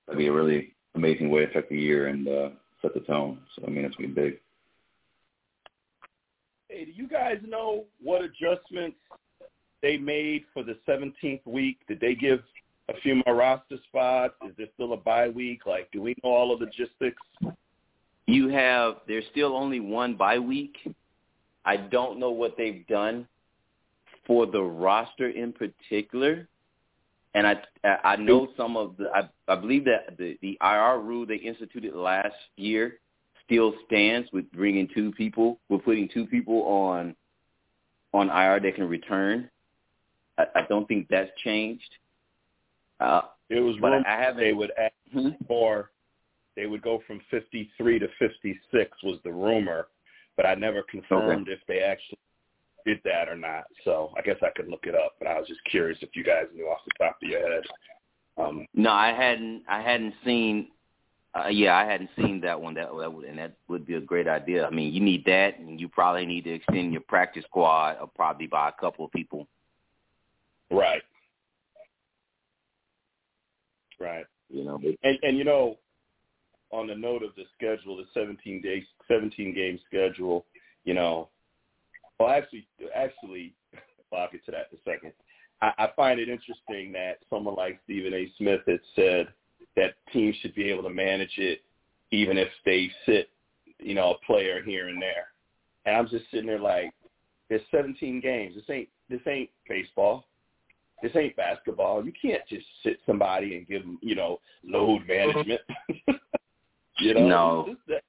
that'd 0.07 0.19
be 0.19 0.27
a 0.27 0.33
really 0.33 0.73
amazing 0.97 1.31
way 1.31 1.45
to 1.45 1.51
affect 1.51 1.71
the 1.71 1.79
year 1.79 2.09
and 2.09 2.27
uh, 2.27 2.49
set 2.83 2.95
the 2.95 3.01
tone. 3.01 3.39
So 3.55 3.65
I 3.65 3.71
mean, 3.71 3.85
it's 3.85 3.95
gonna 3.95 4.09
be 4.09 4.15
big. 4.15 4.41
Hey, 6.69 6.87
do 6.87 6.91
you 6.91 7.07
guys 7.07 7.37
know 7.47 7.85
what 8.03 8.23
adjustments 8.23 8.97
they 9.85 9.99
made 9.99 10.45
for 10.55 10.63
the 10.63 10.79
17th 10.89 11.45
week? 11.45 11.79
Did 11.87 12.01
they 12.01 12.15
give 12.15 12.41
a 12.89 12.95
few 13.03 13.23
more 13.27 13.37
roster 13.37 13.77
spots? 13.87 14.35
Is 14.49 14.55
there 14.57 14.67
still 14.75 14.95
a 14.95 14.97
bye 14.97 15.29
week? 15.29 15.67
Like, 15.67 15.91
do 15.93 16.01
we 16.01 16.17
know 16.25 16.31
all 16.31 16.53
of 16.53 16.61
the 16.61 16.65
logistics? 16.65 17.23
You 18.27 18.49
have 18.49 18.95
there's 19.07 19.25
still 19.31 19.55
only 19.55 19.81
one 19.81 20.17
bye 20.17 20.39
week. 20.39 20.75
I 21.67 21.77
don't 21.77 22.19
know 22.19 22.31
what 22.31 22.57
they've 22.57 22.87
done 22.87 23.29
for 24.27 24.47
the 24.47 24.63
roster 24.63 25.29
in 25.29 25.53
particular, 25.53 26.49
and 27.35 27.47
I 27.47 27.57
I 28.03 28.17
know 28.17 28.49
some 28.57 28.79
of 28.79 28.97
the 28.97 29.11
I 29.15 29.29
I 29.53 29.57
believe 29.57 29.85
that 29.85 30.17
the 30.17 30.39
the 30.41 30.57
IR 30.63 31.01
rule 31.01 31.27
they 31.27 31.37
instituted 31.37 31.95
last 31.95 32.35
year 32.57 33.01
still 33.45 33.75
stands 33.85 34.31
with 34.33 34.51
bringing 34.53 34.89
two 34.95 35.13
people. 35.13 35.59
We're 35.69 35.79
putting 35.79 36.09
two 36.09 36.27
people 36.27 36.63
on 36.63 37.15
on 38.15 38.31
IR 38.31 38.61
that 38.61 38.77
can 38.77 38.89
return. 38.89 39.51
I, 40.39 40.45
I 40.57 40.63
don't 40.69 40.87
think 40.89 41.07
that's 41.09 41.31
changed. 41.43 41.91
Uh, 43.01 43.23
It 43.51 43.61
was 43.61 43.77
but 43.81 43.93
I 44.07 44.21
haven't. 44.21 44.41
they 44.43 44.53
would 44.53 44.73
add 44.79 44.91
Hmm? 45.13 45.31
more. 45.49 45.91
They 46.57 46.67
would 46.67 46.83
go 46.83 47.03
from 47.07 47.21
53 47.31 47.99
to 48.01 48.09
56 48.19 49.03
was 49.03 49.19
the 49.25 49.33
rumor, 49.33 49.89
but 50.37 50.47
I 50.47 50.55
never 50.55 50.83
confirmed 50.83 51.49
if 51.49 51.59
they 51.69 51.81
actually 51.81 52.19
did 52.87 53.01
that 53.05 53.29
or 53.29 53.37
not. 53.37 53.65
So 53.85 54.13
I 54.17 54.23
guess 54.23 54.37
I 54.43 54.51
could 54.57 54.69
look 54.69 54.87
it 54.87 54.95
up, 54.95 55.13
but 55.19 55.27
I 55.29 55.39
was 55.39 55.49
just 55.49 55.61
curious 55.71 55.99
if 56.01 56.11
you 56.15 56.23
guys 56.25 56.47
knew 56.55 56.67
off 56.67 56.79
the 56.85 57.05
top 57.05 57.17
of 57.23 57.29
your 57.29 57.41
head. 57.41 57.63
Um, 58.37 58.67
No, 58.75 58.91
I 58.91 59.13
hadn't. 59.13 59.63
I 59.69 59.81
hadn't 59.83 60.15
seen. 60.25 60.69
Uh, 61.35 61.49
yeah, 61.49 61.77
I 61.77 61.85
hadn't 61.85 62.11
seen 62.17 62.41
that 62.43 62.61
one. 62.61 62.75
That 62.75 62.89
that 63.01 63.13
would 63.13 63.25
and 63.25 63.39
that 63.39 63.55
would 63.69 63.85
be 63.87 63.95
a 63.95 64.01
great 64.01 64.29
idea. 64.29 64.65
I 64.67 64.71
mean, 64.71 64.93
you 64.93 65.01
need 65.01 65.25
that, 65.27 65.59
and 65.59 65.81
you 65.81 65.89
probably 65.89 66.27
need 66.27 66.45
to 66.45 66.55
extend 66.55 66.93
your 66.93 67.03
practice 67.03 67.45
squad, 67.45 67.97
uh, 68.01 68.07
probably 68.07 68.47
by 68.47 68.69
a 68.69 68.73
couple 68.81 69.05
of 69.05 69.13
people. 69.13 69.47
Right. 70.75 71.03
Right. 74.01 74.27
You 74.51 74.65
know, 74.65 74.81
And 75.03 75.19
and 75.23 75.39
you 75.39 75.45
know, 75.45 75.79
on 76.71 76.87
the 76.87 76.95
note 76.95 77.23
of 77.23 77.31
the 77.37 77.45
schedule, 77.57 77.97
the 77.97 78.05
17 78.13 78.61
day 78.61 78.85
17 79.09 79.55
game 79.55 79.79
schedule, 79.87 80.45
you 80.85 80.95
know, 80.95 81.29
well 82.19 82.31
actually 82.31 82.67
actually 82.95 83.55
well, 84.11 84.23
I'll 84.23 84.31
get 84.31 84.45
to 84.47 84.51
that 84.53 84.69
in 84.73 84.79
a 84.79 84.91
second. 84.91 85.13
I, 85.63 85.73
I 85.79 85.89
find 85.97 86.21
it 86.21 86.29
interesting 86.29 86.93
that 86.93 87.19
someone 87.31 87.55
like 87.55 87.81
Stephen 87.85 88.15
A. 88.15 88.31
Smith 88.37 88.61
had 88.67 88.81
said 88.95 89.29
that 89.77 89.95
teams 90.13 90.37
should 90.41 90.55
be 90.55 90.71
able 90.71 90.83
to 90.83 90.91
manage 90.91 91.39
it 91.39 91.63
even 92.11 92.39
if 92.39 92.49
they 92.65 92.91
sit, 93.07 93.31
you 93.79 93.95
know, 93.95 94.13
a 94.13 94.27
player 94.27 94.63
here 94.63 94.89
and 94.89 95.01
there. 95.01 95.29
And 95.85 95.97
I'm 95.97 96.09
just 96.09 96.25
sitting 96.31 96.47
there 96.47 96.61
like, 96.61 96.91
there's 97.49 97.63
17 97.71 98.21
games. 98.21 98.55
This 98.55 98.65
ain't 98.71 98.89
this 99.09 99.21
ain't 99.27 99.51
baseball. 99.69 100.25
This 101.05 101.13
ain't 101.17 101.37
basketball. 101.37 102.03
You 102.03 102.15
can't 102.21 102.41
just 102.49 102.65
sit 102.83 102.99
somebody 103.05 103.59
and 103.59 103.69
give 103.69 103.83
them, 103.83 103.99
you 104.01 104.15
know, 104.15 104.41
load 104.65 105.07
management. 105.07 105.61
you 106.99 107.13
know, 107.13 107.29
No. 107.29 107.77
That, 107.87 108.03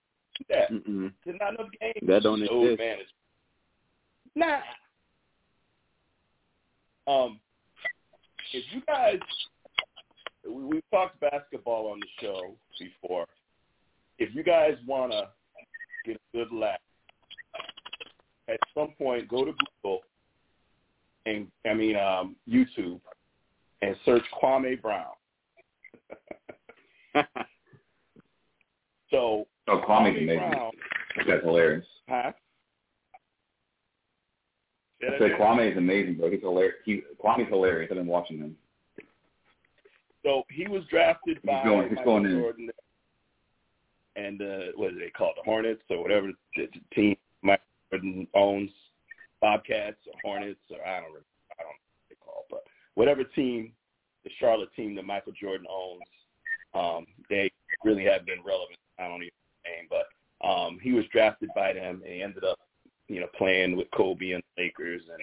that. 0.47 0.71
Mm-mm. 0.71 1.11
There's 1.25 1.37
not 1.41 1.55
enough 1.55 1.71
games. 1.81 2.07
That 2.07 2.23
don't 2.23 2.39
load 2.39 2.71
exist. 2.71 2.79
management. 2.79 4.63
Nah. 7.05 7.13
Um, 7.13 7.41
if 8.53 8.63
you 8.71 8.81
guys, 8.87 9.19
we, 10.47 10.63
we've 10.63 10.89
talked 10.89 11.19
basketball 11.19 11.91
on 11.91 11.99
the 11.99 12.07
show 12.21 12.55
before. 12.79 13.25
If 14.19 14.33
you 14.33 14.41
guys 14.41 14.75
want 14.87 15.11
to 15.11 15.23
get 16.05 16.15
a 16.15 16.37
good 16.37 16.53
laugh, 16.53 16.79
at 18.47 18.59
some 18.73 18.93
point 18.97 19.27
go 19.27 19.43
to 19.43 19.51
Google 19.83 19.99
and 21.25 21.47
I 21.65 21.73
mean 21.73 21.95
um, 21.95 22.35
YouTube 22.49 22.99
and 23.81 23.95
search 24.05 24.23
Kwame 24.41 24.81
Brown. 24.81 25.05
so 29.09 29.47
Oh, 29.67 29.81
Kwame's 29.87 30.15
amazing. 30.17 30.37
Brown, 30.37 30.71
guy's 31.27 31.41
hilarious. 31.43 31.85
huh? 32.07 32.31
Say 35.01 35.07
I 35.15 35.19
said? 35.19 35.31
Kwame 35.39 35.71
is 35.71 35.77
amazing, 35.77 36.15
bro. 36.17 36.29
He's 36.29 36.41
hilarious. 36.41 36.75
He, 36.85 37.01
Kwame's 37.23 37.49
hilarious. 37.49 37.89
I've 37.91 37.97
been 37.97 38.05
watching 38.07 38.37
him. 38.37 38.55
So 40.23 40.43
he 40.51 40.67
was 40.67 40.83
drafted 40.89 41.37
He's 41.41 41.45
by 41.45 41.63
going- 41.63 41.89
he's 41.89 41.97
Michael 41.97 42.19
going 42.19 42.25
in. 42.31 42.39
Jordan 42.39 42.69
and 44.15 44.41
uh, 44.41 44.59
what 44.75 44.91
do 44.93 44.99
they 44.99 45.09
call 45.09 45.29
it, 45.31 45.35
the 45.37 45.43
Hornets 45.43 45.81
or 45.89 46.01
whatever 46.01 46.27
the, 46.55 46.67
the 46.67 46.79
team 46.95 47.15
Michael 47.41 47.63
Jordan 47.91 48.27
owns, 48.33 48.69
Bobcats 49.41 49.97
or 50.07 50.13
Hornets 50.23 50.59
or 50.69 50.85
I 50.85 51.01
don't 51.01 51.09
remember, 51.09 51.25
I 51.59 51.63
don't 51.63 51.73
know 51.73 51.87
what 51.93 52.09
they 52.09 52.15
call, 52.15 52.45
but 52.49 52.63
whatever 52.95 53.23
team, 53.23 53.71
the 54.23 54.31
Charlotte 54.39 54.73
team 54.75 54.95
that 54.95 55.05
Michael 55.05 55.33
Jordan 55.39 55.67
owns, 55.69 56.01
um, 56.73 57.05
they 57.29 57.51
really 57.83 58.03
have 58.05 58.25
been 58.25 58.43
relevant. 58.45 58.79
I 58.99 59.07
don't 59.07 59.21
even 59.21 59.31
name, 59.65 59.87
but 59.89 60.47
um, 60.47 60.79
he 60.81 60.93
was 60.93 61.05
drafted 61.11 61.49
by 61.55 61.73
them 61.73 62.01
and 62.03 62.13
he 62.13 62.21
ended 62.21 62.43
up, 62.43 62.59
you 63.07 63.19
know, 63.19 63.27
playing 63.37 63.75
with 63.75 63.91
Kobe 63.91 64.31
and 64.31 64.43
the 64.55 64.63
Lakers, 64.63 65.03
and 65.11 65.21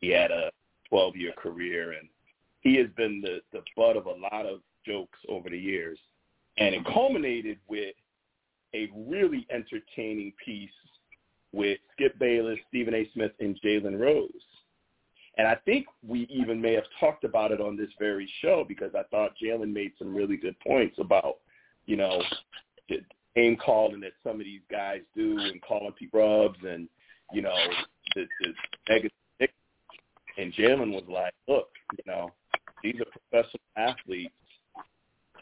he 0.00 0.08
had 0.08 0.30
a 0.30 0.50
12-year 0.92 1.32
career 1.38 1.92
and 1.92 2.08
he 2.60 2.76
has 2.76 2.86
been 2.96 3.20
the 3.20 3.40
the 3.52 3.62
butt 3.76 3.96
of 3.96 4.06
a 4.06 4.10
lot 4.10 4.46
of 4.46 4.60
jokes 4.86 5.18
over 5.28 5.50
the 5.50 5.58
years, 5.58 5.98
and 6.58 6.74
it 6.74 6.84
culminated 6.86 7.58
with 7.68 7.94
a 8.74 8.88
really 8.96 9.46
entertaining 9.50 10.32
piece 10.44 10.70
with 11.52 11.78
Skip 11.92 12.18
Bayless, 12.18 12.58
Stephen 12.68 12.94
A. 12.94 13.08
Smith, 13.12 13.32
and 13.40 13.58
Jalen 13.62 13.98
Rose. 13.98 14.30
And 15.38 15.46
I 15.48 15.54
think 15.64 15.86
we 16.06 16.26
even 16.30 16.60
may 16.60 16.74
have 16.74 16.84
talked 17.00 17.24
about 17.24 17.52
it 17.52 17.60
on 17.60 17.76
this 17.76 17.88
very 17.98 18.30
show 18.42 18.64
because 18.66 18.94
I 18.94 19.02
thought 19.10 19.32
Jalen 19.42 19.72
made 19.72 19.92
some 19.98 20.14
really 20.14 20.36
good 20.36 20.58
points 20.60 20.96
about, 20.98 21.38
you 21.86 21.96
know, 21.96 22.22
the 22.88 23.00
name 23.34 23.56
calling 23.56 24.00
that 24.00 24.12
some 24.22 24.40
of 24.40 24.44
these 24.44 24.60
guys 24.70 25.00
do 25.16 25.38
and 25.38 25.62
calling 25.62 25.92
people 25.92 26.20
rubs 26.20 26.58
and, 26.68 26.86
you 27.32 27.40
know, 27.40 27.56
the, 28.14 28.26
the 28.40 28.52
negative. 28.88 29.12
And 30.38 30.52
Jalen 30.54 30.92
was 30.92 31.04
like, 31.08 31.34
look, 31.48 31.68
you 31.92 32.10
know, 32.10 32.30
these 32.82 32.96
are 33.00 33.20
professional 33.30 33.60
athletes. 33.76 34.32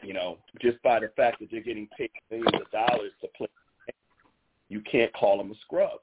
You 0.03 0.13
know, 0.13 0.39
just 0.59 0.81
by 0.81 0.99
the 0.99 1.11
fact 1.15 1.39
that 1.39 1.49
they're 1.51 1.61
getting 1.61 1.87
paid 1.95 2.09
millions 2.31 2.59
of 2.59 2.71
dollars 2.71 3.11
to 3.21 3.27
play, 3.37 3.47
you 4.71 4.81
can't 4.89 5.11
call 5.13 5.37
them 5.37 5.51
a 5.51 5.55
scrub. 5.65 5.99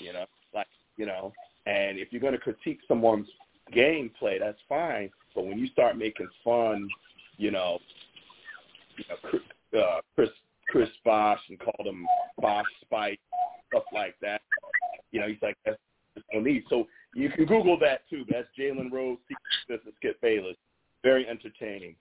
You 0.00 0.12
know, 0.12 0.24
like 0.54 0.68
you 0.96 1.06
know, 1.06 1.32
and 1.66 1.98
if 1.98 2.08
you're 2.12 2.20
going 2.20 2.32
to 2.32 2.38
critique 2.38 2.78
someone's 2.86 3.28
gameplay, 3.74 4.38
that's 4.38 4.60
fine. 4.68 5.10
But 5.34 5.46
when 5.46 5.58
you 5.58 5.66
start 5.68 5.98
making 5.98 6.28
fun, 6.44 6.88
you 7.36 7.50
know, 7.50 7.80
you 8.96 9.04
know, 9.08 9.80
uh, 9.80 10.00
Chris 10.14 10.30
Chris 10.68 10.88
Bosh 11.04 11.40
and 11.48 11.58
call 11.58 11.84
them 11.84 12.06
Bosh 12.40 12.64
Spice, 12.82 13.18
stuff 13.68 13.82
like 13.92 14.14
that. 14.22 14.40
You 15.10 15.20
know, 15.20 15.26
he's 15.26 15.42
like, 15.42 15.56
that's 15.66 15.78
no 16.32 16.40
need. 16.40 16.62
So 16.70 16.86
you 17.14 17.28
can 17.30 17.44
Google 17.44 17.78
that 17.80 18.08
too. 18.08 18.24
That's 18.30 18.46
Jalen 18.58 18.92
Rose, 18.92 19.18
Skip 19.98 20.20
Bayless. 20.20 20.56
Very 21.02 21.26
entertaining. 21.26 21.96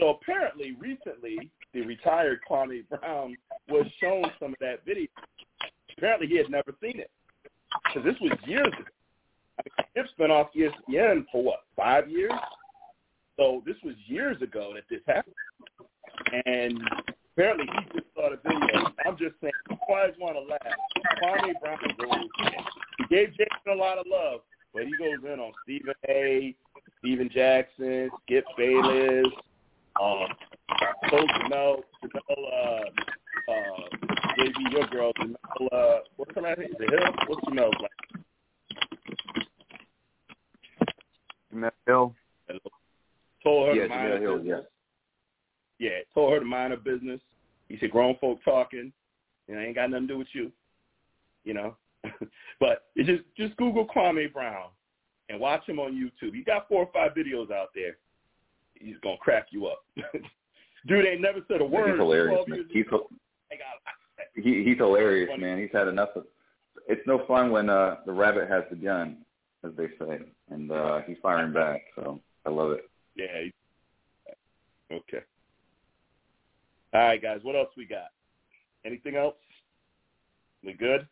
So 0.00 0.08
apparently, 0.08 0.74
recently, 0.80 1.50
the 1.74 1.82
retired 1.82 2.40
Kwame 2.48 2.88
Brown 2.88 3.36
was 3.68 3.86
shown 4.00 4.24
some 4.40 4.52
of 4.52 4.58
that 4.60 4.84
video. 4.86 5.06
Apparently, 5.96 6.26
he 6.26 6.38
had 6.38 6.50
never 6.50 6.74
seen 6.82 6.98
it 6.98 7.10
because 7.84 8.02
this 8.04 8.18
was 8.20 8.32
years 8.46 8.66
ago. 8.66 8.88
I 9.58 9.62
mean, 9.62 9.86
Skip's 9.90 10.10
been 10.16 10.30
off 10.30 10.48
ESPN 10.56 11.26
for 11.30 11.44
what 11.44 11.60
five 11.76 12.08
years. 12.08 12.32
So 13.36 13.62
this 13.66 13.76
was 13.84 13.94
years 14.06 14.40
ago 14.40 14.72
that 14.74 14.84
this 14.88 15.00
happened, 15.06 15.34
and 16.46 16.80
apparently 17.32 17.66
he 17.66 18.00
just 18.00 18.06
saw 18.14 18.30
the 18.30 18.38
video. 18.42 18.86
I'm 19.04 19.18
just 19.18 19.34
saying, 19.42 19.52
I 19.70 19.76
always 19.88 20.14
want 20.18 20.36
to 20.36 20.42
laugh. 20.42 20.60
Kwame 21.22 21.52
Brown 21.60 21.78
goes 21.98 22.28
He 22.98 23.04
gave 23.14 23.30
Jason 23.30 23.72
a 23.72 23.74
lot 23.74 23.98
of 23.98 24.06
love, 24.06 24.40
but 24.72 24.84
he 24.84 24.92
goes 24.98 25.30
in 25.30 25.38
on 25.40 25.52
Stephen 25.62 25.94
A, 26.08 26.54
Stephen 27.00 27.30
Jackson, 27.32 28.10
Skip 28.24 28.44
Bayless, 28.56 29.26
um, 30.00 30.28
Coach 31.10 31.30
Jemele, 31.42 31.82
Jemele, 32.04 32.46
uh, 32.52 33.50
uh, 33.50 33.82
JB, 34.38 34.72
your 34.72 34.86
girl, 34.88 35.12
Jemele, 35.14 35.68
uh, 35.72 36.00
what's 36.16 36.34
her 36.34 36.42
name? 36.42 36.56
The 36.78 36.86
Hill? 36.86 37.12
What's 37.26 37.44
Jemele's 37.46 37.74
name? 37.80 38.24
Jemele 41.54 41.70
Hill. 41.86 42.14
Told 43.42 43.68
her 43.68 43.74
yeah, 43.74 43.82
to 43.84 43.88
mind 43.88 44.08
her 44.08 44.18
Hill, 44.20 44.38
business. 44.38 44.64
Yeah. 45.78 45.88
yeah, 45.88 45.98
told 46.14 46.32
her 46.32 46.40
to 46.40 46.44
mind 46.44 46.72
her 46.72 46.76
business. 46.76 47.20
He 47.68 47.78
said, 47.80 47.90
grown 47.90 48.16
folk 48.20 48.42
talking, 48.44 48.92
and 49.48 49.58
I 49.58 49.64
ain't 49.64 49.74
got 49.74 49.90
nothing 49.90 50.08
to 50.08 50.14
do 50.14 50.18
with 50.18 50.28
you. 50.32 50.52
You 51.44 51.54
know? 51.54 51.76
but 52.60 52.84
it 52.96 53.06
just 53.06 53.22
just 53.36 53.56
Google 53.56 53.86
Kwame 53.86 54.32
Brown 54.32 54.68
and 55.28 55.40
watch 55.40 55.66
him 55.68 55.78
on 55.78 55.92
YouTube. 55.92 56.34
He 56.34 56.42
got 56.42 56.68
four 56.68 56.84
or 56.84 56.90
five 56.92 57.12
videos 57.12 57.50
out 57.50 57.68
there. 57.74 57.96
He's 58.80 58.96
gonna 59.02 59.18
crack 59.18 59.48
you 59.50 59.66
up. 59.66 59.84
Dude 60.86 61.06
ain't 61.06 61.20
never 61.20 61.40
said 61.46 61.60
a 61.60 61.64
word. 61.64 61.90
He's 61.90 61.98
hilarious, 61.98 62.40
man. 62.48 62.64
He's, 62.72 62.86
he, 64.42 64.64
he's 64.64 64.78
hilarious, 64.78 65.30
man. 65.38 65.58
He's 65.58 65.68
had 65.72 65.88
enough 65.88 66.10
of. 66.16 66.24
It's 66.88 67.06
no 67.06 67.24
fun 67.26 67.50
when 67.50 67.68
uh 67.68 67.96
the 68.06 68.12
rabbit 68.12 68.48
has 68.48 68.64
the 68.70 68.76
gun, 68.76 69.18
as 69.64 69.72
they 69.76 69.88
say, 69.98 70.20
and 70.48 70.72
uh 70.72 71.00
he's 71.06 71.18
firing 71.22 71.52
back. 71.52 71.82
So 71.94 72.20
I 72.46 72.50
love 72.50 72.72
it. 72.72 72.90
Yeah. 73.14 73.50
Okay. 74.90 75.24
All 76.92 77.00
right, 77.00 77.22
guys. 77.22 77.40
What 77.42 77.54
else 77.54 77.68
we 77.76 77.84
got? 77.86 78.08
Anything 78.84 79.16
else? 79.16 79.36
We 80.64 80.72
good? 80.72 81.06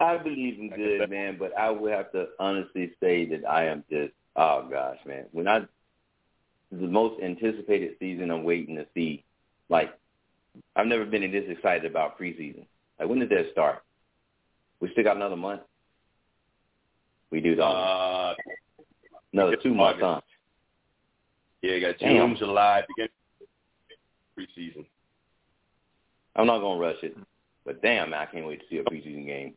I 0.00 0.18
believe 0.18 0.58
in 0.58 0.70
good, 0.70 1.08
man, 1.08 1.36
but 1.38 1.56
I 1.56 1.70
would 1.70 1.92
have 1.92 2.12
to 2.12 2.26
honestly 2.38 2.92
say 3.00 3.24
that 3.26 3.48
I 3.48 3.66
am 3.66 3.84
just 3.90 4.12
oh 4.36 4.66
gosh, 4.70 4.98
man. 5.06 5.26
When 5.32 5.48
I 5.48 5.60
the 6.70 6.86
most 6.86 7.22
anticipated 7.22 7.96
season 8.00 8.30
I'm 8.30 8.44
waiting 8.44 8.76
to 8.76 8.86
see, 8.94 9.24
like 9.68 9.90
I've 10.76 10.86
never 10.86 11.04
been 11.04 11.30
this 11.30 11.44
excited 11.48 11.90
about 11.90 12.18
preseason. 12.18 12.66
Like 12.98 13.08
when 13.08 13.18
did 13.18 13.30
that 13.30 13.50
start? 13.52 13.82
We 14.80 14.90
still 14.92 15.04
got 15.04 15.16
another 15.16 15.36
month. 15.36 15.62
We 17.30 17.40
do, 17.40 17.54
don't 17.54 17.74
uh, 17.74 18.34
Another 19.32 19.56
two 19.56 19.74
months, 19.74 20.00
huh? 20.00 20.20
Yeah, 21.62 21.72
you 21.72 21.80
got 21.80 21.98
June, 21.98 22.14
Damn. 22.14 22.36
July, 22.36 22.82
begin 22.86 23.08
preseason. 24.38 24.86
I'm 26.36 26.46
not 26.46 26.60
gonna 26.60 26.78
rush 26.78 27.02
it, 27.02 27.16
but 27.64 27.82
damn, 27.82 28.10
man, 28.10 28.20
I 28.20 28.26
can't 28.26 28.46
wait 28.46 28.60
to 28.60 28.66
see 28.68 28.78
a 28.78 28.84
preseason 28.84 29.26
game. 29.26 29.54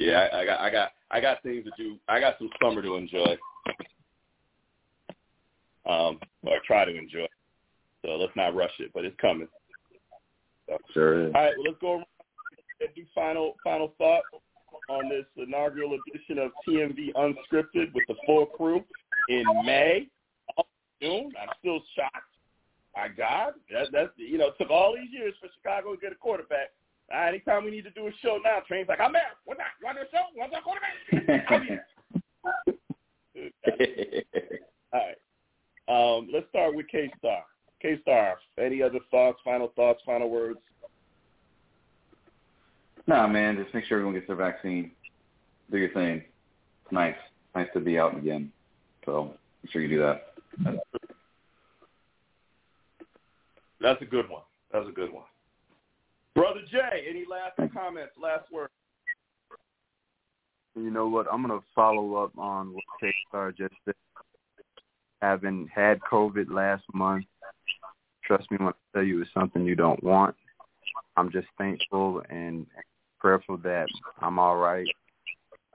Yeah, 0.00 0.28
I, 0.32 0.40
I 0.40 0.44
got, 0.46 0.60
I 0.60 0.70
got, 0.70 0.92
I 1.10 1.20
got 1.20 1.42
things 1.42 1.64
to 1.64 1.70
do. 1.76 1.96
I 2.08 2.20
got 2.20 2.38
some 2.38 2.48
summer 2.60 2.80
to 2.80 2.96
enjoy, 2.96 3.36
um, 5.86 6.18
or 6.42 6.56
try 6.66 6.86
to 6.86 6.96
enjoy. 6.96 7.26
So 8.02 8.12
let's 8.12 8.32
not 8.34 8.54
rush 8.54 8.72
it, 8.78 8.90
but 8.94 9.04
it's 9.04 9.16
coming. 9.20 9.46
So, 10.66 10.78
sure 10.94 11.26
is. 11.26 11.32
All 11.34 11.42
right, 11.42 11.52
well, 11.54 11.64
let's 11.66 11.78
go 11.80 11.92
around 11.92 12.06
and 12.80 12.88
do 12.96 13.02
final 13.14 13.56
final 13.62 13.92
thought 13.98 14.22
on 14.88 15.10
this 15.10 15.26
inaugural 15.36 15.98
edition 16.08 16.38
of 16.38 16.50
TMV 16.66 17.12
Unscripted 17.14 17.92
with 17.92 18.04
the 18.08 18.14
full 18.26 18.46
crew 18.46 18.82
in 19.28 19.44
May. 19.66 20.08
June. 21.02 21.32
I'm 21.40 21.48
still 21.58 21.80
shocked. 21.94 22.24
My 22.96 23.08
God, 23.08 23.52
that, 23.70 23.88
that's 23.92 24.10
you 24.16 24.38
know, 24.38 24.48
it 24.48 24.54
took 24.58 24.70
all 24.70 24.94
these 24.94 25.12
years 25.12 25.34
for 25.40 25.48
Chicago 25.56 25.94
to 25.94 26.00
get 26.00 26.12
a 26.12 26.16
quarterback. 26.16 26.70
Uh, 27.12 27.26
anytime 27.26 27.64
we 27.64 27.70
need 27.70 27.84
to 27.84 27.90
do 27.90 28.06
a 28.06 28.10
show 28.22 28.38
now, 28.42 28.58
Train's 28.68 28.88
like, 28.88 29.00
I'm 29.00 29.12
there. 29.12 29.22
What's 29.44 29.58
that? 29.58 29.72
You 29.80 29.86
want 29.86 29.98
to 29.98 30.04
do 30.04 30.08
a 30.08 30.12
show? 30.12 30.26
You 30.34 30.40
want 30.40 30.52
to 30.52 30.60
quarterback? 30.62 31.86
all 34.92 35.00
right. 35.00 35.16
Um, 35.88 36.28
let's 36.32 36.48
start 36.50 36.74
with 36.76 36.86
K 36.88 37.10
Star. 37.18 37.42
K 37.82 37.98
Star, 38.02 38.38
any 38.58 38.82
other 38.82 39.00
thoughts, 39.10 39.38
final 39.44 39.72
thoughts, 39.74 40.02
final 40.06 40.30
words? 40.30 40.60
Nah, 43.06 43.26
man, 43.26 43.56
just 43.56 43.74
make 43.74 43.84
sure 43.86 43.98
everyone 43.98 44.14
gets 44.14 44.26
their 44.26 44.36
vaccine. 44.36 44.92
Do 45.70 45.78
your 45.78 45.90
thing. 45.90 46.22
It's 46.84 46.92
nice. 46.92 47.16
Nice 47.54 47.68
to 47.74 47.80
be 47.80 47.98
out 47.98 48.16
again. 48.16 48.52
So 49.04 49.34
make 49.64 49.72
sure 49.72 49.82
you 49.82 49.88
do 49.88 49.98
that. 49.98 50.34
That's 53.80 54.02
a 54.02 54.04
good 54.04 54.28
one. 54.28 54.42
That's 54.72 54.88
a 54.88 54.92
good 54.92 55.12
one. 55.12 55.24
Brother 56.34 56.60
Jay, 56.70 57.06
any 57.08 57.24
last 57.28 57.56
comments, 57.72 58.12
last 58.20 58.50
word? 58.52 58.70
You 60.76 60.90
know 60.90 61.08
what? 61.08 61.26
I'm 61.32 61.42
gonna 61.42 61.60
follow 61.74 62.14
up 62.16 62.36
on 62.38 62.72
what 62.72 62.84
K 63.00 63.12
Star 63.28 63.52
just 63.52 63.74
said. 63.84 63.94
Having 65.20 65.68
had 65.74 66.00
COVID 66.00 66.50
last 66.50 66.84
month, 66.94 67.26
trust 68.24 68.50
me 68.50 68.56
when 68.58 68.68
I 68.68 68.72
tell 68.94 69.02
you 69.02 69.20
it's 69.20 69.30
something 69.34 69.64
you 69.64 69.74
don't 69.74 70.02
want. 70.02 70.34
I'm 71.16 71.30
just 71.30 71.48
thankful 71.58 72.22
and 72.30 72.66
prayerful 73.18 73.58
that 73.58 73.86
I'm 74.20 74.38
all 74.38 74.56
right. 74.56 74.86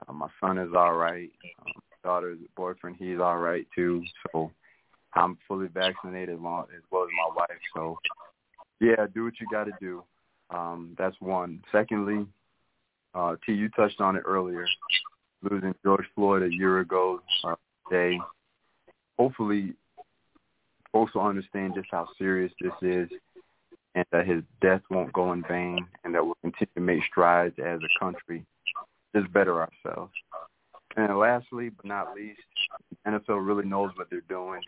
Uh, 0.08 0.12
my 0.12 0.28
son 0.40 0.58
is 0.58 0.70
all 0.74 0.94
right. 0.94 1.30
Um, 1.60 1.72
my 1.76 2.10
daughter's 2.10 2.38
boyfriend, 2.56 2.96
he's 2.98 3.20
all 3.20 3.38
right 3.38 3.66
too. 3.74 4.02
So 4.32 4.50
I'm 5.14 5.38
fully 5.46 5.68
vaccinated 5.68 6.36
as 6.36 6.40
well 6.40 6.66
as 6.70 6.78
my 6.90 7.34
wife. 7.36 7.60
So 7.74 7.98
yeah, 8.80 9.06
do 9.14 9.24
what 9.24 9.34
you 9.38 9.46
got 9.50 9.64
to 9.64 9.72
do. 9.80 10.02
Um, 10.50 10.94
that's 10.98 11.16
one. 11.20 11.62
Secondly, 11.72 12.26
uh, 13.14 13.36
T, 13.44 13.52
you 13.52 13.68
touched 13.70 14.00
on 14.00 14.16
it 14.16 14.22
earlier. 14.24 14.66
Losing 15.42 15.74
George 15.84 16.06
Floyd 16.14 16.42
a 16.42 16.52
year 16.52 16.80
ago 16.80 17.20
uh, 17.44 17.54
today. 17.88 18.18
Hopefully, 19.18 19.74
folks 20.92 21.14
will 21.14 21.22
understand 21.22 21.74
just 21.74 21.88
how 21.90 22.08
serious 22.18 22.52
this 22.60 22.72
is, 22.82 23.08
and 23.94 24.04
that 24.12 24.26
his 24.26 24.42
death 24.60 24.82
won't 24.90 25.12
go 25.12 25.32
in 25.32 25.42
vain, 25.42 25.86
and 26.04 26.14
that 26.14 26.24
we'll 26.24 26.36
continue 26.42 26.72
to 26.74 26.80
make 26.80 27.04
strides 27.04 27.54
as 27.58 27.80
a 27.80 28.04
country, 28.04 28.44
just 29.14 29.32
better 29.32 29.60
ourselves. 29.60 30.12
And 30.96 31.18
lastly, 31.18 31.68
but 31.68 31.84
not 31.84 32.14
least, 32.14 32.40
NFL 33.06 33.46
really 33.46 33.66
knows 33.66 33.90
what 33.96 34.08
they're 34.10 34.20
doing 34.28 34.62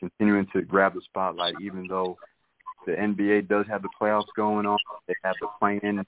continuing 0.00 0.46
to 0.52 0.62
grab 0.62 0.94
the 0.94 1.02
spotlight, 1.02 1.54
even 1.60 1.86
though 1.86 2.16
the 2.86 2.92
NBA 2.92 3.48
does 3.48 3.66
have 3.68 3.82
the 3.82 3.88
playoffs 4.00 4.24
going 4.36 4.66
on. 4.66 4.78
They 5.06 5.14
have 5.22 5.34
the 5.40 5.48
playing 5.58 6.04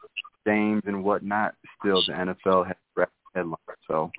games 0.46 0.82
and 0.86 1.04
whatnot. 1.04 1.54
Still, 1.80 2.02
the 2.06 2.12
NFL 2.12 2.66
has 2.66 2.76
grabbed 2.94 3.12
the 3.34 3.40
headline. 3.40 3.56
So 3.86 4.10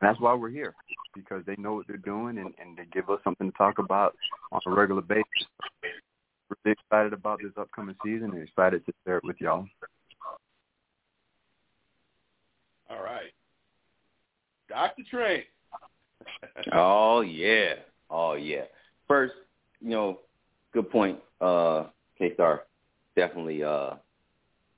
that's 0.00 0.20
why 0.20 0.34
we're 0.34 0.50
here. 0.50 0.74
because 1.14 1.42
they 1.46 1.56
know 1.56 1.74
what 1.74 1.86
they're 1.86 1.96
doing 1.96 2.38
and, 2.38 2.54
and 2.60 2.76
they 2.76 2.84
give 2.92 3.10
us 3.10 3.20
something 3.24 3.50
to 3.50 3.58
talk 3.58 3.78
about 3.78 4.14
on 4.52 4.60
a 4.66 4.70
regular 4.70 5.02
basis. 5.02 5.24
We're 6.48 6.56
really 6.64 6.76
excited 6.80 7.12
about 7.12 7.40
this 7.42 7.52
upcoming 7.58 7.96
season 8.04 8.32
and 8.32 8.42
excited 8.42 8.84
to 8.86 8.92
share 9.04 9.18
it 9.18 9.24
with 9.24 9.40
y'all. 9.40 9.66
All 12.90 13.02
right. 13.02 13.32
Dr. 14.68 15.02
Train. 15.10 15.42
oh 16.72 17.20
yeah. 17.20 17.74
Oh 18.10 18.34
yeah. 18.34 18.64
First, 19.06 19.34
you 19.80 19.90
know, 19.90 20.20
good 20.72 20.90
point, 20.90 21.18
uh, 21.40 21.84
K 22.18 22.34
Star. 22.34 22.64
Definitely 23.16 23.62
uh 23.62 23.94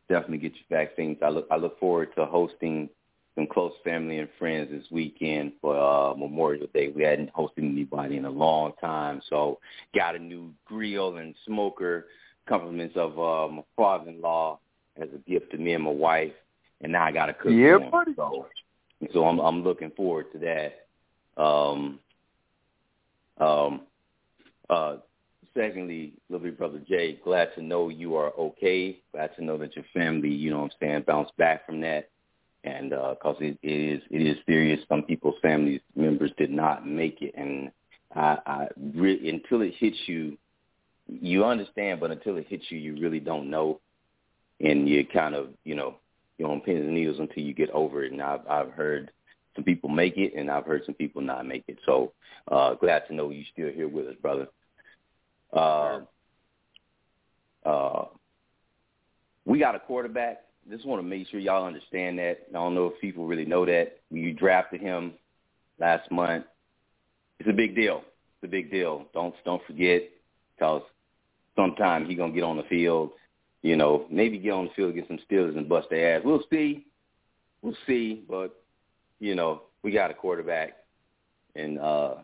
definitely 0.09 0.39
get 0.39 0.53
your 0.55 0.79
vaccines. 0.79 1.19
I 1.23 1.29
look 1.29 1.47
I 1.51 1.57
look 1.57 1.79
forward 1.79 2.15
to 2.17 2.27
hosting 2.27 2.89
some 3.35 3.47
close 3.47 3.73
family 3.85 4.19
and 4.19 4.29
friends 4.39 4.71
this 4.71 4.85
weekend 4.91 5.53
for 5.61 5.77
uh 5.77 6.15
Memorial 6.15 6.67
Day. 6.75 6.89
We 6.89 7.03
hadn't 7.03 7.33
hosted 7.33 7.59
anybody 7.59 8.17
in 8.17 8.25
a 8.25 8.31
long 8.31 8.73
time, 8.81 9.23
so 9.29 9.59
got 9.95 10.17
a 10.17 10.19
new 10.19 10.53
grill 10.65 11.17
and 11.17 11.35
smoker, 11.47 12.07
compliments 12.49 12.97
of 12.97 13.19
uh 13.19 13.53
my 13.53 13.63
father 13.77 14.11
in 14.11 14.21
law 14.21 14.59
as 15.01 15.09
a 15.15 15.31
gift 15.31 15.51
to 15.53 15.59
me 15.59 15.75
and 15.75 15.85
my 15.85 15.91
wife. 15.91 16.33
And 16.83 16.93
now 16.93 17.05
I 17.05 17.13
gotta 17.13 17.35
cook 17.35 17.53
yeah, 17.53 17.79
buddy. 17.79 18.13
So 18.17 18.47
so 19.13 19.25
I'm 19.25 19.39
I'm 19.39 19.63
looking 19.63 19.91
forward 19.91 20.27
to 20.33 20.39
that. 20.39 21.43
Um 21.43 21.99
um 23.39 23.81
uh 24.69 24.97
secondly, 25.55 26.15
big 26.31 26.59
brother 26.59 26.81
Jay, 26.89 27.19
glad 27.25 27.55
to 27.55 27.63
know 27.63 27.89
you 27.89 28.15
are 28.17 28.33
okay. 28.39 29.01
Glad 29.13 29.35
to 29.37 29.45
know 29.45 29.59
that 29.59 29.77
your 29.77 29.85
family, 29.95 30.29
you 30.29 30.51
know 30.51 30.61
what 30.61 30.73
I'm 30.73 30.79
saying, 30.81 31.05
bounced 31.07 31.37
back 31.37 31.67
from 31.67 31.81
that. 31.83 32.09
And 32.65 32.93
uh 32.93 33.15
cause 33.23 33.37
it, 33.41 33.59
it 33.63 33.69
is 33.69 34.03
it 34.11 34.21
is 34.23 34.37
serious. 34.47 34.81
Some 34.89 35.03
people's 35.05 35.37
family 35.41 35.81
members 35.97 36.31
did 36.37 36.51
not 36.51 36.87
make 36.87 37.23
it 37.23 37.35
and 37.35 37.71
I, 38.15 38.39
I 38.47 38.69
re- 38.95 39.31
until 39.31 39.63
it 39.63 39.75
hits 39.79 39.97
you 40.07 40.37
you 41.09 41.45
understand, 41.45 42.01
but 42.01 42.11
until 42.11 42.37
it 42.37 42.47
hits 42.49 42.65
you 42.69 42.79
you 42.79 43.01
really 43.01 43.21
don't 43.21 43.49
know 43.49 43.81
and 44.61 44.87
you 44.87 45.07
kind 45.07 45.35
of, 45.35 45.49
you 45.65 45.75
know, 45.75 45.95
you're 46.37 46.51
on 46.51 46.61
pins 46.61 46.85
and 46.85 46.95
needles 46.95 47.19
until 47.19 47.43
you 47.43 47.55
get 47.55 47.71
over 47.71 48.05
it. 48.05 48.13
And 48.13 48.21
I've 48.21 48.47
I've 48.47 48.73
heard 48.73 49.11
some 49.55 49.65
people 49.65 49.89
make 49.89 50.19
it 50.19 50.35
and 50.37 50.51
I've 50.51 50.67
heard 50.67 50.83
some 50.85 50.95
people 50.95 51.23
not 51.23 51.47
make 51.47 51.65
it. 51.67 51.79
So 51.87 52.13
uh 52.53 52.75
glad 52.75 53.07
to 53.09 53.15
know 53.15 53.31
you're 53.31 53.45
still 53.53 53.71
here 53.73 53.89
with 53.89 54.07
us, 54.07 54.17
brother. 54.21 54.49
Uh, 55.53 56.01
uh, 57.65 58.05
we 59.45 59.59
got 59.59 59.75
a 59.75 59.81
quarterback. 59.81 60.43
Just 60.71 60.87
want 60.87 61.03
to 61.03 61.07
make 61.07 61.27
sure 61.29 61.41
y'all 61.41 61.67
understand 61.67 62.19
that. 62.19 62.47
I 62.51 62.53
don't 62.53 62.75
know 62.75 62.87
if 62.87 63.01
people 63.01 63.27
really 63.27 63.45
know 63.45 63.65
that. 63.67 63.99
You 64.11 64.33
drafted 64.33 64.81
him 64.81 65.15
last 65.79 66.11
month. 66.11 66.45
It's 67.39 67.49
a 67.49 67.53
big 67.53 67.75
deal. 67.75 68.03
It's 68.37 68.45
a 68.45 68.49
big 68.49 68.71
deal. 68.71 69.07
Don't 69.13 69.35
don't 69.45 69.63
forget, 69.67 70.03
because 70.55 70.83
sometime 71.57 72.07
he 72.07 72.15
gonna 72.15 72.33
get 72.33 72.45
on 72.45 72.57
the 72.57 72.63
field. 72.65 73.11
You 73.63 73.77
know, 73.77 74.07
maybe 74.11 74.39
get 74.39 74.53
on 74.53 74.67
the 74.67 74.71
field, 74.75 74.95
get 74.95 75.09
some 75.09 75.19
Steelers, 75.31 75.57
and 75.57 75.69
bust 75.69 75.89
their 75.91 76.17
ass. 76.17 76.23
We'll 76.25 76.45
see. 76.51 76.87
We'll 77.63 77.77
see. 77.87 78.23
But 78.29 78.55
you 79.19 79.35
know, 79.35 79.63
we 79.83 79.91
got 79.91 80.11
a 80.11 80.15
quarterback, 80.15 80.77
and 81.55 81.79
uh 81.79 82.15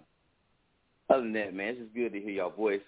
other 1.09 1.23
than 1.23 1.33
that, 1.35 1.55
man, 1.55 1.69
it's 1.69 1.81
just 1.81 1.95
good 1.95 2.13
to 2.13 2.21
hear 2.21 2.31
y'all 2.31 2.51
voice 2.51 2.81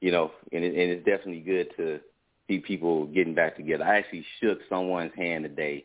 you 0.00 0.10
know, 0.10 0.32
and, 0.52 0.64
it, 0.64 0.68
and 0.68 0.90
it's 0.90 1.04
definitely 1.04 1.40
good 1.40 1.68
to 1.76 2.00
see 2.46 2.58
people 2.58 3.06
getting 3.06 3.34
back 3.34 3.56
together. 3.56 3.84
I 3.84 3.98
actually 3.98 4.24
shook 4.40 4.58
someone's 4.68 5.14
hand 5.16 5.44
today. 5.44 5.84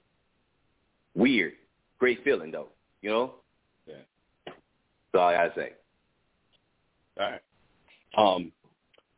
Weird, 1.15 1.53
great 1.99 2.23
feeling 2.23 2.51
though, 2.51 2.69
you 3.01 3.09
know. 3.09 3.33
Yeah. 3.85 3.95
That's 4.45 4.55
all 5.15 5.27
I 5.27 5.33
gotta 5.33 5.53
say. 5.55 5.73
All 7.19 7.31
right. 7.31 7.41
Um, 8.15 8.51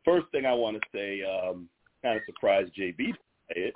first 0.04 0.26
thing 0.32 0.46
I 0.46 0.54
want 0.54 0.76
to 0.76 0.88
say, 0.92 1.22
um, 1.22 1.68
kind 2.02 2.16
of 2.16 2.22
surprised 2.26 2.72
JB 2.78 2.96
to 2.96 3.12
say 3.48 3.60
it. 3.60 3.74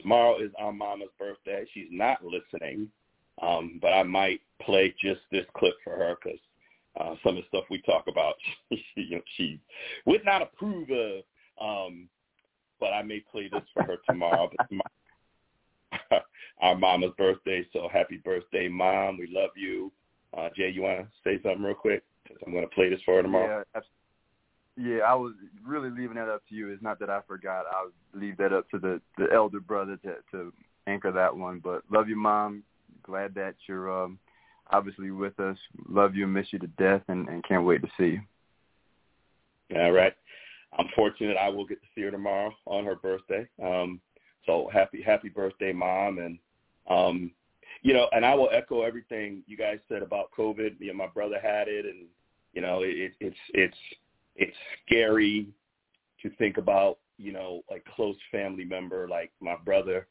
Tomorrow 0.00 0.40
is 0.40 0.50
our 0.58 0.72
mama's 0.72 1.08
birthday. 1.18 1.64
She's 1.74 1.88
not 1.90 2.24
listening, 2.24 2.88
um, 3.42 3.78
but 3.82 3.92
I 3.92 4.02
might 4.02 4.40
play 4.62 4.94
just 5.02 5.20
this 5.30 5.46
clip 5.56 5.74
for 5.84 5.96
her 5.96 6.16
because 6.22 6.38
uh, 6.98 7.14
some 7.22 7.36
of 7.36 7.42
the 7.42 7.48
stuff 7.48 7.64
we 7.70 7.80
talk 7.82 8.04
about, 8.08 8.34
she, 8.72 8.82
you 8.96 9.16
know, 9.16 9.22
she 9.36 9.60
would 10.06 10.24
not 10.24 10.42
approve 10.42 10.88
of. 10.90 11.22
Um, 11.60 12.08
but 12.80 12.94
I 12.94 13.02
may 13.02 13.20
play 13.30 13.48
this 13.52 13.62
for 13.74 13.82
her 13.82 13.96
tomorrow. 14.08 14.50
But 14.56 14.68
tomorrow, 14.68 16.24
our 16.62 16.76
mama's 16.76 17.12
birthday, 17.18 17.66
so 17.72 17.88
happy 17.92 18.16
birthday, 18.16 18.68
mom. 18.68 19.18
We 19.18 19.28
love 19.30 19.50
you. 19.54 19.92
Uh, 20.36 20.48
Jay, 20.56 20.70
you 20.70 20.82
want 20.82 21.00
to 21.00 21.08
say 21.22 21.42
something 21.42 21.62
real 21.62 21.74
quick? 21.74 22.02
Because 22.24 22.38
I'm 22.46 22.52
going 22.52 22.66
to 22.66 22.74
play 22.74 22.88
this 22.88 23.00
for 23.04 23.16
her 23.16 23.22
tomorrow. 23.22 23.64
Yeah, 23.74 23.80
yeah, 24.76 24.98
I 25.00 25.14
was 25.14 25.34
really 25.66 25.90
leaving 25.90 26.16
that 26.16 26.28
up 26.28 26.42
to 26.48 26.54
you. 26.54 26.70
It's 26.70 26.82
not 26.82 26.98
that 27.00 27.10
I 27.10 27.20
forgot. 27.26 27.66
I 27.70 27.84
would 27.84 28.22
leave 28.22 28.36
that 28.38 28.52
up 28.52 28.68
to 28.70 28.78
the 28.78 29.00
the 29.18 29.26
elder 29.32 29.60
brother 29.60 29.96
to 29.98 30.16
to 30.30 30.52
anchor 30.86 31.12
that 31.12 31.36
one. 31.36 31.60
But 31.62 31.82
love 31.90 32.08
you, 32.08 32.16
mom. 32.16 32.62
Glad 33.02 33.34
that 33.34 33.54
you're 33.66 34.04
um, 34.04 34.18
obviously 34.72 35.10
with 35.10 35.38
us. 35.40 35.56
Love 35.88 36.14
you 36.14 36.24
and 36.24 36.34
miss 36.34 36.52
you 36.52 36.58
to 36.58 36.66
death, 36.66 37.02
and, 37.08 37.28
and 37.28 37.44
can't 37.44 37.64
wait 37.64 37.82
to 37.82 37.88
see 37.98 38.18
you. 38.18 39.80
All 39.80 39.92
right. 39.92 40.14
I'm 40.78 40.86
fortunate 40.94 41.36
I 41.36 41.48
will 41.48 41.66
get 41.66 41.80
to 41.80 41.88
see 41.94 42.02
her 42.02 42.10
tomorrow 42.10 42.52
on 42.66 42.84
her 42.84 42.94
birthday. 42.94 43.46
Um, 43.62 44.00
so 44.46 44.70
happy, 44.72 45.02
happy 45.02 45.28
birthday, 45.28 45.72
mom. 45.72 46.18
And, 46.18 46.38
um, 46.88 47.32
you 47.82 47.92
know, 47.92 48.08
and 48.12 48.24
I 48.24 48.34
will 48.34 48.50
echo 48.52 48.82
everything 48.82 49.42
you 49.46 49.56
guys 49.56 49.78
said 49.88 50.02
about 50.02 50.30
COVID. 50.36 50.76
You 50.78 50.88
know, 50.88 50.94
my 50.94 51.06
brother 51.08 51.38
had 51.42 51.68
it 51.68 51.86
and, 51.86 52.06
you 52.52 52.62
know, 52.62 52.82
it, 52.82 53.12
it's, 53.20 53.36
it's, 53.52 53.76
it's 54.36 54.56
scary 54.86 55.48
to 56.22 56.30
think 56.30 56.56
about, 56.56 56.98
you 57.18 57.32
know, 57.32 57.62
like 57.70 57.84
close 57.96 58.16
family 58.30 58.64
member, 58.64 59.08
like 59.08 59.30
my 59.40 59.56
brother, 59.64 60.06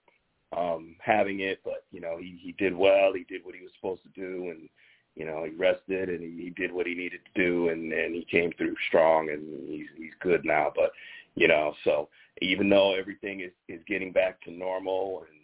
um, 0.55 0.95
having 0.99 1.41
it, 1.41 1.59
but 1.63 1.85
you 1.91 2.01
know 2.01 2.17
he 2.19 2.39
he 2.41 2.53
did 2.53 2.75
well. 2.75 3.13
He 3.13 3.23
did 3.23 3.45
what 3.45 3.55
he 3.55 3.61
was 3.61 3.71
supposed 3.75 4.01
to 4.03 4.09
do, 4.09 4.49
and 4.49 4.69
you 5.15 5.25
know 5.25 5.43
he 5.43 5.51
rested 5.51 6.09
and 6.09 6.21
he, 6.21 6.45
he 6.45 6.49
did 6.49 6.71
what 6.71 6.87
he 6.87 6.95
needed 6.95 7.21
to 7.25 7.41
do, 7.41 7.69
and 7.69 7.91
and 7.93 8.15
he 8.15 8.25
came 8.29 8.51
through 8.57 8.75
strong, 8.87 9.29
and 9.29 9.69
he's 9.69 9.87
he's 9.97 10.13
good 10.21 10.43
now. 10.43 10.71
But 10.75 10.91
you 11.35 11.47
know, 11.47 11.73
so 11.83 12.09
even 12.41 12.69
though 12.69 12.95
everything 12.95 13.41
is 13.41 13.51
is 13.67 13.81
getting 13.87 14.11
back 14.11 14.41
to 14.43 14.51
normal, 14.51 15.25
and 15.29 15.39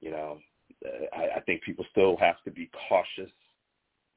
you 0.00 0.10
know, 0.10 0.38
uh, 0.84 1.16
I, 1.16 1.36
I 1.36 1.40
think 1.40 1.62
people 1.62 1.84
still 1.90 2.16
have 2.16 2.42
to 2.44 2.50
be 2.50 2.70
cautious, 2.88 3.32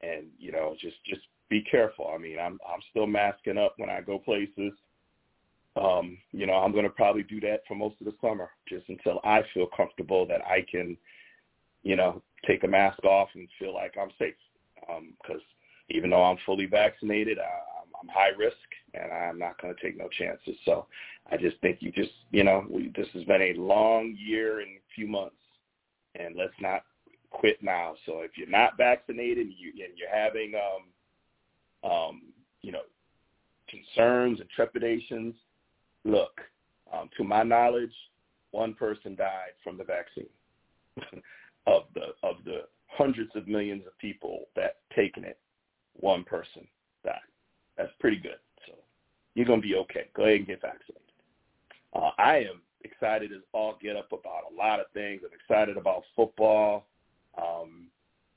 and 0.00 0.26
you 0.38 0.50
know, 0.50 0.74
just 0.80 0.96
just 1.04 1.22
be 1.48 1.62
careful. 1.62 2.10
I 2.12 2.18
mean, 2.18 2.38
I'm 2.38 2.58
I'm 2.66 2.80
still 2.90 3.06
masking 3.06 3.58
up 3.58 3.74
when 3.76 3.90
I 3.90 4.00
go 4.00 4.18
places 4.18 4.72
um, 5.76 6.18
you 6.32 6.46
know, 6.46 6.54
I'm 6.54 6.72
going 6.72 6.84
to 6.84 6.90
probably 6.90 7.22
do 7.22 7.40
that 7.40 7.62
for 7.66 7.74
most 7.74 7.96
of 8.00 8.06
the 8.06 8.14
summer, 8.20 8.50
just 8.68 8.88
until 8.88 9.20
I 9.24 9.42
feel 9.54 9.66
comfortable 9.74 10.26
that 10.26 10.42
I 10.42 10.64
can, 10.70 10.96
you 11.82 11.96
know, 11.96 12.22
take 12.46 12.64
a 12.64 12.68
mask 12.68 13.02
off 13.04 13.28
and 13.34 13.48
feel 13.58 13.74
like 13.74 13.94
I'm 14.00 14.10
safe. 14.18 14.34
Because 14.76 15.40
um, 15.40 15.42
even 15.88 16.10
though 16.10 16.22
I'm 16.22 16.36
fully 16.44 16.66
vaccinated, 16.66 17.38
I'm, 17.38 17.88
I'm 18.02 18.08
high 18.08 18.36
risk, 18.36 18.56
and 18.94 19.12
I'm 19.12 19.38
not 19.38 19.60
going 19.62 19.74
to 19.74 19.80
take 19.80 19.96
no 19.96 20.08
chances. 20.08 20.56
So 20.64 20.86
I 21.30 21.36
just 21.36 21.58
think 21.60 21.78
you 21.80 21.90
just, 21.92 22.12
you 22.32 22.44
know, 22.44 22.66
we, 22.68 22.92
this 22.94 23.08
has 23.14 23.24
been 23.24 23.42
a 23.42 23.54
long 23.54 24.14
year 24.18 24.60
and 24.60 24.70
a 24.70 24.94
few 24.94 25.06
months, 25.06 25.36
and 26.14 26.36
let's 26.36 26.52
not 26.60 26.84
quit 27.30 27.62
now. 27.62 27.94
So 28.04 28.20
if 28.20 28.32
you're 28.36 28.48
not 28.48 28.76
vaccinated 28.76 29.46
and, 29.46 29.54
you, 29.58 29.70
and 29.82 29.96
you're 29.96 30.14
having, 30.14 30.52
um, 30.54 31.90
um, 31.90 32.22
you 32.60 32.72
know, 32.72 32.82
concerns 33.68 34.40
and 34.40 34.50
trepidations, 34.50 35.34
look, 36.04 36.40
um, 36.92 37.08
to 37.16 37.24
my 37.24 37.42
knowledge, 37.42 37.92
one 38.50 38.74
person 38.74 39.14
died 39.14 39.54
from 39.64 39.78
the 39.78 39.84
vaccine. 39.84 40.26
of 41.66 41.84
the 41.94 42.08
of 42.22 42.36
the 42.44 42.62
hundreds 42.86 43.30
of 43.34 43.48
millions 43.48 43.86
of 43.86 43.96
people 43.98 44.46
that 44.56 44.76
taken 44.94 45.24
it, 45.24 45.38
one 45.94 46.24
person 46.24 46.66
died. 47.04 47.18
That's 47.76 47.92
pretty 48.00 48.18
good. 48.18 48.38
So 48.66 48.74
you're 49.34 49.46
gonna 49.46 49.62
be 49.62 49.76
okay. 49.76 50.08
Go 50.14 50.24
ahead 50.24 50.36
and 50.36 50.46
get 50.46 50.60
vaccinated. 50.60 51.02
Uh, 51.94 52.10
I 52.18 52.38
am 52.38 52.60
excited 52.84 53.32
as 53.32 53.42
all 53.52 53.78
get 53.80 53.96
up 53.96 54.12
about 54.12 54.52
a 54.52 54.56
lot 54.56 54.80
of 54.80 54.86
things. 54.92 55.22
I'm 55.24 55.30
excited 55.32 55.76
about 55.76 56.02
football. 56.16 56.86
Um, 57.38 57.86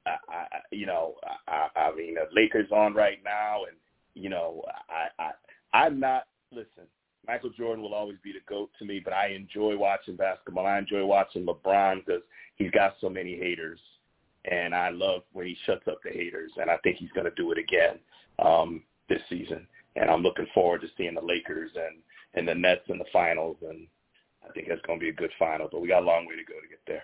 I, 0.06 0.18
I, 0.30 0.46
you 0.72 0.86
know, 0.86 1.16
I, 1.48 1.68
I 1.76 1.96
mean, 1.96 2.16
the 2.16 2.28
Lakers 2.34 2.72
on 2.72 2.94
right 2.94 3.20
now, 3.24 3.64
and 3.66 3.76
you 4.14 4.30
know, 4.30 4.64
I, 4.90 5.24
I, 5.24 5.78
I'm 5.78 6.00
not. 6.00 6.28
Listen, 6.52 6.86
Michael 7.28 7.52
Jordan 7.52 7.84
will 7.84 7.94
always 7.94 8.18
be 8.24 8.32
the 8.32 8.40
GOAT 8.48 8.70
to 8.80 8.86
me, 8.86 9.02
but 9.04 9.14
I 9.14 9.28
enjoy 9.30 9.78
watching 9.78 10.16
basketball. 10.16 10.66
I 10.66 10.78
enjoy 10.78 11.06
watching 11.06 11.46
LeBron 11.46 12.06
because 12.06 12.22
he's 12.56 12.72
got 12.72 12.96
so 13.02 13.10
many 13.10 13.38
haters. 13.38 13.80
And 14.50 14.76
I 14.76 14.90
love 14.90 15.24
when 15.34 15.48
he 15.48 15.58
shuts 15.66 15.88
up 15.88 16.00
the 16.04 16.12
haters, 16.12 16.52
and 16.58 16.70
I 16.70 16.78
think 16.78 16.98
he's 16.98 17.12
going 17.12 17.26
to 17.26 17.36
do 17.36 17.52
it 17.52 17.58
again 17.58 17.98
um, 18.44 18.84
this 19.10 19.22
season. 19.28 19.68
And 19.96 20.10
I'm 20.10 20.22
looking 20.22 20.46
forward 20.54 20.82
to 20.82 20.88
seeing 20.98 21.16
the 21.16 21.22
Lakers 21.22 21.72
and, 21.76 21.98
and 22.36 22.48
the 22.48 22.54
Nets 22.54 22.84
in 22.90 23.00
the 23.00 23.06
finals, 23.12 23.58
and 23.68 23.88
I 24.48 24.52
think 24.52 24.68
that's 24.68 24.86
going 24.86 25.00
to 25.00 25.04
be 25.04 25.10
a 25.10 25.14
good 25.14 25.32
final. 25.40 25.68
But 25.72 25.82
we 25.82 25.88
got 25.88 26.04
a 26.04 26.06
long 26.06 26.28
way 26.28 26.36
to 26.36 26.44
go 26.44 26.60
to 26.62 26.68
get 26.68 26.82
there. 26.86 27.04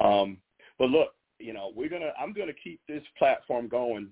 Um, 0.00 0.38
but 0.78 0.88
look, 0.88 1.14
you 1.38 1.52
know, 1.52 1.72
we're 1.74 1.88
gonna 1.88 2.12
I'm 2.20 2.32
gonna 2.32 2.52
keep 2.52 2.80
this 2.88 3.02
platform 3.18 3.68
going 3.68 4.08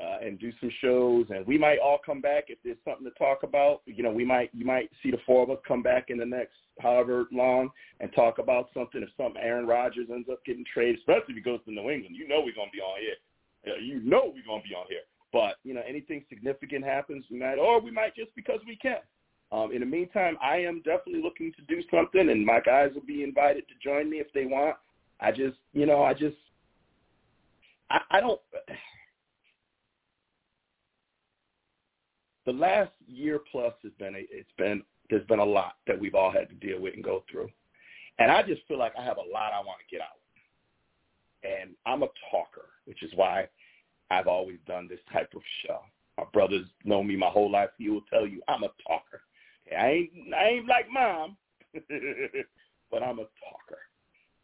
uh, 0.00 0.18
and 0.24 0.38
do 0.38 0.52
some 0.60 0.70
shows, 0.80 1.26
and 1.30 1.46
we 1.46 1.58
might 1.58 1.78
all 1.78 1.98
come 2.04 2.20
back 2.20 2.44
if 2.48 2.58
there's 2.62 2.76
something 2.84 3.04
to 3.04 3.18
talk 3.18 3.42
about. 3.42 3.82
You 3.86 4.02
know, 4.02 4.12
we 4.12 4.24
might 4.24 4.50
you 4.52 4.64
might 4.64 4.90
see 5.02 5.10
the 5.10 5.18
four 5.26 5.42
of 5.42 5.50
us 5.50 5.58
come 5.66 5.82
back 5.82 6.06
in 6.08 6.18
the 6.18 6.26
next 6.26 6.54
however 6.80 7.26
long 7.32 7.70
and 8.00 8.12
talk 8.14 8.38
about 8.38 8.68
something. 8.72 9.02
If 9.02 9.08
something 9.16 9.42
Aaron 9.42 9.66
Rodgers 9.66 10.06
ends 10.12 10.28
up 10.30 10.44
getting 10.44 10.64
traded, 10.72 10.98
especially 10.98 11.34
if 11.34 11.36
he 11.36 11.40
goes 11.42 11.60
to 11.64 11.72
New 11.72 11.90
England, 11.90 12.16
you 12.16 12.28
know 12.28 12.40
we're 12.44 12.54
gonna 12.54 12.70
be 12.72 12.80
on 12.80 13.00
here. 13.00 13.76
You 13.80 14.00
know 14.00 14.32
we're 14.34 14.46
gonna 14.46 14.62
be 14.62 14.74
on 14.74 14.86
here. 14.88 15.02
But 15.32 15.56
you 15.64 15.74
know, 15.74 15.82
anything 15.86 16.24
significant 16.28 16.84
happens, 16.84 17.24
we 17.30 17.38
might, 17.38 17.58
or 17.58 17.80
we 17.80 17.90
might 17.90 18.14
just 18.14 18.34
because 18.34 18.60
we 18.66 18.76
can. 18.76 18.98
Um, 19.50 19.72
in 19.72 19.80
the 19.80 19.86
meantime, 19.86 20.36
I 20.42 20.58
am 20.58 20.82
definitely 20.84 21.22
looking 21.22 21.52
to 21.54 21.62
do 21.74 21.82
something, 21.90 22.28
and 22.28 22.44
my 22.44 22.60
guys 22.60 22.90
will 22.94 23.06
be 23.06 23.22
invited 23.24 23.64
to 23.68 23.74
join 23.82 24.10
me 24.10 24.18
if 24.18 24.32
they 24.34 24.44
want. 24.44 24.76
I 25.20 25.32
just, 25.32 25.56
you 25.72 25.86
know, 25.86 26.02
I 26.02 26.12
just, 26.12 26.36
I, 27.90 28.00
I 28.10 28.20
don't. 28.20 28.40
The 32.48 32.54
last 32.54 32.92
year 33.06 33.40
plus 33.52 33.74
has 33.82 33.92
been 33.98 34.14
a, 34.14 34.26
it's 34.30 34.48
been 34.56 34.82
there's 35.10 35.26
been 35.26 35.38
a 35.38 35.44
lot 35.44 35.74
that 35.86 36.00
we've 36.00 36.14
all 36.14 36.32
had 36.32 36.48
to 36.48 36.54
deal 36.54 36.80
with 36.80 36.94
and 36.94 37.04
go 37.04 37.22
through, 37.30 37.50
and 38.18 38.32
I 38.32 38.42
just 38.42 38.62
feel 38.66 38.78
like 38.78 38.94
I 38.98 39.04
have 39.04 39.18
a 39.18 39.32
lot 39.32 39.52
I 39.52 39.58
want 39.58 39.80
to 39.86 39.94
get 39.94 40.00
out, 40.00 40.16
and 41.44 41.74
I'm 41.84 42.04
a 42.04 42.08
talker, 42.30 42.70
which 42.86 43.02
is 43.02 43.10
why 43.16 43.48
I've 44.10 44.28
always 44.28 44.56
done 44.66 44.88
this 44.88 45.00
type 45.12 45.28
of 45.36 45.42
show. 45.62 45.80
My 46.16 46.24
brothers 46.32 46.64
know 46.84 47.02
me 47.02 47.16
my 47.16 47.28
whole 47.28 47.50
life. 47.50 47.68
He 47.76 47.90
will 47.90 48.00
tell 48.08 48.26
you 48.26 48.40
I'm 48.48 48.62
a 48.62 48.70
talker. 48.86 49.20
I 49.78 49.86
ain't 49.86 50.34
I 50.34 50.44
ain't 50.48 50.68
like 50.68 50.86
mom, 50.90 51.36
but 51.74 53.02
I'm 53.02 53.18
a 53.18 53.28
talker, 53.44 53.80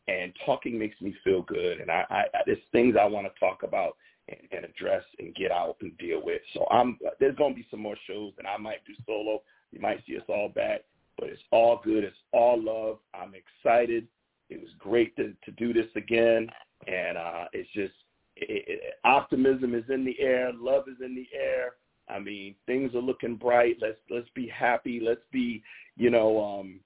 and 0.09 0.31
talking 0.45 0.79
makes 0.79 1.01
me 1.01 1.15
feel 1.25 1.41
good. 1.41 1.81
And 1.81 1.91
I, 1.91 2.05
I 2.11 2.25
there's 2.45 2.59
things 2.71 2.97
I 3.01 3.07
want 3.07 3.27
to 3.33 3.41
talk 3.41 3.63
about 3.63 3.97
and, 4.29 4.39
and 4.53 4.65
address 4.65 5.05
and 5.19 5.35
get 5.35 5.51
out 5.51 5.77
and 5.81 5.97
deal 5.99 6.21
with. 6.25 6.41
So 6.53 6.67
I'm 6.71 6.99
there's 7.21 7.37
gonna 7.37 7.55
be 7.55 7.67
some 7.71 7.81
more 7.81 7.97
shows 8.07 8.33
that 8.37 8.47
I 8.47 8.57
might 8.59 8.85
do 8.87 8.95
solo. 9.07 9.43
You 9.73 9.81
might 9.81 10.05
see 10.07 10.17
us 10.17 10.25
all 10.29 10.49
back, 10.49 10.83
but 11.19 11.29
it's 11.29 11.43
all 11.51 11.81
good. 11.85 12.05
It's 12.05 12.17
all 12.33 12.61
love. 12.63 12.99
I'm 13.15 13.35
excited. 13.35 14.07
It 14.51 14.61
was 14.61 14.71
great 14.79 15.17
to 15.17 15.35
to 15.45 15.51
do 15.53 15.73
this 15.73 15.91
again, 15.97 16.49
and 16.87 17.19
uh, 17.19 17.45
it's 17.53 17.71
just 17.75 17.95
it, 18.37 18.65
it, 18.67 18.95
optimism 19.05 19.75
is 19.75 19.85
in 19.89 20.05
the 20.05 20.19
air. 20.21 20.53
Love 20.55 20.85
is 20.89 21.05
in 21.05 21.15
the 21.15 21.29
air 21.37 21.75
I 22.09 22.19
mean, 22.19 22.55
things 22.67 22.95
are 22.95 23.01
looking 23.01 23.37
bright. 23.37 23.77
Let's 23.81 23.99
let's 24.11 24.29
be 24.35 24.47
happy. 24.49 25.01
Let's 25.03 25.23
be, 25.33 25.63
you 25.97 26.11
know, 26.11 26.43
um, 26.43 26.81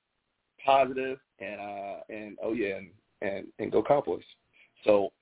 positive 0.65 1.19
and 1.40 1.60
uh 1.60 1.97
and 2.09 2.36
oh 2.43 2.52
yeah, 2.52 2.77
and 2.77 2.89
and, 3.23 3.47
and 3.59 3.73
go 3.73 3.82
Cowboys. 3.82 4.23
So 4.85 5.12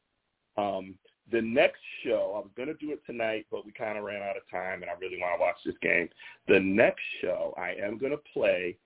um 0.56 0.94
the 1.32 1.42
next 1.42 1.80
show, 2.04 2.32
I 2.36 2.38
was 2.38 2.50
going 2.56 2.68
to 2.68 2.74
do 2.74 2.92
it 2.92 3.04
tonight, 3.04 3.46
but 3.50 3.66
we 3.66 3.72
kind 3.72 3.98
of 3.98 4.04
ran 4.04 4.22
out 4.22 4.36
of 4.36 4.48
time, 4.50 4.82
and 4.82 4.90
I 4.90 4.94
really 5.00 5.18
want 5.20 5.38
to 5.38 5.40
watch 5.40 5.56
this 5.64 5.74
game. 5.82 6.08
The 6.48 6.60
next 6.60 7.02
show, 7.20 7.54
I 7.56 7.70
am 7.72 7.98
going 7.98 8.12
to 8.12 8.20
play 8.32 8.76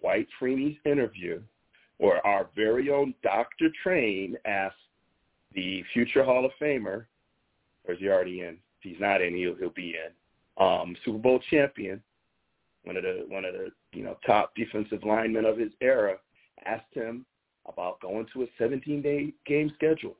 Dwight 0.00 0.28
Freeney's 0.40 0.78
interview, 0.84 1.40
where 1.98 2.24
our 2.26 2.48
very 2.54 2.90
own 2.90 3.14
Dr. 3.22 3.68
Train 3.82 4.36
asked 4.44 4.76
the 5.54 5.84
future 5.92 6.24
Hall 6.24 6.44
of 6.44 6.52
Famer, 6.60 7.06
or 7.86 7.94
is 7.94 7.98
he 7.98 8.08
already 8.08 8.42
in? 8.42 8.56
If 8.78 8.82
he's 8.82 9.00
not 9.00 9.20
in, 9.20 9.34
he'll, 9.34 9.56
he'll 9.56 9.70
be 9.70 9.96
in 9.96 10.12
um, 10.60 10.96
Super 11.04 11.18
Bowl 11.18 11.40
champion, 11.50 12.02
one 12.84 12.96
of 12.96 13.02
the 13.02 13.24
one 13.28 13.44
of 13.44 13.54
the 13.54 13.70
you 13.92 14.04
know 14.04 14.16
top 14.24 14.54
defensive 14.54 15.02
linemen 15.04 15.44
of 15.44 15.58
his 15.58 15.72
era, 15.80 16.16
asked 16.64 16.92
him 16.94 17.24
about 17.66 18.00
going 18.00 18.26
to 18.32 18.42
a 18.42 18.46
17 18.58 19.02
day 19.02 19.32
game 19.46 19.72
schedule 19.74 20.16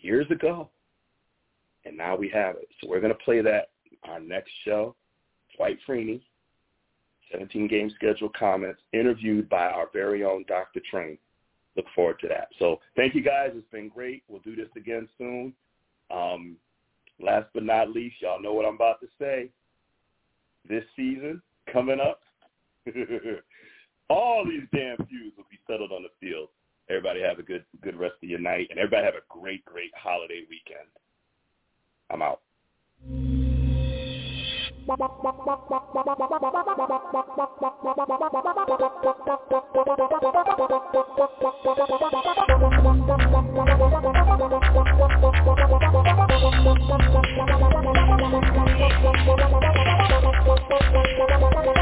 years 0.00 0.26
ago, 0.30 0.68
and 1.84 1.96
now 1.96 2.16
we 2.16 2.28
have 2.30 2.56
it. 2.56 2.68
So 2.80 2.88
we're 2.88 3.00
going 3.00 3.12
to 3.12 3.24
play 3.24 3.40
that 3.40 3.70
our 4.04 4.20
next 4.20 4.50
show. 4.64 4.94
Dwight 5.56 5.78
Freeney, 5.86 6.22
17 7.30 7.68
game 7.68 7.90
schedule 7.94 8.30
comments, 8.38 8.80
interviewed 8.92 9.48
by 9.48 9.66
our 9.66 9.88
very 9.92 10.24
own 10.24 10.44
Dr. 10.48 10.80
Train. 10.90 11.18
Look 11.76 11.86
forward 11.94 12.18
to 12.20 12.28
that. 12.28 12.48
So 12.58 12.80
thank 12.96 13.14
you 13.14 13.22
guys. 13.22 13.50
It's 13.54 13.70
been 13.70 13.88
great. 13.88 14.22
We'll 14.28 14.40
do 14.40 14.56
this 14.56 14.68
again 14.76 15.08
soon. 15.18 15.52
Um, 16.10 16.56
last 17.20 17.48
but 17.54 17.64
not 17.64 17.90
least, 17.90 18.16
y'all 18.20 18.42
know 18.42 18.52
what 18.52 18.66
I'm 18.66 18.74
about 18.74 19.00
to 19.00 19.06
say 19.18 19.50
this 20.68 20.84
season 20.96 21.42
coming 21.72 22.00
up, 22.00 22.20
all 24.10 24.44
these 24.44 24.66
damn 24.74 24.96
feuds 24.96 25.36
will 25.36 25.46
be 25.50 25.58
settled 25.66 25.92
on 25.92 26.02
the 26.02 26.08
field. 26.20 26.48
Everybody 26.88 27.20
have 27.22 27.38
a 27.38 27.42
good 27.42 27.64
good 27.80 27.96
rest 27.96 28.14
of 28.22 28.28
your 28.28 28.40
night, 28.40 28.68
and 28.70 28.78
everybody 28.78 29.04
have 29.04 29.14
a 29.14 29.26
great 29.28 29.64
great 29.64 29.92
holiday 29.96 30.42
weekend. 30.50 30.88
I'm 32.12 32.20
out. 32.20 32.40